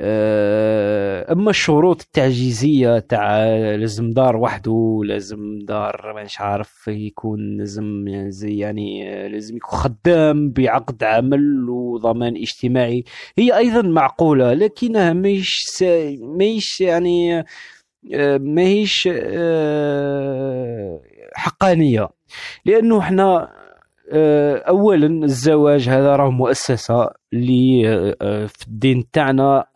أما 0.00 1.50
الشروط 1.50 2.00
التعجيزية 2.02 2.98
تاع 2.98 3.44
لازم 3.74 4.10
دار 4.10 4.36
وحده 4.36 5.00
لازم 5.04 5.58
دار 5.62 6.12
مانيش 6.14 6.40
عارف 6.40 6.88
يكون 6.88 7.56
لازم 7.58 8.08
يعني 8.08 8.30
زي 8.30 8.58
يعني 8.58 9.10
آه، 9.24 9.28
لازم 9.28 9.56
يكون 9.56 9.78
خدام 9.78 10.50
بعقد 10.50 11.04
عمل 11.04 11.68
وضمان 11.70 12.36
اجتماعي. 12.36 13.04
هي 13.38 13.56
أيضا 13.56 13.82
معقولة 13.82 14.52
لكنها 14.54 15.12
سا- 15.76 16.16
ماهيش 16.20 16.80
يعني 16.80 17.38
آه، 18.14 18.38
ماهيش 18.38 19.08
آه، 19.12 21.00
حقانية. 21.34 22.08
لأنه 22.64 22.98
إحنا 22.98 23.48
آه، 24.12 24.56
اولا 24.56 25.24
الزواج 25.24 25.88
هذا 25.88 26.16
راه 26.16 26.30
مؤسسة 26.30 27.10
اللي 27.32 27.88
آه، 28.22 28.46
في 28.46 28.66
الدين 28.68 29.10
تاعنا. 29.12 29.58
آه، 29.58 29.66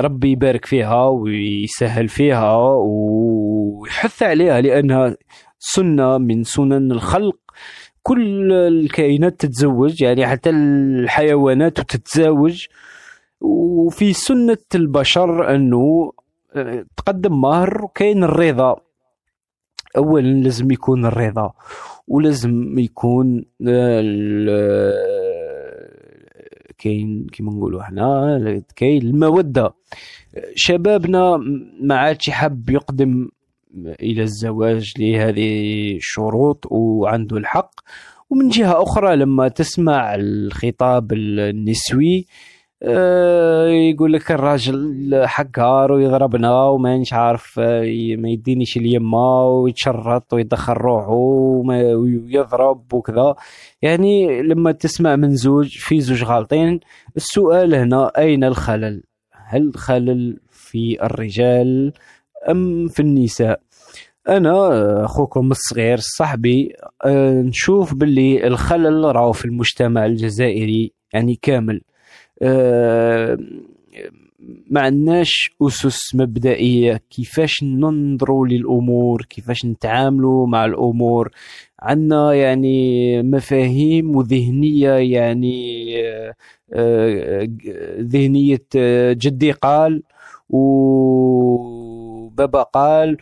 ربي 0.00 0.30
يبارك 0.30 0.64
فيها 0.64 1.04
ويسهل 1.04 2.08
فيها 2.08 2.56
ويحث 2.76 4.22
عليها 4.22 4.60
لأنها 4.60 5.16
سنة 5.58 6.18
من 6.18 6.44
سنن 6.44 6.92
الخلق. 6.92 7.36
كل 8.02 8.52
الكائنات 8.52 9.40
تتزوج 9.40 10.02
يعني 10.02 10.26
حتى 10.26 10.50
الحيوانات 10.50 11.80
تتزوج 11.80 12.66
وفي 13.40 14.12
سنة 14.12 14.58
البشر 14.74 15.54
أنه 15.54 16.12
آه، 16.56 16.84
تقدم 16.96 17.40
مهر 17.40 17.84
وكاين 17.84 18.24
الرضا. 18.24 18.76
اولا 19.96 20.26
لازم 20.42 20.70
يكون 20.70 21.06
الرضا 21.06 21.52
ولازم 22.08 22.78
يكون 22.78 23.44
آه، 23.68 24.02
كاين 26.78 27.26
كيما 27.32 27.52
نقولوا 27.52 27.80
إحنا 27.80 28.62
كاين 28.76 29.02
المودة. 29.02 29.74
شبابنا 30.54 31.36
ما 31.82 31.94
عادش 31.96 32.30
حاب 32.30 32.70
يقدم 32.70 33.28
إلى 33.76 34.22
الزواج 34.22 34.92
لهذه 34.98 35.96
الشروط 35.96 36.66
وعنده 36.70 37.36
الحق. 37.36 37.70
ومن 38.30 38.48
جهة 38.48 38.82
أخرى 38.82 39.16
لما 39.16 39.48
تسمع 39.48 40.14
الخطاب 40.14 41.12
النسوي 41.12 42.18
آه، 42.18 42.57
يقول 42.82 44.12
لك 44.12 44.32
الراجل 44.32 45.22
حقار 45.26 45.92
ويضربنا 45.92 46.62
وما 46.62 46.96
نش 46.96 47.12
عارف 47.12 47.58
آه، 47.58 47.80
ما 48.16 48.28
يدينيش 48.28 48.76
اليمة 48.76 49.46
ويتشرط 49.46 50.32
ويدخل 50.34 50.72
روحه 50.72 51.12
ويضرب 51.12 52.94
وكذا. 52.94 53.34
يعني 53.82 54.42
لما 54.42 54.72
تسمع 54.72 55.16
من 55.16 55.36
زوج 55.36 55.68
في 55.78 56.00
زوج 56.00 56.24
غالطين 56.24 56.80
السؤال 57.16 57.74
هنا 57.74 58.12
أين 58.18 58.44
الخلل؟ 58.44 59.02
هل 59.32 59.68
الخلل 59.68 60.40
في 60.50 61.02
الرجال 61.02 61.92
أم 62.50 62.88
في 62.88 63.00
النساء؟ 63.00 63.60
أنا 64.28 64.50
آه، 64.50 65.04
أخوكم 65.04 65.50
الصغير 65.50 65.98
صاحبي 66.00 66.72
آه، 67.04 67.42
نشوف 67.42 67.94
باللي 67.94 68.46
الخلل 68.46 69.16
راهو 69.16 69.32
في 69.32 69.44
المجتمع 69.44 70.06
الجزائري 70.06 70.92
يعني 71.12 71.38
كامل. 71.42 71.76
آه، 71.76 71.87
ما 74.70 74.80
عندناش 74.80 75.50
أسس 75.62 76.14
مبدئية 76.14 77.00
كيفاش 77.10 77.62
ننظروا 77.62 78.46
للأمور 78.46 79.22
كيفاش 79.30 79.64
نتعاملوا 79.64 80.46
مع 80.46 80.64
الأمور. 80.64 81.30
عندنا 81.80 82.32
يعني 82.34 83.22
مفاهيم 83.22 84.16
وذهنية 84.16 84.90
يعني 84.90 85.86
آه، 86.08 86.34
آه، 86.74 87.48
ذهنية 88.00 88.64
آه، 88.76 89.12
جدي 89.12 89.52
قال 89.52 90.02
وبابا 91.48 92.62
قال 92.62 93.16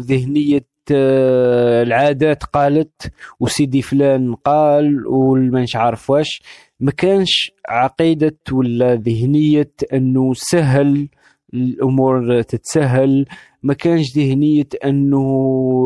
وذهنية 0.00 0.64
آه، 0.92 1.82
العادات 1.82 2.44
قالت 2.44 3.12
وسيدي 3.40 3.82
فلان 3.82 4.34
قال 4.34 5.06
والمنش 5.06 5.76
عارف 5.76 6.10
واش. 6.10 6.42
ما 6.80 6.90
كانش 6.90 7.52
عقيدة 7.68 8.36
ولا 8.52 8.94
ذهنية 8.94 9.72
أنه 9.92 10.34
سهل 10.34 11.08
الأمور 11.54 12.42
تتسهل 12.42 13.26
ما 13.62 13.74
كانش 13.74 14.16
ذهنية 14.16 14.68
أنه 14.84 15.24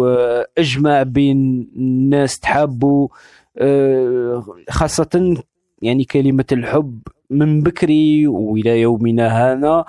آه، 0.07 0.47
أجمع 0.59 1.03
بين 1.03 1.71
الناس 1.77 2.39
تحابوا 2.39 3.09
آه، 3.59 4.45
خاصة 4.71 5.43
يعني 5.83 6.05
كلمة 6.05 6.45
الحب 6.53 7.03
من 7.31 7.61
بكري 7.63 8.27
وإلى 8.27 8.81
يومنا 8.81 9.29
هذا 9.29 9.85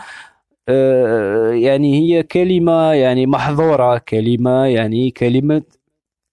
آه، 0.69 1.51
يعني 1.51 1.99
هي 1.99 2.23
كلمة 2.23 2.93
يعني 2.93 3.25
محظورة 3.25 3.97
كلمة 3.97 4.65
يعني 4.65 5.11
كلمة 5.11 5.63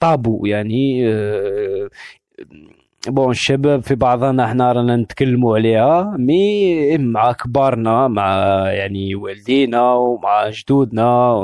طابو 0.00 0.46
يعني 0.46 1.06
بون 3.09 3.30
الشباب 3.30 3.82
في 3.82 3.94
بعضنا 3.94 4.44
إحنا 4.44 4.72
رانا 4.72 4.96
نتكلموا 4.96 5.57
عليها 5.57 6.16
مي 6.18 6.98
مع 6.98 7.32
كبارنا 7.32 8.09
مع 8.09 8.36
يعني 8.68 9.14
والدينا 9.14 9.92
ومع 9.92 10.50
جدودنا 10.50 11.34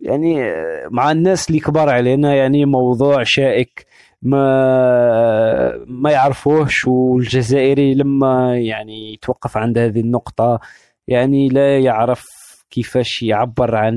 يعني 0.00 0.52
مع 0.90 1.12
الناس 1.12 1.48
اللي 1.48 1.60
كبار 1.60 1.88
علينا 1.88 2.34
يعني 2.34 2.64
موضوع 2.64 3.22
شائك 3.22 3.86
ما 4.22 5.76
ما 5.86 6.10
يعرفوهش 6.10 6.86
والجزائري 6.86 7.94
لما 7.94 8.58
يعني 8.58 9.12
يتوقف 9.12 9.56
عند 9.56 9.78
هذه 9.78 10.00
النقطة 10.00 10.60
يعني 11.08 11.48
لا 11.48 11.78
يعرف 11.78 12.26
كيفاش 12.70 13.22
يعبر 13.22 13.76
عن 13.76 13.94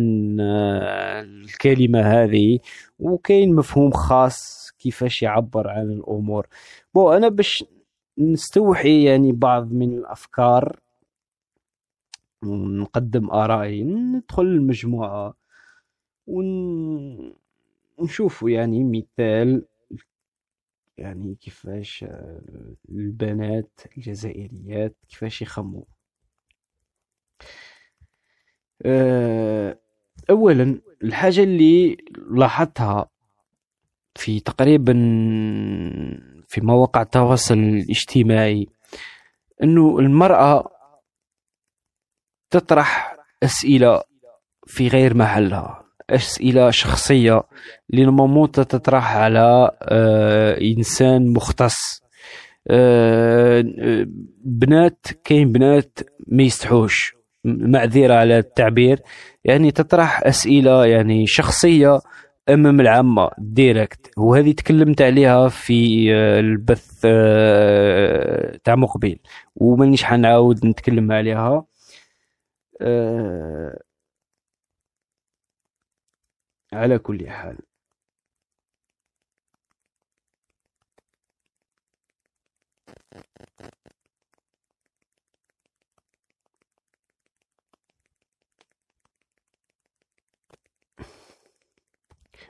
الكلمة 1.43 2.01
هذه 2.01 2.59
وكاين 2.99 3.55
مفهوم 3.55 3.91
خاص 3.91 4.58
كيفاش 4.79 5.23
يعبر 5.23 5.67
عن 5.69 5.91
الأمور. 5.91 6.47
بو 6.93 7.11
أنا 7.13 7.29
باش 7.29 7.65
نستوحي 8.17 9.03
يعني 9.03 9.31
بعض 9.31 9.71
من 9.73 9.97
الأفكار 9.97 10.79
ونقدم 12.43 13.29
آرائي 13.31 13.83
ندخل 13.83 14.43
المجموعة 14.43 15.33
ون... 16.27 17.33
ونشوفوا 17.97 18.49
يعني 18.49 18.83
مثال 18.83 19.65
يعني 20.97 21.35
كيفاش 21.35 22.05
البنات 22.89 23.79
الجزائريات 23.97 24.95
كيفاش 25.09 25.41
يخموا 25.41 25.83
آه، 28.85 29.79
اولا 30.29 30.81
الحاجة 31.03 31.43
اللي 31.43 31.97
لاحظتها 32.31 33.09
في 34.19 34.39
تقريبا 34.39 34.93
في 36.47 36.61
مواقع 36.61 37.01
التواصل 37.01 37.53
الاجتماعي 37.53 38.67
إنه 39.63 39.99
المرأة 39.99 40.71
تطرح 42.49 43.15
أسئلة 43.43 44.01
في 44.67 44.87
غير 44.87 45.17
محلها 45.17 45.85
أسئلة 46.09 46.71
شخصية 46.71 47.43
اللي 47.89 48.05
نورمالمون 48.05 48.51
تطرح 48.51 49.15
على 49.15 49.71
آه، 49.81 50.61
إنسان 50.61 51.33
مختص. 51.33 52.01
آه، 52.71 53.63
بنات 54.45 55.05
كاين 55.23 55.51
بنات 55.51 55.99
ما 56.27 56.43
يستحوش 56.43 57.15
معذرة 57.45 58.13
على 58.13 58.37
التعبير 58.37 58.99
يعني 59.43 59.71
تطرح 59.71 60.23
أسئلة 60.23 60.85
يعني 60.85 61.27
شخصية 61.27 61.99
امام 62.53 62.79
العامة 62.81 63.31
ديريكت 63.37 64.11
وهذه 64.17 64.51
تكلمت 64.51 65.01
عليها 65.01 65.49
في 65.49 66.07
آه، 66.15 66.39
البث 66.39 67.01
آه، 67.05 68.57
تاع 68.63 68.75
مقبل. 68.75 69.19
ومانيش 69.55 70.03
حنعاود 70.03 70.65
نتكلم 70.65 71.11
عليها. 71.11 71.65
آه، 72.81 73.79
على 76.73 76.99
كل 76.99 77.29
حال. 77.29 77.57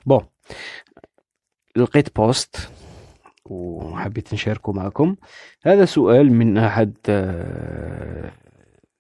bon 0.10 0.22
لقيت 1.78 2.16
poste 2.16 2.70
وحبيت 3.46 4.34
نشاركه 4.34 4.72
معكم. 4.72 5.16
هذا 5.64 5.86
سؤال 5.86 6.34
من 6.34 6.58
أحد 6.58 6.98
آه، 7.10 8.32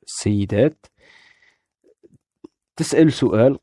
السيدات. 0.03 0.85
تسأل 2.75 3.13
سؤال. 3.13 3.57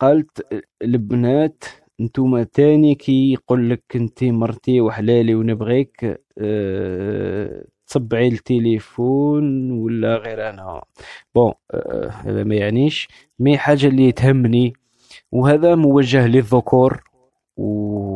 قالت 0.00 0.62
البنات 0.82 1.64
نتوما 2.00 2.42
تاني 2.42 2.94
كي 2.94 3.32
يقول 3.32 3.70
لك 3.70 3.84
أنت 3.96 4.24
مرتي 4.24 4.80
وحلالي 4.80 5.34
ونبغيك 5.34 6.20
أه 6.38 7.64
تصبعي 7.86 8.28
التليفون 8.28 9.70
ولا 9.70 10.16
غير 10.16 10.50
أنا. 10.50 10.82
bon 11.34 11.52
أه 11.70 12.08
هذا 12.08 12.44
ما 12.44 12.54
يعنيش. 12.54 13.08
مي 13.38 13.58
حاجة 13.58 13.86
اللي 13.86 14.12
تهمني 14.12 14.72
وهذا 15.32 15.74
موجه 15.74 16.26
للذكور 16.26 17.02
و 17.56 18.10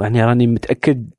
يعني 0.00 0.24
راني 0.24 0.46
متأكد 0.46 1.10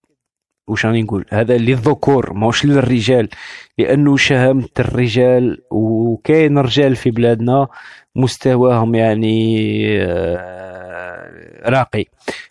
وش 0.68 0.86
راني 0.86 1.02
نقول. 1.02 1.26
هذا 1.30 1.58
للذكور 1.58 2.34
ماهوش 2.34 2.66
للرجال 2.66 3.30
لأنه 3.78 4.18
شهامة 4.18 4.70
الرجال 4.80 5.62
وكاين 5.72 6.58
رجال 6.58 6.96
في 6.96 7.12
بلادنا 7.12 7.68
مستواهم 8.16 8.96
يعني 8.96 9.78
آه، 10.04 11.70
راقي. 11.70 12.06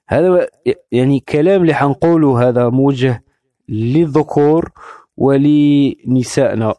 هذا 0.09 0.49
يعني 0.93 1.21
كلام 1.21 1.63
اللي 1.63 1.75
حنقوله 1.75 2.49
هذا 2.49 2.69
موجه 2.69 3.25
للذكور 3.69 4.71
ولنسائنا 5.17 6.75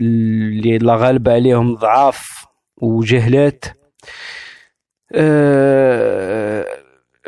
اللي 0.00 0.78
لا 0.78 0.96
غالب 0.96 1.28
عليهم 1.28 1.74
ضعاف 1.74 2.46
وجهلات. 2.76 3.64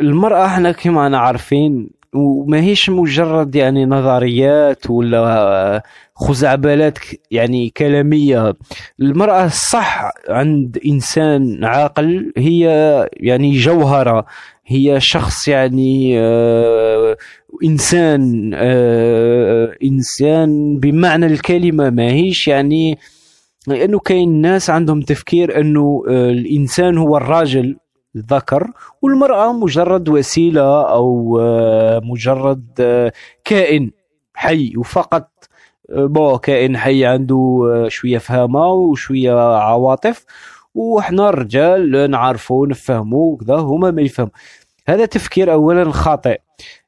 المرأة 0.00 0.46
إحنا 0.46 0.72
كما 0.72 1.06
أنا 1.06 1.18
عارفين 1.18 1.90
وما 2.14 2.60
هيش 2.60 2.90
مجرد 2.90 3.54
يعني 3.54 3.86
نظريات 3.86 4.90
ولا 4.90 5.82
خزعبلات 6.14 6.98
يعني 7.30 7.70
كلامية. 7.76 8.54
المرأة 9.00 9.48
صح 9.48 10.10
عند 10.28 10.78
إنسان 10.86 11.64
عاقل 11.64 12.32
هي 12.36 12.64
يعني 13.12 13.56
جوهرة 13.56 14.26
هي 14.66 15.00
شخص 15.00 15.48
يعني 15.48 16.18
آه، 16.18 17.16
إنسان 17.64 18.50
آه، 18.54 19.76
إنسان 19.84 20.78
بمعنى 20.78 21.26
الكلمة 21.26 21.90
ما 21.90 22.10
هيش 22.10 22.48
يعني 22.48 22.98
لأنه 23.66 23.98
كاين 23.98 24.40
ناس 24.40 24.70
عندهم 24.70 25.00
تفكير 25.00 25.60
أنه 25.60 26.04
آه، 26.08 26.30
الإنسان 26.30 26.98
هو 26.98 27.16
الراجل 27.16 27.76
الذكر 28.16 28.70
والمرأة 29.02 29.52
مجرد 29.52 30.08
وسيلة 30.08 30.90
أو 30.90 31.38
آه، 31.40 32.00
مجرد 32.04 32.66
آه، 32.80 33.12
كائن 33.44 33.90
حي 34.34 34.72
وفقط 34.76 35.30
بو 35.90 36.38
كائن 36.38 36.76
حي 36.76 37.04
عنده 37.06 37.64
شوية 37.88 38.18
فهامة 38.18 38.66
وشوية 38.66 39.32
عواطف 39.58 40.24
وحنا 40.74 41.28
الرجال 41.28 42.10
نعرفوا 42.10 42.66
نفهموا 42.66 43.32
وكذا 43.32 43.54
هما 43.54 43.90
ما 43.90 44.02
يفهم 44.02 44.30
هذا 44.88 45.06
تفكير 45.06 45.52
أولا 45.52 45.90
خاطئ. 45.90 46.40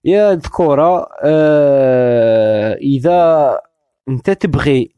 يا 0.04 0.34
ذكورة 0.34 1.08
آه، 1.22 2.74
إذا 2.74 3.60
أنت 4.08 4.30
تبغي 4.30 4.95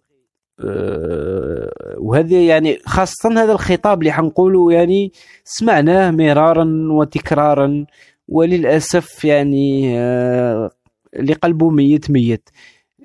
وهذا 1.98 2.40
يعني 2.40 2.78
خاصة 2.86 3.42
هذا 3.42 3.52
الخطاب 3.52 3.98
اللي 3.98 4.12
حنقوله 4.12 4.72
يعني 4.72 5.12
سمعناه 5.44 6.10
مرارا 6.10 6.88
وتكرارا 6.90 7.86
وللأسف 8.28 9.24
يعني 9.24 9.98
آه، 9.98 10.70
اللي 11.16 11.32
قلبه 11.32 11.70
ميت 11.70 12.10
ميت. 12.10 12.48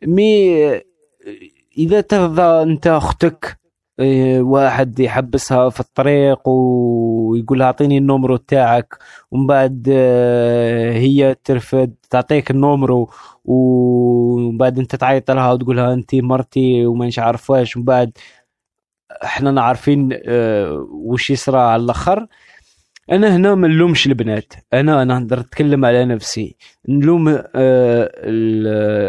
مي 0.03 0.65
آه، 0.65 0.83
إذا 1.77 2.01
ترضى 2.01 2.63
أنت 2.63 2.87
أختك 2.87 3.45
آه، 3.45 3.62
واحد 4.39 4.99
يحبسها 4.99 5.69
في 5.69 5.79
الطريق 5.79 6.49
ويقول 6.49 7.59
لها 7.59 7.67
أعطيني 7.67 7.97
النومرو 7.97 8.35
تاعك 8.37 8.97
ومن 9.31 9.47
بعد 9.47 9.87
آه، 9.91 10.91
هي 10.91 11.35
ترفد 11.43 11.95
تعطيك 12.09 12.51
النومرو 12.51 13.09
ومن 13.45 14.57
بعد 14.57 14.79
أنت 14.79 14.95
تعيط 14.95 15.31
لها 15.31 15.51
وتقول 15.51 15.77
لها 15.77 15.93
انت 15.93 16.15
مرتي 16.15 16.85
ومانيش 16.85 17.19
عارف 17.19 17.49
واش 17.49 17.75
ومن 17.77 17.85
بعد 17.85 18.11
إحنا 19.23 19.61
عارفين 19.61 20.09
آه 20.25 20.87
وش 20.91 21.29
يصرى 21.29 21.59
على 21.59 21.83
الأخر. 21.83 22.27
أنا 23.11 23.35
هنا 23.35 23.55
ما 23.55 23.67
نلومش 23.67 24.07
البنات 24.07 24.53
أنا 24.73 25.01
أنا 25.01 25.19
نقدر 25.19 25.39
نتكلم 25.39 25.85
على 25.85 26.05
نفسي. 26.05 26.55
نلوم 26.89 27.29
ال- 27.29 27.47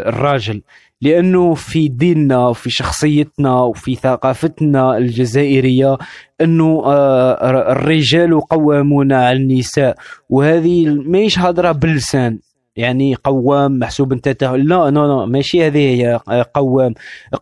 الراجل. 0.07 0.61
لأنه 1.01 1.53
في 1.53 1.87
ديننا 1.87 2.47
وفي 2.47 2.69
شخصيتنا 2.69 3.61
وفي 3.61 3.95
ثقافتنا 3.95 4.97
الجزائرية 4.97 5.97
أنه 6.41 6.81
آه، 6.85 7.71
الرجال 7.71 8.41
قوامون 8.41 9.13
على 9.13 9.37
النساء. 9.37 9.95
وهذه 10.29 10.85
ماهيش 10.89 11.39
هضرة 11.39 11.71
باللسان 11.71 12.39
يعني 12.75 13.15
قوام 13.15 13.79
محسوب 13.79 14.13
أنت 14.13 14.43
لا 14.43 14.57
لا 14.57 14.89
لا 14.89 15.25
ماشي 15.25 15.67
هذه 15.67 15.77
هي 15.77 16.19
قوام. 16.53 16.93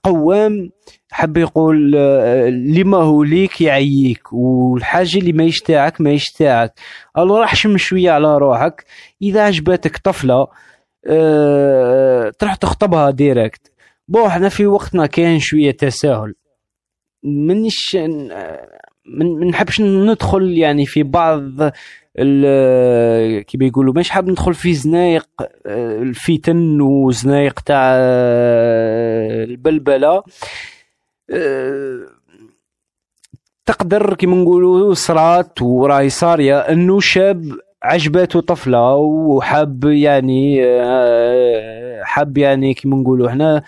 قوام 0.04 0.70
حب 1.12 1.38
يقول 1.38 1.94
آه، 1.98 2.50
لما 2.50 2.98
هو 2.98 3.24
ليك 3.24 3.62
يعييك 3.62 4.34
والحاجة 4.34 5.18
اللي 5.18 5.34
ما 5.34 5.52
تاعك 5.66 6.02
ما 6.02 6.18
تاعك. 6.38 6.74
الله 7.18 7.40
راح 7.40 7.56
شم 7.56 7.78
شوية 7.78 8.12
على 8.12 8.38
روحك. 8.38 8.86
إذا 9.22 9.42
عجبتك 9.42 9.98
طفلة 9.98 10.48
آه، 11.08 12.30
تروح 12.40 12.56
تخطبها 12.56 13.10
ديريكت. 13.12 13.72
بو 14.08 14.28
إحنا 14.28 14.50
في 14.50 14.68
وقتنا 14.68 15.06
كاين 15.06 15.40
شوية 15.40 15.72
تساهل. 15.72 16.34
منش 17.24 17.96
من 17.96 19.40
ما 19.40 19.46
نحبش 19.46 19.82
ندخل 19.82 20.58
يعني 20.58 20.86
في 20.86 21.04
بعض 21.04 21.44
ال- 22.20 23.42
كيما 23.44 23.66
يقولوا 23.66 23.94
مش 23.94 24.10
حاب 24.10 24.30
ندخل 24.30 24.54
في 24.54 24.74
زنايق 24.74 25.28
آه، 25.66 26.02
الفتن 26.02 26.82
وزنايق 26.82 27.60
تاع 27.60 27.92
آه، 27.96 29.44
البلبلة. 29.44 30.24
آه، 31.34 32.00
تقدر 33.66 34.14
كيما 34.14 34.36
نقولوا 34.36 34.94
صرات 34.94 35.62
وراهي 35.62 36.10
صارية 36.10 36.60
إنه 36.60 37.00
شاب 37.00 37.52
عجبته 37.84 38.40
طفلة 38.42 38.96
وحاب 38.96 39.84
يعني 39.84 40.66
آه، 40.66 42.04
حاب 42.04 42.38
يعني 42.38 42.74
كيما 42.74 42.96
نقولوا 42.98 43.28
إحنا 43.30 43.64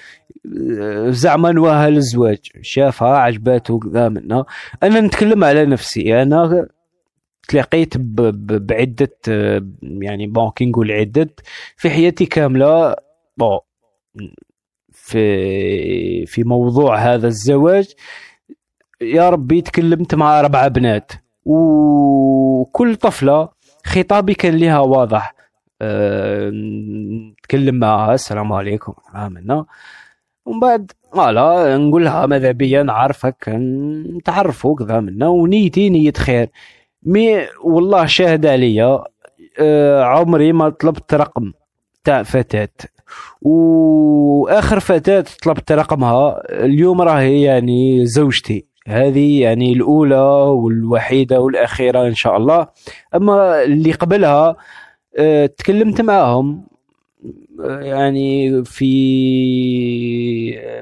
آه، 0.81 1.09
زعما 1.09 1.51
نواها 1.51 1.89
للزواج. 1.89 2.39
شافها 2.61 3.17
عجبته 3.17 3.79
كذا 3.79 4.09
منها. 4.09 4.45
أنا 4.83 5.01
نتكلم 5.01 5.43
على 5.43 5.65
نفسي. 5.65 6.21
أنا 6.21 6.67
تلاقيت 7.47 7.93
بعدة 7.97 9.17
آه، 9.29 9.65
يعني 9.83 10.27
بون 10.27 10.51
كي 10.55 10.65
نقول 10.65 10.91
عدة 10.91 11.29
في 11.77 11.89
حياتي 11.89 12.25
كاملة 12.25 12.95
بون 13.37 13.59
في 14.91 16.25
في 16.25 16.43
موضوع 16.43 16.97
هذا 16.97 17.27
الزواج 17.27 17.93
يا 19.01 19.29
ربي 19.29 19.61
تكلمت 19.61 20.15
مع 20.15 20.39
أربعة 20.39 20.67
بنات. 20.67 21.11
وكل 21.45 22.95
طفلة 22.95 23.49
خطابي 23.85 24.33
كان 24.33 24.57
لها 24.57 24.79
واضح. 24.79 25.35
أه 25.81 26.49
نتكلم 27.39 27.75
معها 27.75 28.13
السلام 28.13 28.53
عليكم. 28.53 28.93
عاملنا 29.13 29.65
ومن 30.45 30.59
بعد 30.59 30.91
فوالا 31.13 31.77
نقول 31.77 32.05
لها 32.05 32.25
ماذا 32.25 32.51
بيا 32.51 32.83
نعرفك 32.83 33.49
نتعرفوا 34.17 34.75
كذا 34.75 34.99
منا. 34.99 35.27
ونيتي 35.27 35.89
نية 35.89 36.13
خير 36.17 36.49
مي 37.03 37.47
والله 37.63 38.05
شاهد 38.05 38.45
عليا. 38.45 39.03
أه 39.59 40.03
عمري 40.03 40.53
ما 40.53 40.69
طلبت 40.69 41.13
رقم 41.13 41.51
تاع 42.03 42.23
فتاة. 42.23 42.69
وآخر 43.41 44.79
فتاة 44.79 45.25
طلبت 45.43 45.71
رقمها. 45.71 46.41
اليوم 46.49 47.01
راهي 47.01 47.41
يعني 47.41 48.05
زوجتي. 48.05 48.65
هذه 48.87 49.41
يعني 49.41 49.73
الأولى 49.73 50.19
والوحيدة 50.49 51.41
والأخيرة 51.41 52.07
إن 52.07 52.15
شاء 52.15 52.37
الله. 52.37 52.67
أما 53.15 53.63
اللي 53.63 53.91
قبلها 53.91 54.55
آه، 55.17 55.45
تكلمت 55.45 56.01
معاهم 56.01 56.67
آه، 57.63 57.79
يعني 57.79 58.63
في 58.65 58.85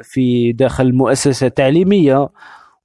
في 0.04 0.52
داخل 0.52 0.94
مؤسسة 0.94 1.48
تعليمية 1.48 2.30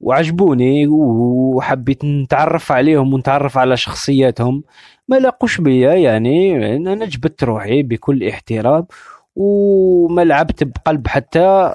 وعجبوني 0.01 0.87
وحبيت 0.89 2.05
نتعرف 2.05 2.73
عليهم 2.73 3.15
ونتعرف 3.15 3.59
على 3.59 3.77
شخصياتهم. 3.77 4.63
ما 5.09 5.17
لاقوش 5.17 5.61
بيا 5.61 5.93
يعني 5.95 6.77
أنا 6.77 7.05
جبت 7.07 7.45
روحي 7.45 7.83
بكل 7.83 8.29
احترام 8.29 8.87
وما 9.37 10.23
لعبت 10.25 10.65
بقلب 10.65 11.07
حتى 11.07 11.75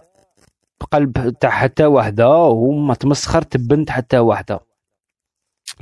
بقلب 0.83 1.35
تاع 1.39 1.49
حتى 1.49 1.85
واحدة 1.85 2.29
وما 2.37 2.93
تمسخرت 2.93 3.57
ببنت 3.57 3.89
حتى 3.89 4.19
واحدة 4.19 4.59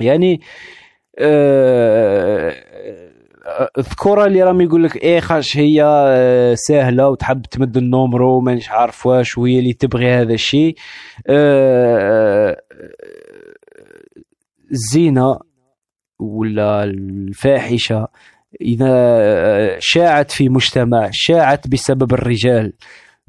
يعني 0.00 0.40
آه، 1.18 2.50
آه، 3.46 3.70
الذكورة 3.78 4.26
اللي 4.26 4.42
راهم 4.42 4.60
يقول 4.60 4.84
لك 4.84 4.96
إيه 4.96 5.20
خاش 5.20 5.56
هي 5.56 5.82
آه، 5.84 6.54
سهلة 6.54 7.08
وتحب 7.08 7.42
تمد 7.42 7.76
النومرو 7.76 8.40
مانيش 8.40 8.70
عارف 8.70 9.06
واش 9.06 9.38
وهي 9.38 9.58
اللي 9.58 9.72
تبغي 9.72 10.10
هذا 10.12 10.34
الشيء 10.34 10.76
آه، 11.26 12.62
الزينة 14.70 15.38
ولا 16.18 16.84
الفاحشة 16.84 18.08
إذا 18.60 19.76
شاعت 19.78 20.30
في 20.30 20.48
مجتمع 20.48 21.08
شاعت 21.12 21.68
بسبب 21.68 22.12
الرجال. 22.14 22.72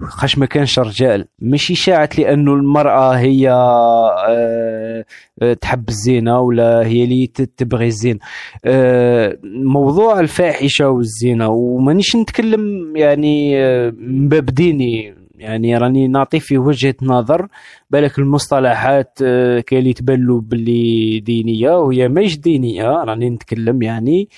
خاش 0.03 0.37
ما 0.37 0.45
كانش 0.45 0.79
رجال 0.79 1.25
ماشي 1.39 1.75
شاعت 1.75 2.19
لأنه 2.19 2.53
المرأة 2.53 3.11
هي 3.17 3.49
آه، 3.51 5.05
آه، 5.41 5.53
تحب 5.53 5.89
الزينة 5.89 6.39
ولا 6.39 6.85
هي 6.87 7.03
اللي 7.03 7.27
تبغي 7.27 7.87
الزينة. 7.87 8.19
آه، 8.65 9.37
موضوع 9.43 10.19
الفاحشة 10.19 10.89
والزينة 10.89 11.47
ومانيش 11.49 12.15
نتكلم 12.15 12.95
يعني 12.97 13.63
آه، 13.65 13.93
من 13.97 14.27
باب 14.29 14.45
ديني 14.45 15.15
يعني 15.37 15.77
راني 15.77 16.07
نعطي 16.07 16.39
في 16.39 16.57
وجهة 16.57 16.95
نظر 17.01 17.47
بالك 17.89 18.19
المصطلحات 18.19 19.19
آه، 19.23 19.59
كاين 19.59 19.81
اللي 19.81 19.93
تبان 19.93 20.25
له 20.27 20.41
باللي 20.41 21.19
دينية 21.19 21.69
وهي 21.79 22.07
ماهيش 22.07 22.37
دينية 22.37 22.83
راني 23.03 23.29
نتكلم 23.29 23.81
يعني 23.81 24.29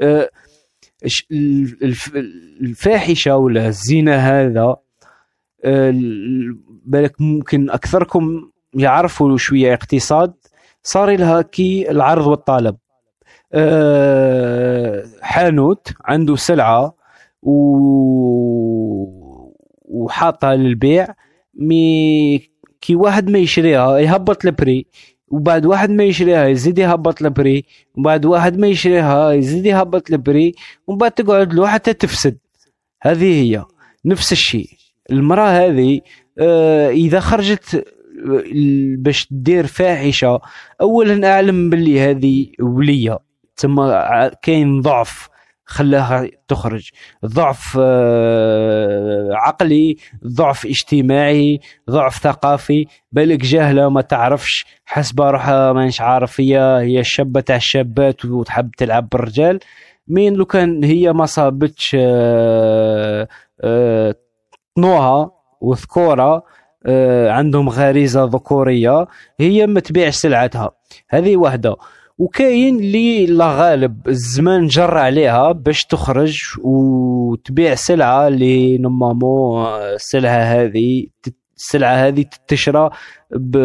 آه، 0.00 0.30
الفاحشة 2.62 3.36
ولا 3.36 3.68
الزنا 3.68 4.16
هذا 4.16 4.76
بالك 6.84 7.20
ممكن 7.20 7.70
أكثركم 7.70 8.50
يعرفوا 8.74 9.36
شوية 9.36 9.74
اقتصاد 9.74 10.34
صار 10.82 11.16
لها 11.16 11.42
كي 11.42 11.90
العرض 11.90 12.26
والطلب 12.26 12.76
آه، 13.52 15.04
حانوت 15.20 15.92
عنده 16.04 16.36
سلعة 16.36 16.94
و... 17.42 17.52
وحاطها 19.84 20.54
للبيع 20.56 21.14
mais 21.54 22.38
كي 22.80 22.94
واحد 22.96 23.30
ما 23.30 23.38
يشريها 23.38 23.98
يهبط 23.98 24.44
ال 24.44 24.52
prix 24.52 24.86
وبعد 25.28 25.66
واحد 25.66 25.90
ما 25.90 26.04
يشريها 26.04 26.46
يزيد 26.46 26.78
يهبط 26.78 27.22
ال 27.22 27.30
prix 27.30 27.64
وبعد 27.94 28.26
واحد 28.26 28.58
ما 28.58 28.66
يشريها 28.66 29.32
يزيد 29.32 29.66
يهبط 29.66 30.10
ال 30.10 30.19
prix 30.19 30.54
ومن 30.86 30.98
بعد 30.98 31.10
تقعد 31.10 31.54
له 31.54 31.66
حتى 31.66 31.92
تفسد. 31.94 32.38
هذه 33.02 33.42
هي 33.42 33.64
نفس 34.04 34.32
الشيء. 34.32 34.68
المرأة 35.12 35.48
هذه 35.48 36.00
آه، 36.38 36.88
إذا 36.90 37.20
خرجت 37.20 37.74
آه، 37.74 37.82
باش 38.98 39.26
تدير 39.26 39.66
فاحشة 39.66 40.40
أولا 40.80 41.32
أعلم 41.34 41.70
باللي 41.70 42.00
هذه 42.00 42.46
ولية. 42.60 43.18
ثم 43.56 43.80
ع- 43.80 44.28
كاين 44.42 44.80
ضعف 44.80 45.28
خلاها 45.64 46.28
تخرج. 46.48 46.90
ضعف 47.26 47.78
آه، 47.80 49.28
عقلي 49.32 49.96
ضعف 50.26 50.66
اجتماعي 50.66 51.60
ضعف 51.90 52.16
ثقافي. 52.22 52.86
بالك 53.12 53.40
جاهلة 53.40 53.88
ما 53.88 54.00
تعرفش 54.00 54.64
حسب 54.84 55.20
روحها 55.20 55.72
مانيش 55.72 56.00
عارف 56.00 56.40
هي 56.40 56.58
هي 56.80 57.00
الشابة 57.00 57.40
تاع 57.40 57.56
الشابات 57.56 58.24
وتحب 58.24 58.70
تلعب 58.76 59.08
بالرجال. 59.12 59.58
مين 60.08 60.34
لو 60.34 60.44
كان 60.44 60.84
هي 60.84 61.12
ما 61.12 61.26
صابتش 61.26 61.96
آه، 64.78 64.80
آه، 64.80 64.82
طنوها 64.82 65.30
وذكورة 65.60 66.44
آه، 66.86 67.30
عندهم 67.30 67.68
غريزة 67.68 68.24
ذكورية 68.24 69.06
هي 69.40 69.66
ما 69.66 69.80
تبيعش 69.80 70.14
سلعتها. 70.14 70.70
هذه 71.10 71.36
واحدة 71.36 71.76
وكاين 72.18 72.76
اللي 72.78 73.26
لا 73.26 73.52
غالب 73.52 74.08
الزمان 74.08 74.66
جر 74.66 74.98
عليها 74.98 75.52
باش 75.52 75.84
تخرج 75.84 76.38
وتبيع 76.62 77.74
سلعة 77.74 78.28
اللي 78.28 78.78
نورمالمون 78.78 79.66
السلعة 79.66 80.42
هذه 80.42 81.06
السلعة 81.56 81.94
هذه 81.94 82.24
تشرى 82.48 82.90
ب, 83.30 83.56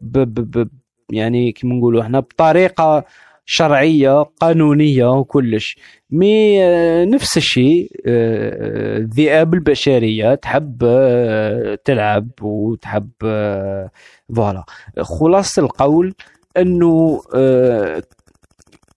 ب, 0.00 0.18
ب, 0.18 0.58
ب 0.58 0.68
يعني 1.12 1.52
كيما 1.52 1.74
نقولوا 1.74 2.02
إحنا 2.02 2.20
بطريقة 2.20 3.04
شرعية 3.44 4.22
قانونية 4.22 5.06
وكلش. 5.10 5.76
mais 6.10 6.64
آه، 6.64 7.04
نفس 7.04 7.36
الشيء 7.36 7.90
آه، 8.06 8.96
الذئاب 8.98 9.54
البشرية. 9.54 10.34
تحب 10.34 10.82
آه، 10.84 11.78
تلعب 11.84 12.28
وتحب 12.42 13.10
آه، 13.24 13.90
voilà. 14.36 14.64
خلاصة 15.00 15.62
القول 15.62 16.14
أنه 16.56 17.22
آه، 17.34 18.02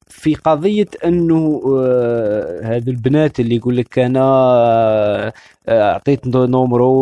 في 0.07 0.35
قضية 0.35 0.85
أنه 1.05 1.61
آه، 1.79 2.61
هذه 2.63 2.89
البنات 2.89 3.39
اللي 3.39 3.55
يقول 3.55 3.77
لك 3.77 3.99
أنا 3.99 4.21
آه، 4.21 5.33
آه، 5.67 5.91
أعطيت 5.91 6.27
numéro 6.27 6.93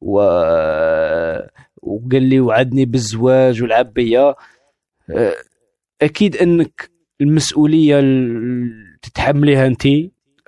و- 0.00 1.44
وقال 1.82 2.22
لي 2.22 2.40
وعدني 2.40 2.84
بالزواج 2.84 3.62
ولعب 3.62 3.92
بيا. 3.94 4.20
آه، 4.28 4.36
أكيد 6.02 6.36
أنك 6.36 6.90
المسؤولية 7.20 8.00
تتحمليها 9.02 9.66
انت. 9.66 9.88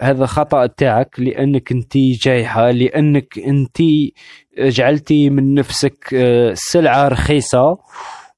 هذا 0.00 0.26
خطأ 0.26 0.66
تاعك 0.66 1.20
لأنك 1.20 1.72
انت 1.72 1.96
جايحة 1.96 2.70
لأنك 2.70 3.38
انت 3.38 3.78
جعلتي 4.58 5.30
من 5.30 5.54
نفسك 5.54 6.14
آه، 6.14 6.52
سلعة 6.54 7.08
رخيصة. 7.08 7.78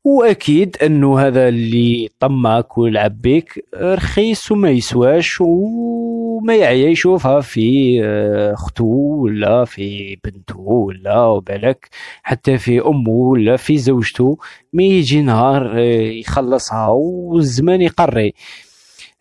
وأكيد 0.09 0.77
أنه 0.83 1.19
هذا 1.21 1.49
اللي 1.49 2.09
طمعك 2.21 2.79
ولعب 2.79 3.21
بيك 3.21 3.65
رخيص 3.75 4.53
وما 4.53 4.71
يسواش 4.71 5.41
وما 5.41 6.55
يعيا 6.57 6.89
يشوفها 6.91 7.41
في 7.41 8.01
آه، 8.05 8.53
اختو 8.55 8.85
ولا 9.23 9.65
في 9.65 10.17
بنته 10.25 10.59
ولا 10.61 11.25
وبالك 11.25 11.89
حتى 12.23 12.59
في 12.59 12.81
أمه 12.81 13.11
ولا 13.11 13.57
في 13.57 13.79
زوجته 13.79 14.39
ما 14.73 14.83
يجي 14.83 15.23
نهار 15.23 15.73
آه، 15.79 15.81
يخلصها 16.21 16.89
والزمان 16.89 17.81
يقري. 17.83 18.35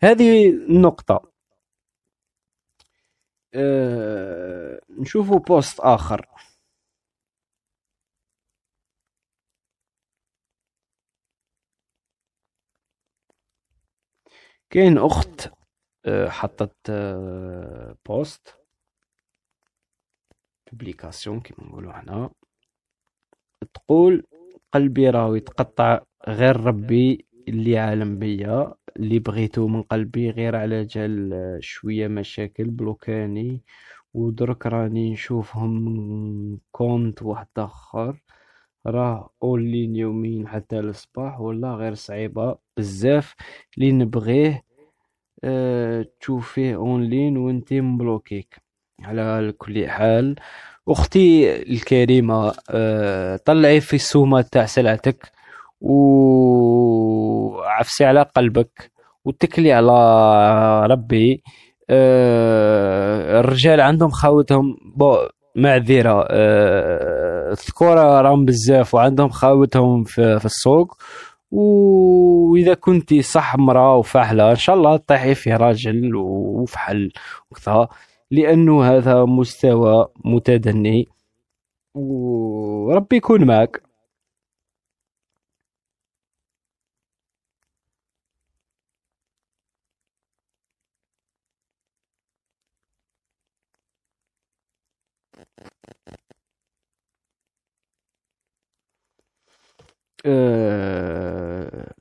هذه 0.02 0.48
النقطة. 0.50 1.20
أه 3.54 4.80
نشوفوا 5.00 5.38
بوست 5.38 5.80
آخر. 5.80 6.26
كاين 14.70 14.98
أخت 14.98 15.50
آه، 16.06 16.28
حطت 16.28 16.76
آه، 16.90 17.96
poste 18.08 18.56
publication 20.72 21.40
كيما 21.40 21.68
نقولوا 21.68 21.92
هنا. 21.92 22.30
تقول 23.74 24.24
قلبي 24.72 25.10
راهو 25.10 25.34
يتقطع 25.34 26.00
غير 26.28 26.60
ربي 26.60 27.26
اللي 27.48 27.78
عالم 27.78 28.18
بيا 28.18 28.74
اللي 28.96 29.18
بغيتو 29.18 29.68
من 29.68 29.82
قلبي 29.82 30.30
غير 30.30 30.56
على 30.56 30.84
جال 30.84 31.32
آه، 31.32 31.58
شوية 31.60 32.08
مشاكل 32.08 32.70
bloquاني 32.70 33.62
ودرك 34.14 34.66
راني 34.66 35.12
نشوفهم 35.12 35.70
من 35.84 36.58
compte 36.72 37.22
واحد 37.22 37.48
آخر. 37.58 38.20
راه 38.86 39.30
اونلاين 39.42 39.96
يوميا 39.96 40.48
حتى 40.48 40.78
الصباح 40.80 41.40
والله 41.40 41.74
غير 41.74 41.94
صعيبة 41.94 42.56
بزاف 42.76 43.34
اللي 43.78 43.92
نبغيه 43.92 44.64
أه 45.44 46.06
تشوفيه 46.20 46.76
اونلاين 46.76 47.36
وانتي 47.36 47.80
م 47.80 47.90
bloquيك 47.90 48.62
على 49.02 49.52
كل 49.58 49.88
حال 49.88 50.36
أختي 50.88 51.52
الكريمة 51.62 52.52
أه 52.70 53.36
طلعي 53.36 53.80
في 53.80 53.96
السومة 53.96 54.40
تاع 54.52 54.66
سلعتك 54.66 55.32
وعفسي 56.78 58.04
على 58.04 58.22
قلبك 58.22 58.90
واتكلي 59.24 59.72
على 59.72 59.92
ربي. 60.86 61.42
أه 61.90 63.40
الرجال 63.40 63.80
عندهم 63.80 64.10
خاوتهم 64.10 64.76
بو 64.96 65.16
معذرة. 65.58 66.26
أه 66.30 67.52
الذكورة 67.52 68.20
راهم 68.20 68.44
بزاف 68.44 68.94
وعندهم 68.94 69.28
خاوتهم 69.28 70.04
في, 70.04 70.38
في 70.38 70.44
السوق. 70.44 70.96
وإذا 71.50 72.74
كنتي 72.74 73.22
صح 73.22 73.56
مرأة 73.56 73.96
وفاحلة 73.96 74.50
إن 74.50 74.56
شاء 74.56 74.76
الله 74.76 74.96
طيحي 74.96 75.34
في 75.34 75.52
راجل 75.52 76.16
وفحل 76.16 77.12
وكذا. 77.50 77.88
لأنه 78.30 78.84
هذا 78.84 79.24
مستوى 79.24 80.06
متدني. 80.24 81.08
وربي 81.94 83.16
يكون 83.16 83.44
معك. 83.44 83.87
أه 100.26 101.94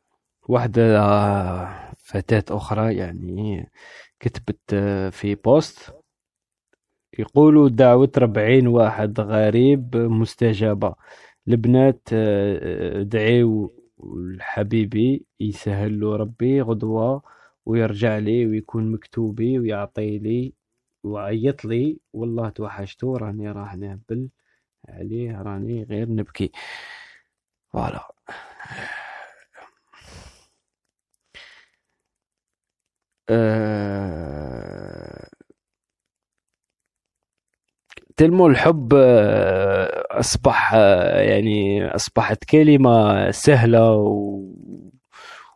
واحدة 0.50 0.82
فتاة 1.98 2.44
أخرى 2.58 2.96
يعني 2.98 3.70
كتبت 4.20 4.60
آه، 4.74 5.10
في 5.10 5.36
بوست 5.36 5.94
يقولوا 7.20 7.70
دعوة 7.70 8.12
ربعين 8.18 8.68
واحد 8.68 9.20
غريب 9.20 9.96
مستجابة. 9.98 10.96
البنات 11.48 12.10
آه، 12.14 13.04
دعيو 13.04 13.74
لحبيبي 14.38 15.26
يسهل 15.40 16.00
له 16.00 16.16
ربي 16.16 16.62
غدوة 16.62 17.22
ويرجع 17.66 18.18
لي 18.18 18.46
ويكون 18.48 18.92
مكتوبي 18.92 19.60
ويعطي 19.60 20.18
لي 20.20 20.54
وعيط 21.04 21.66
لي. 21.66 22.00
والله 22.14 22.50
توحشتو 22.50 23.16
راني 23.18 23.52
راح 23.52 23.76
نهبل 23.76 24.30
عليه 24.90 25.42
راني 25.42 25.84
غير 25.84 26.10
نبكي. 26.10 26.52
فوالا 27.78 28.08
أه... 33.30 35.28
تلمو 38.18 38.48
الحب 38.48 38.94
آه، 38.98 40.04
أصبح 40.20 40.72
آه، 40.76 41.22
يعني 41.22 41.86
أصبحت 41.96 42.44
كلمة 42.44 43.32
سهلة 43.32 43.92
و... 43.94 44.44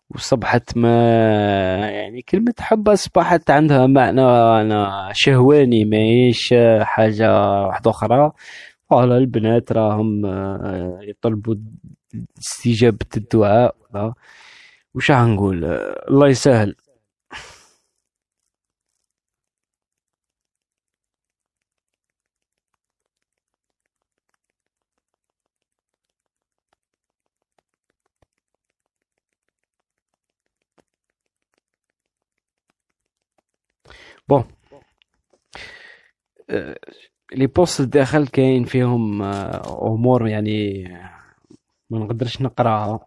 وصبحت 0.10 0.78
ما 0.78 0.90
يعني 1.90 2.22
كلمة 2.22 2.54
حب 2.60 2.90
أصبحت 2.90 3.52
عندها 3.52 3.88
معنى 3.88 4.22
أنا 4.22 5.10
شهواني 5.14 5.86
ماهيش 5.86 6.54
حاجة 6.82 7.34
واحدة 7.68 7.92
أخرى. 7.92 8.32
فوالا 8.90 9.18
البنات 9.18 9.72
راهم 9.72 10.26
آه، 10.26 11.00
يطلبوا 11.02 11.56
استجابة 12.40 13.06
الدعاء 13.18 13.76
وش 14.96 15.12
هنقول 15.12 15.66
آه، 15.66 16.06
الله 16.10 16.28
يسهل. 16.30 16.76
bon 34.30 34.44
les 37.34 37.48
postes 37.48 37.80
الداخل 37.80 38.28
كاين 38.28 38.64
فيهم 38.66 39.24
امور 39.24 40.28
يعني 40.28 40.84
ما 41.92 42.00
نقدرش 42.00 42.42
نقراها. 42.42 43.00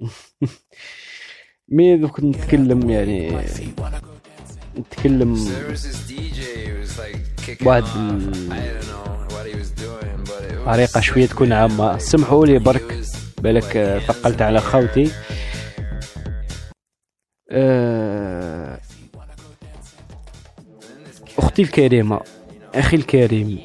mais 1.68 1.96
دوك 1.96 2.20
نتكلم 2.20 2.90
يعني 2.90 3.38
نتكلم 4.78 5.34
واحد 7.62 7.84
طريقة 10.66 11.00
شوية 11.00 11.26
تكون 11.26 11.52
عامة. 11.52 11.98
سمحوا 11.98 12.46
لي 12.46 12.58
برك 12.58 13.00
بالك 13.38 13.76
آه، 13.76 13.98
ثقلت 13.98 14.42
على 14.42 14.60
خوتي. 14.60 15.10
آه، 17.50 18.80
أختي 21.38 21.62
الكريمة 21.62 22.20
أخي 22.74 22.96
الكريم 22.96 23.58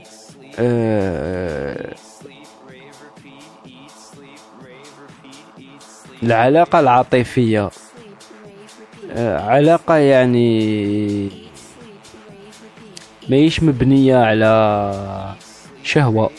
آه، 0.60 1.96
العلاقة 6.24 6.80
العاطفية. 6.80 7.70
آه، 9.12 9.40
علاقة 9.40 9.96
يعني 9.96 11.30
ماهيش 13.30 13.64
مبنية 13.64 14.18
على 14.18 15.36
شهوة 15.84 16.30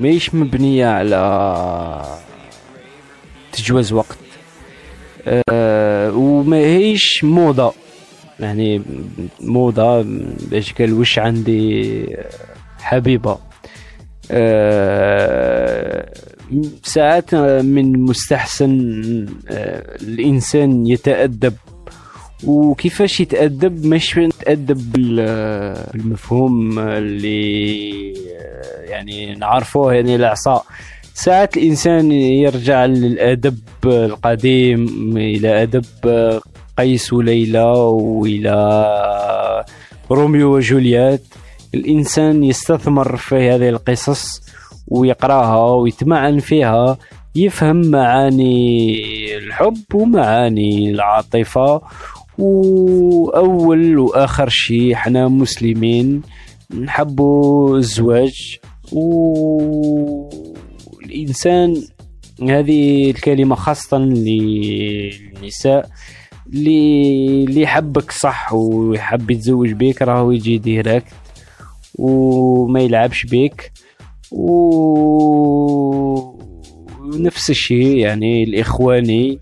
ماهيش 0.00 0.34
مبنية 0.34 0.86
على 0.86 2.02
تجوز 3.52 3.92
وقت. 3.92 4.18
أه 5.26 6.12
وماهيش 6.12 7.24
موضة. 7.24 7.72
يعني 8.40 8.82
موضة 9.40 10.02
باش 10.50 10.72
قال 10.72 10.92
وش 10.92 11.18
عندي 11.18 12.06
حبيبة. 12.80 13.38
أه 14.30 16.12
ساعات 16.82 17.34
من 17.64 17.92
مستحسن 18.04 18.70
أه 19.48 19.96
الإنسان 20.02 20.86
يتأدب. 20.86 21.54
وكيفاش 22.44 23.20
يتأدب؟ 23.20 23.86
مش 23.86 24.16
يتأدب 24.16 24.92
بال- 24.92 25.86
بالمفهوم 25.94 26.78
اللي 26.78 28.12
يعني 28.88 29.34
نعرفوه 29.34 29.94
يعني 29.94 30.16
الإعصاء. 30.16 30.64
ساعات 31.14 31.56
الإنسان 31.56 32.12
يرجع 32.12 32.84
للأدب 32.84 33.58
القديم 33.84 35.16
إلى 35.16 35.62
أدب 35.62 35.84
قيس 36.78 37.12
وليلى 37.12 37.62
وإلى 37.88 38.54
روميو 40.10 40.56
وجولييت. 40.56 41.22
الإنسان 41.74 42.44
يستثمر 42.44 43.16
في 43.16 43.34
هذه 43.50 43.68
القصص 43.68 44.40
ويقراها 44.90 45.74
ويتمعن 45.74 46.38
فيها 46.38 46.98
يفهم 47.34 47.76
معاني 47.90 49.36
الحب 49.36 49.84
ومعاني 49.94 50.90
العاطفة. 50.90 51.80
وأول 52.38 53.98
وآخر 53.98 54.48
شيء 54.48 54.94
إحنا 54.94 55.28
مسلمين 55.28 56.22
نحبوا 56.80 57.76
الزواج. 57.78 58.58
والإنسان 60.92 61.82
هذه 62.42 63.10
الكلمة 63.10 63.54
خاصة 63.54 63.98
للنساء 63.98 65.88
اللي 66.52 67.44
اللي 67.44 67.60
يحبك 67.62 68.10
صح 68.10 68.52
ويحب 68.52 69.30
يتزوج 69.30 69.72
بيك 69.72 70.02
راهو 70.02 70.30
يجي 70.30 70.58
ديريكت 70.58 71.06
وما 71.98 72.80
يلعبش 72.80 73.26
بيك. 73.26 73.72
ونفس 77.02 77.50
الشيء 77.50 77.96
يعني 77.96 78.44
الإخواني 78.44 79.38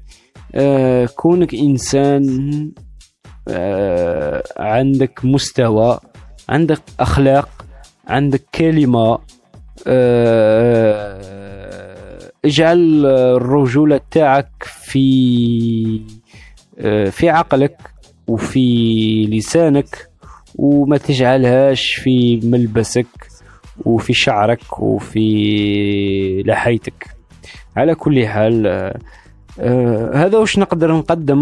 آه 0.55 1.07
كونك 1.07 1.55
إنسان 1.55 2.71
آه 3.49 4.43
عندك 4.57 5.25
مستوى 5.25 5.99
عندك 6.49 6.81
أخلاق 7.01 7.49
عندك 8.07 8.43
كلمة 8.55 9.19
آه 9.87 11.19
اجعل 12.45 13.07
الرجولة 13.07 14.01
تاعك 14.11 14.51
في 14.63 16.01
آه 16.79 17.11
في 17.11 17.31
عقلك 17.31 17.77
وفي 18.29 19.27
لسانك 19.27 20.09
وما 20.55 20.97
تجعلهاش 20.99 21.95
في 21.95 22.41
ملبسك. 22.45 23.28
وفي 23.85 24.13
شعرك 24.13 24.79
وفي 24.83 26.43
لحيتك. 26.47 27.07
على 27.77 27.95
كل 27.95 28.27
حال 28.27 28.67
آه، 29.61 30.11
هذا 30.15 30.39
وش 30.39 30.59
نقدر 30.59 30.93
نقدم 30.93 31.41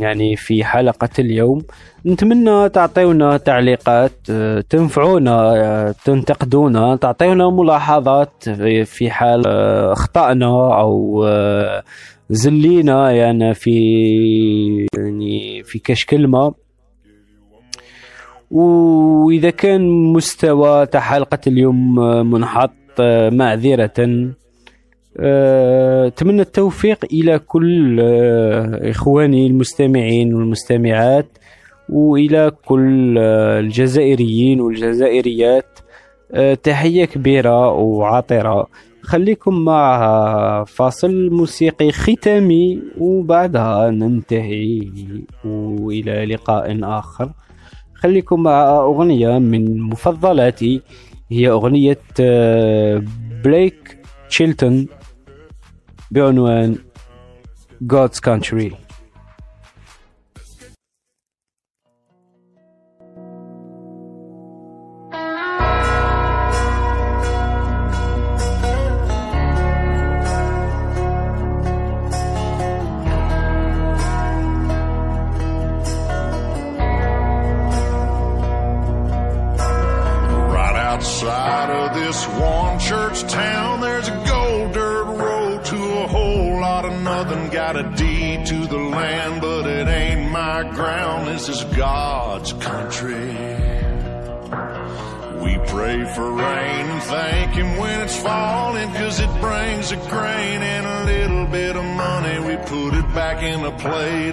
يعني 0.00 0.36
في 0.36 0.64
حلقة 0.64 1.08
اليوم؟ 1.18 1.62
نتمنى 2.06 2.68
تعطيونا 2.68 3.36
تعليقات 3.36 4.12
آه، 4.30 4.60
تنفعونا 4.70 5.32
آه، 5.56 5.94
تنتقدونا 6.04 6.96
تعطيونا 6.96 7.50
ملاحظات 7.50 8.48
في- 8.84 9.10
حال 9.10 9.42
آه، 9.46 9.92
أخطأنا 9.92 10.80
أو 10.80 11.24
آه، 11.28 11.82
زلينا 12.30 13.10
يعني 13.12 13.54
في 13.54 13.70
يعني 14.98 15.62
في 15.64 15.78
كاش 15.78 16.04
كلمة. 16.04 16.54
وإذا 18.50 19.50
كان 19.50 19.88
مستوى 19.88 20.86
تاع 20.86 21.00
حلقة 21.00 21.38
اليوم 21.46 22.00
آه، 22.00 22.22
منحط 22.22 22.70
آه، 23.00 23.30
معذرة 23.30 24.32
آه، 25.20 26.06
أتمنى 26.06 26.42
التوفيق 26.42 27.04
إلى 27.12 27.38
كل 27.38 28.00
إخواني 28.82 29.46
المستمعين 29.46 30.34
والمستمعات 30.34 31.38
وإلى 31.88 32.52
كل 32.64 33.18
الجزائريين 33.18 34.60
والجزائريات 34.60 35.78
تحية 36.62 37.04
كبيرة 37.04 37.72
وعاطرة. 37.72 38.66
خليكم 39.02 39.64
مع 39.64 40.64
فاصل 40.64 41.30
موسيقي 41.30 41.92
ختامي 41.92 42.82
وبعدها 42.98 43.90
ننتهي 43.90 44.80
وإلى 45.44 46.24
لقاء 46.24 46.78
آخر. 46.82 47.30
خليكم 48.00 48.42
مع 48.42 48.80
أغنية 48.80 49.38
من 49.38 49.80
مفضلاتي 49.80 50.82
هي 51.30 51.48
أغنية 51.48 51.98
آه، 52.20 53.02
بليك 53.44 53.98
تشيلتون 54.28 54.86
بعنوان 56.10 56.78
God's 57.92 58.20
Country. 58.28 58.89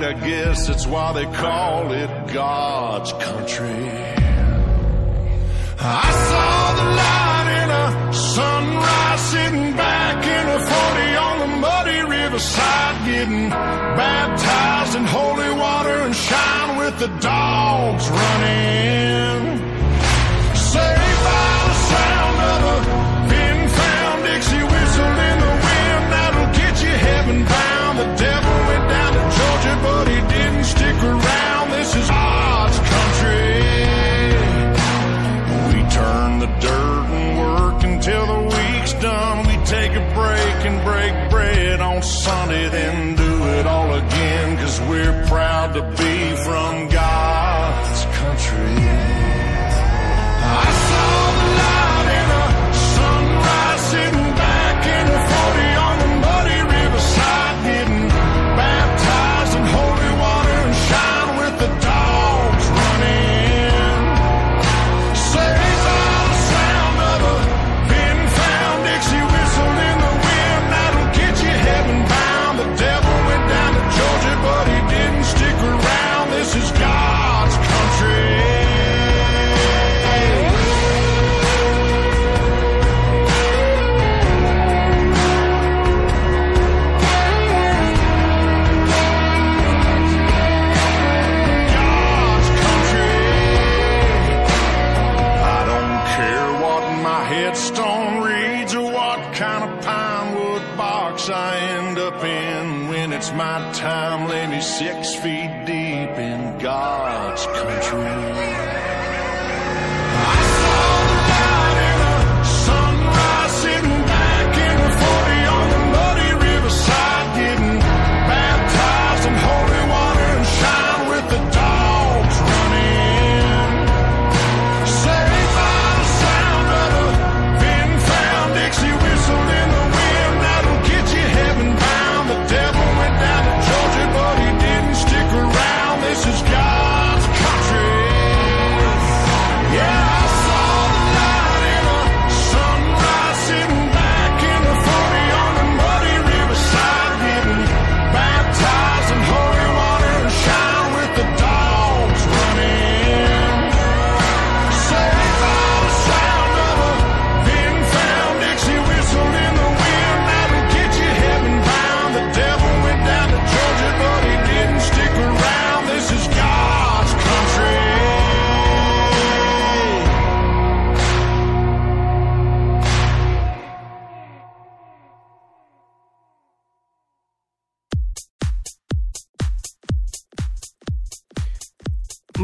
I 0.07 0.13
guess 0.13 0.67
that's 0.67 0.87
why 0.87 1.11
they 1.11 1.25
call 1.25 1.91
it 1.91 2.09
God's 2.33 3.11
country. 3.11 3.91
I 5.79 6.09
saw 6.29 6.73
the 6.79 6.87
light 7.01 7.47
in 7.61 7.69
a 7.83 8.13
sunrise 8.13 9.19
sitting 9.19 9.75
back 9.75 10.17
in 10.23 10.45
a 10.47 10.59
40 10.59 11.15
on 11.27 11.39
the 11.39 11.57
muddy 11.57 12.01
riverside 12.09 13.05
getting 13.05 13.49
baptized 13.49 14.95
in 14.95 15.03
holy 15.03 15.51
water 15.59 15.97
and 16.05 16.15
shine 16.15 16.77
with 16.77 16.97
the 16.99 17.09
dogs 17.19 18.09
running. 18.09 19.66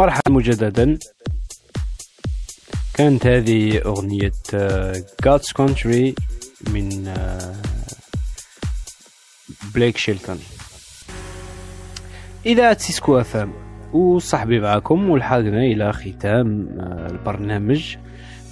مرحبا 0.04 0.32
مجددا. 0.32 0.98
كانت 2.94 3.28
هذه 3.28 3.82
أغنية 3.86 4.32
God's 5.26 5.48
Country 5.62 6.14
من 6.74 7.08
آه، 7.08 7.54
بليك 9.76 9.98
شيلتون 9.98 10.40
إذاعة 12.46 12.78
سيسكو 12.78 13.20
أفام 13.20 13.54
وصاحبي 13.94 14.60
معكم 14.60 15.10
ولحقنا 15.10 15.64
إلى 15.64 15.94
ختام 15.94 16.68
آه، 16.80 17.08
البرنامج. 17.12 17.96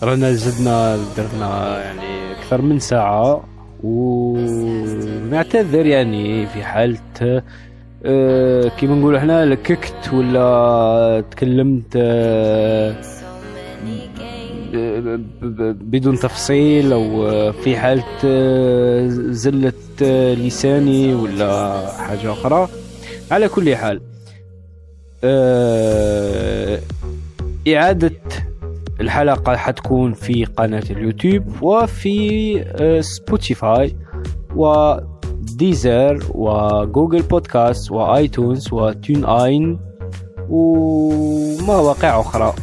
رانا 0.04 0.34
زدنا 0.34 0.98
درنا 1.18 1.84
يعني 1.84 2.32
أكثر 2.32 2.62
من 2.62 2.80
ساعة 2.80 3.44
ونعتذر 3.84 5.86
يعني 5.86 6.48
في 6.48 6.64
حالة 6.64 7.00
آه، 7.22 7.44
كيما 8.78 8.96
نقولوا 8.96 9.18
إحنا 9.20 9.46
لككت 9.46 10.14
ولا 10.14 11.24
تكلمت 11.32 11.96
آه، 11.96 12.96
بدون 15.74 16.16
تفصيل 16.20 16.94
أو 16.94 17.28
آه، 17.28 17.52
في 17.52 17.78
حالة 17.78 18.04
آه، 18.26 19.08
زلة 19.30 19.74
آه، 20.04 20.34
لساني 20.34 21.14
ولا 21.14 21.82
حاجة 21.98 22.32
أخرى. 22.32 22.68
على 23.32 23.48
كل 23.48 23.76
حال 23.76 24.02
آه، 25.24 26.80
إعادة 27.68 28.12
الحلقة 29.02 29.56
حتكون 29.56 30.14
في 30.14 30.46
قناة 30.46 30.84
اليوتيوب 30.90 31.44
وفي 31.64 32.62
آه، 32.68 33.02
سبوتيفاي 33.02 33.96
و 35.42 35.54
Deezer 35.54 36.24
و 36.36 36.48
Google 36.48 37.22
Podcasts 37.22 37.92
و 37.92 38.02
iTunes 38.02 38.64
و 38.64 38.74
TuneIn 38.74 39.80
ومواقع 40.50 42.20
أخرى 42.20 42.54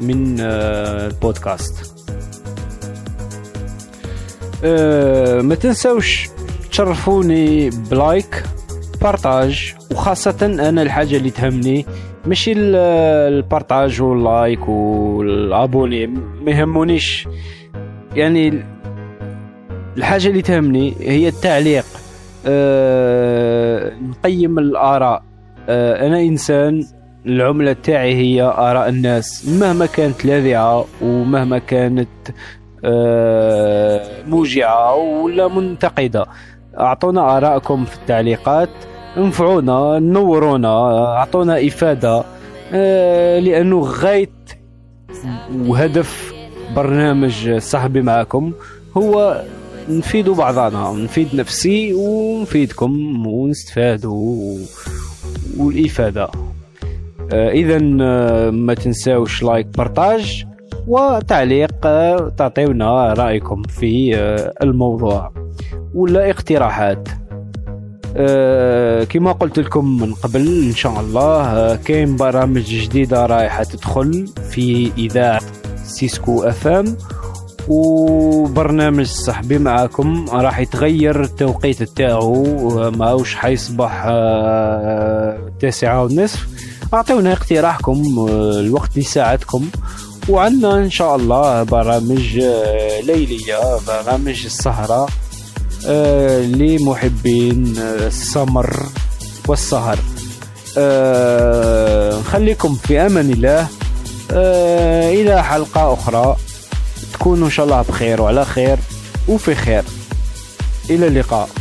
من 0.00 0.36
آه، 0.40 1.06
البودكاست 1.06 1.94
آه، 4.64 5.40
ما 5.40 5.54
تنسوش 5.54 6.28
تشرفوني 6.70 7.70
ب 7.70 7.85
like 7.85 8.44
partage 9.02 9.74
وخاصة 9.92 10.36
أنا 10.68 10.82
الحاجة 10.82 11.16
اللي 11.16 11.30
تهمني 11.30 11.86
ماشي 12.26 12.52
ال- 12.52 12.76
ال 13.34 13.43
partage 13.43 14.02
وال 14.02 14.24
like 14.24 14.68
وال 14.68 14.99
abonnés 14.99 16.06
ما 16.06 16.50
يهمونيش. 16.50 17.28
يعني 18.16 18.64
الحاجة 19.98 20.28
اللي 20.28 20.42
تهمني 20.42 20.94
هي 21.00 21.28
التعليق. 21.28 21.84
أه 22.46 23.92
نقيم 24.02 24.58
الآراء. 24.58 25.22
أه 25.68 26.06
أنا 26.06 26.20
إنسان 26.20 26.86
العملة 27.26 27.72
تاعي 27.72 28.14
هي 28.14 28.42
آراء 28.42 28.88
الناس. 28.88 29.48
مهما 29.48 29.86
كانت 29.86 30.24
لاذعة 30.24 30.84
ومهما 31.02 31.58
كانت 31.58 32.08
أه 32.84 34.02
موجعة 34.26 34.94
ولا 34.94 35.48
منتقدة 35.48 36.26
أعطونا 36.80 37.36
آراءكم 37.36 37.84
في 37.84 37.96
التعليقات 37.96 38.70
انفعونا 39.16 39.98
نورونا 39.98 41.04
أعطونا 41.16 41.66
إفادة. 41.66 42.24
أه 42.72 43.38
لأنه 43.38 43.80
غاية 43.80 44.30
وهدف 45.66 46.34
برنامج 46.76 47.58
صاحبي 47.58 48.02
معكم 48.02 48.52
هو 48.96 49.42
نفيدوا 49.88 50.34
بعضنا 50.34 50.92
نفيد 50.92 51.28
نفسي 51.34 51.94
ونفيدكم 51.94 53.26
ونستفادوا 53.26 54.58
والإفادة. 55.58 56.28
آه، 57.32 57.50
إذا 57.50 57.80
آه، 58.00 58.50
ما 58.50 58.74
تنساوش 58.74 59.42
like 59.42 59.66
partage 59.66 60.46
وتعليق 60.86 61.74
آه، 61.84 62.32
تعطيونا 62.36 63.12
رأيكم 63.12 63.62
في 63.62 64.16
الموضوع 64.62 65.32
ولا 65.94 66.30
اقتراحات. 66.30 67.08
كما 69.08 69.32
قلت 69.32 69.58
لكم 69.58 70.00
من 70.00 70.14
قبل 70.14 70.64
إن 70.66 70.74
شاء 70.74 71.00
الله 71.00 71.76
كاين 71.76 72.16
برامج 72.16 72.62
جديدة 72.62 73.26
رايحة 73.26 73.62
تدخل 73.62 74.26
في 74.50 74.90
إذاعة 74.98 75.42
سيسكو 75.84 76.42
FM. 76.42 76.96
وبرنامج 77.68 79.06
صاحبي 79.06 79.58
معاكم 79.58 80.26
راح 80.30 80.58
يتغير 80.58 81.22
التوقيت 81.22 81.82
تاعو 81.82 82.42
ماهوش 82.90 83.34
حيصبح 83.34 84.04
آه، 84.06 85.38
تاسعة 85.60 86.02
ونصف. 86.04 86.46
اعطونا 86.94 87.32
اقتراحكم 87.32 88.26
آه، 88.30 88.60
الوقت 88.60 88.90
اللي 88.90 89.00
يساعدكم. 89.04 89.68
وعندنا 90.28 90.78
إن 90.78 90.90
شاء 90.90 91.16
الله 91.16 91.62
برامج 91.62 92.38
آه، 92.42 93.00
ليلية 93.00 93.78
برامج 93.86 94.44
السهرة 94.44 95.08
لمحبين 96.56 97.74
السمر 97.78 98.76
والسهر. 99.48 99.98
نخليكم 102.20 102.74
في 102.74 103.00
أمان 103.00 103.30
الله. 103.30 103.66
إلى 105.10 105.42
حلقة 105.42 105.92
أخرى. 105.94 106.36
تكونوا 107.18 107.46
إن 107.46 107.50
شاء 107.50 107.66
الله 107.66 107.82
بخير 107.82 108.22
وعلى 108.22 108.44
خير 108.44 108.78
وفي 109.28 109.54
خير. 109.54 109.82
إلى 110.90 111.06
اللقاء. 111.06 111.57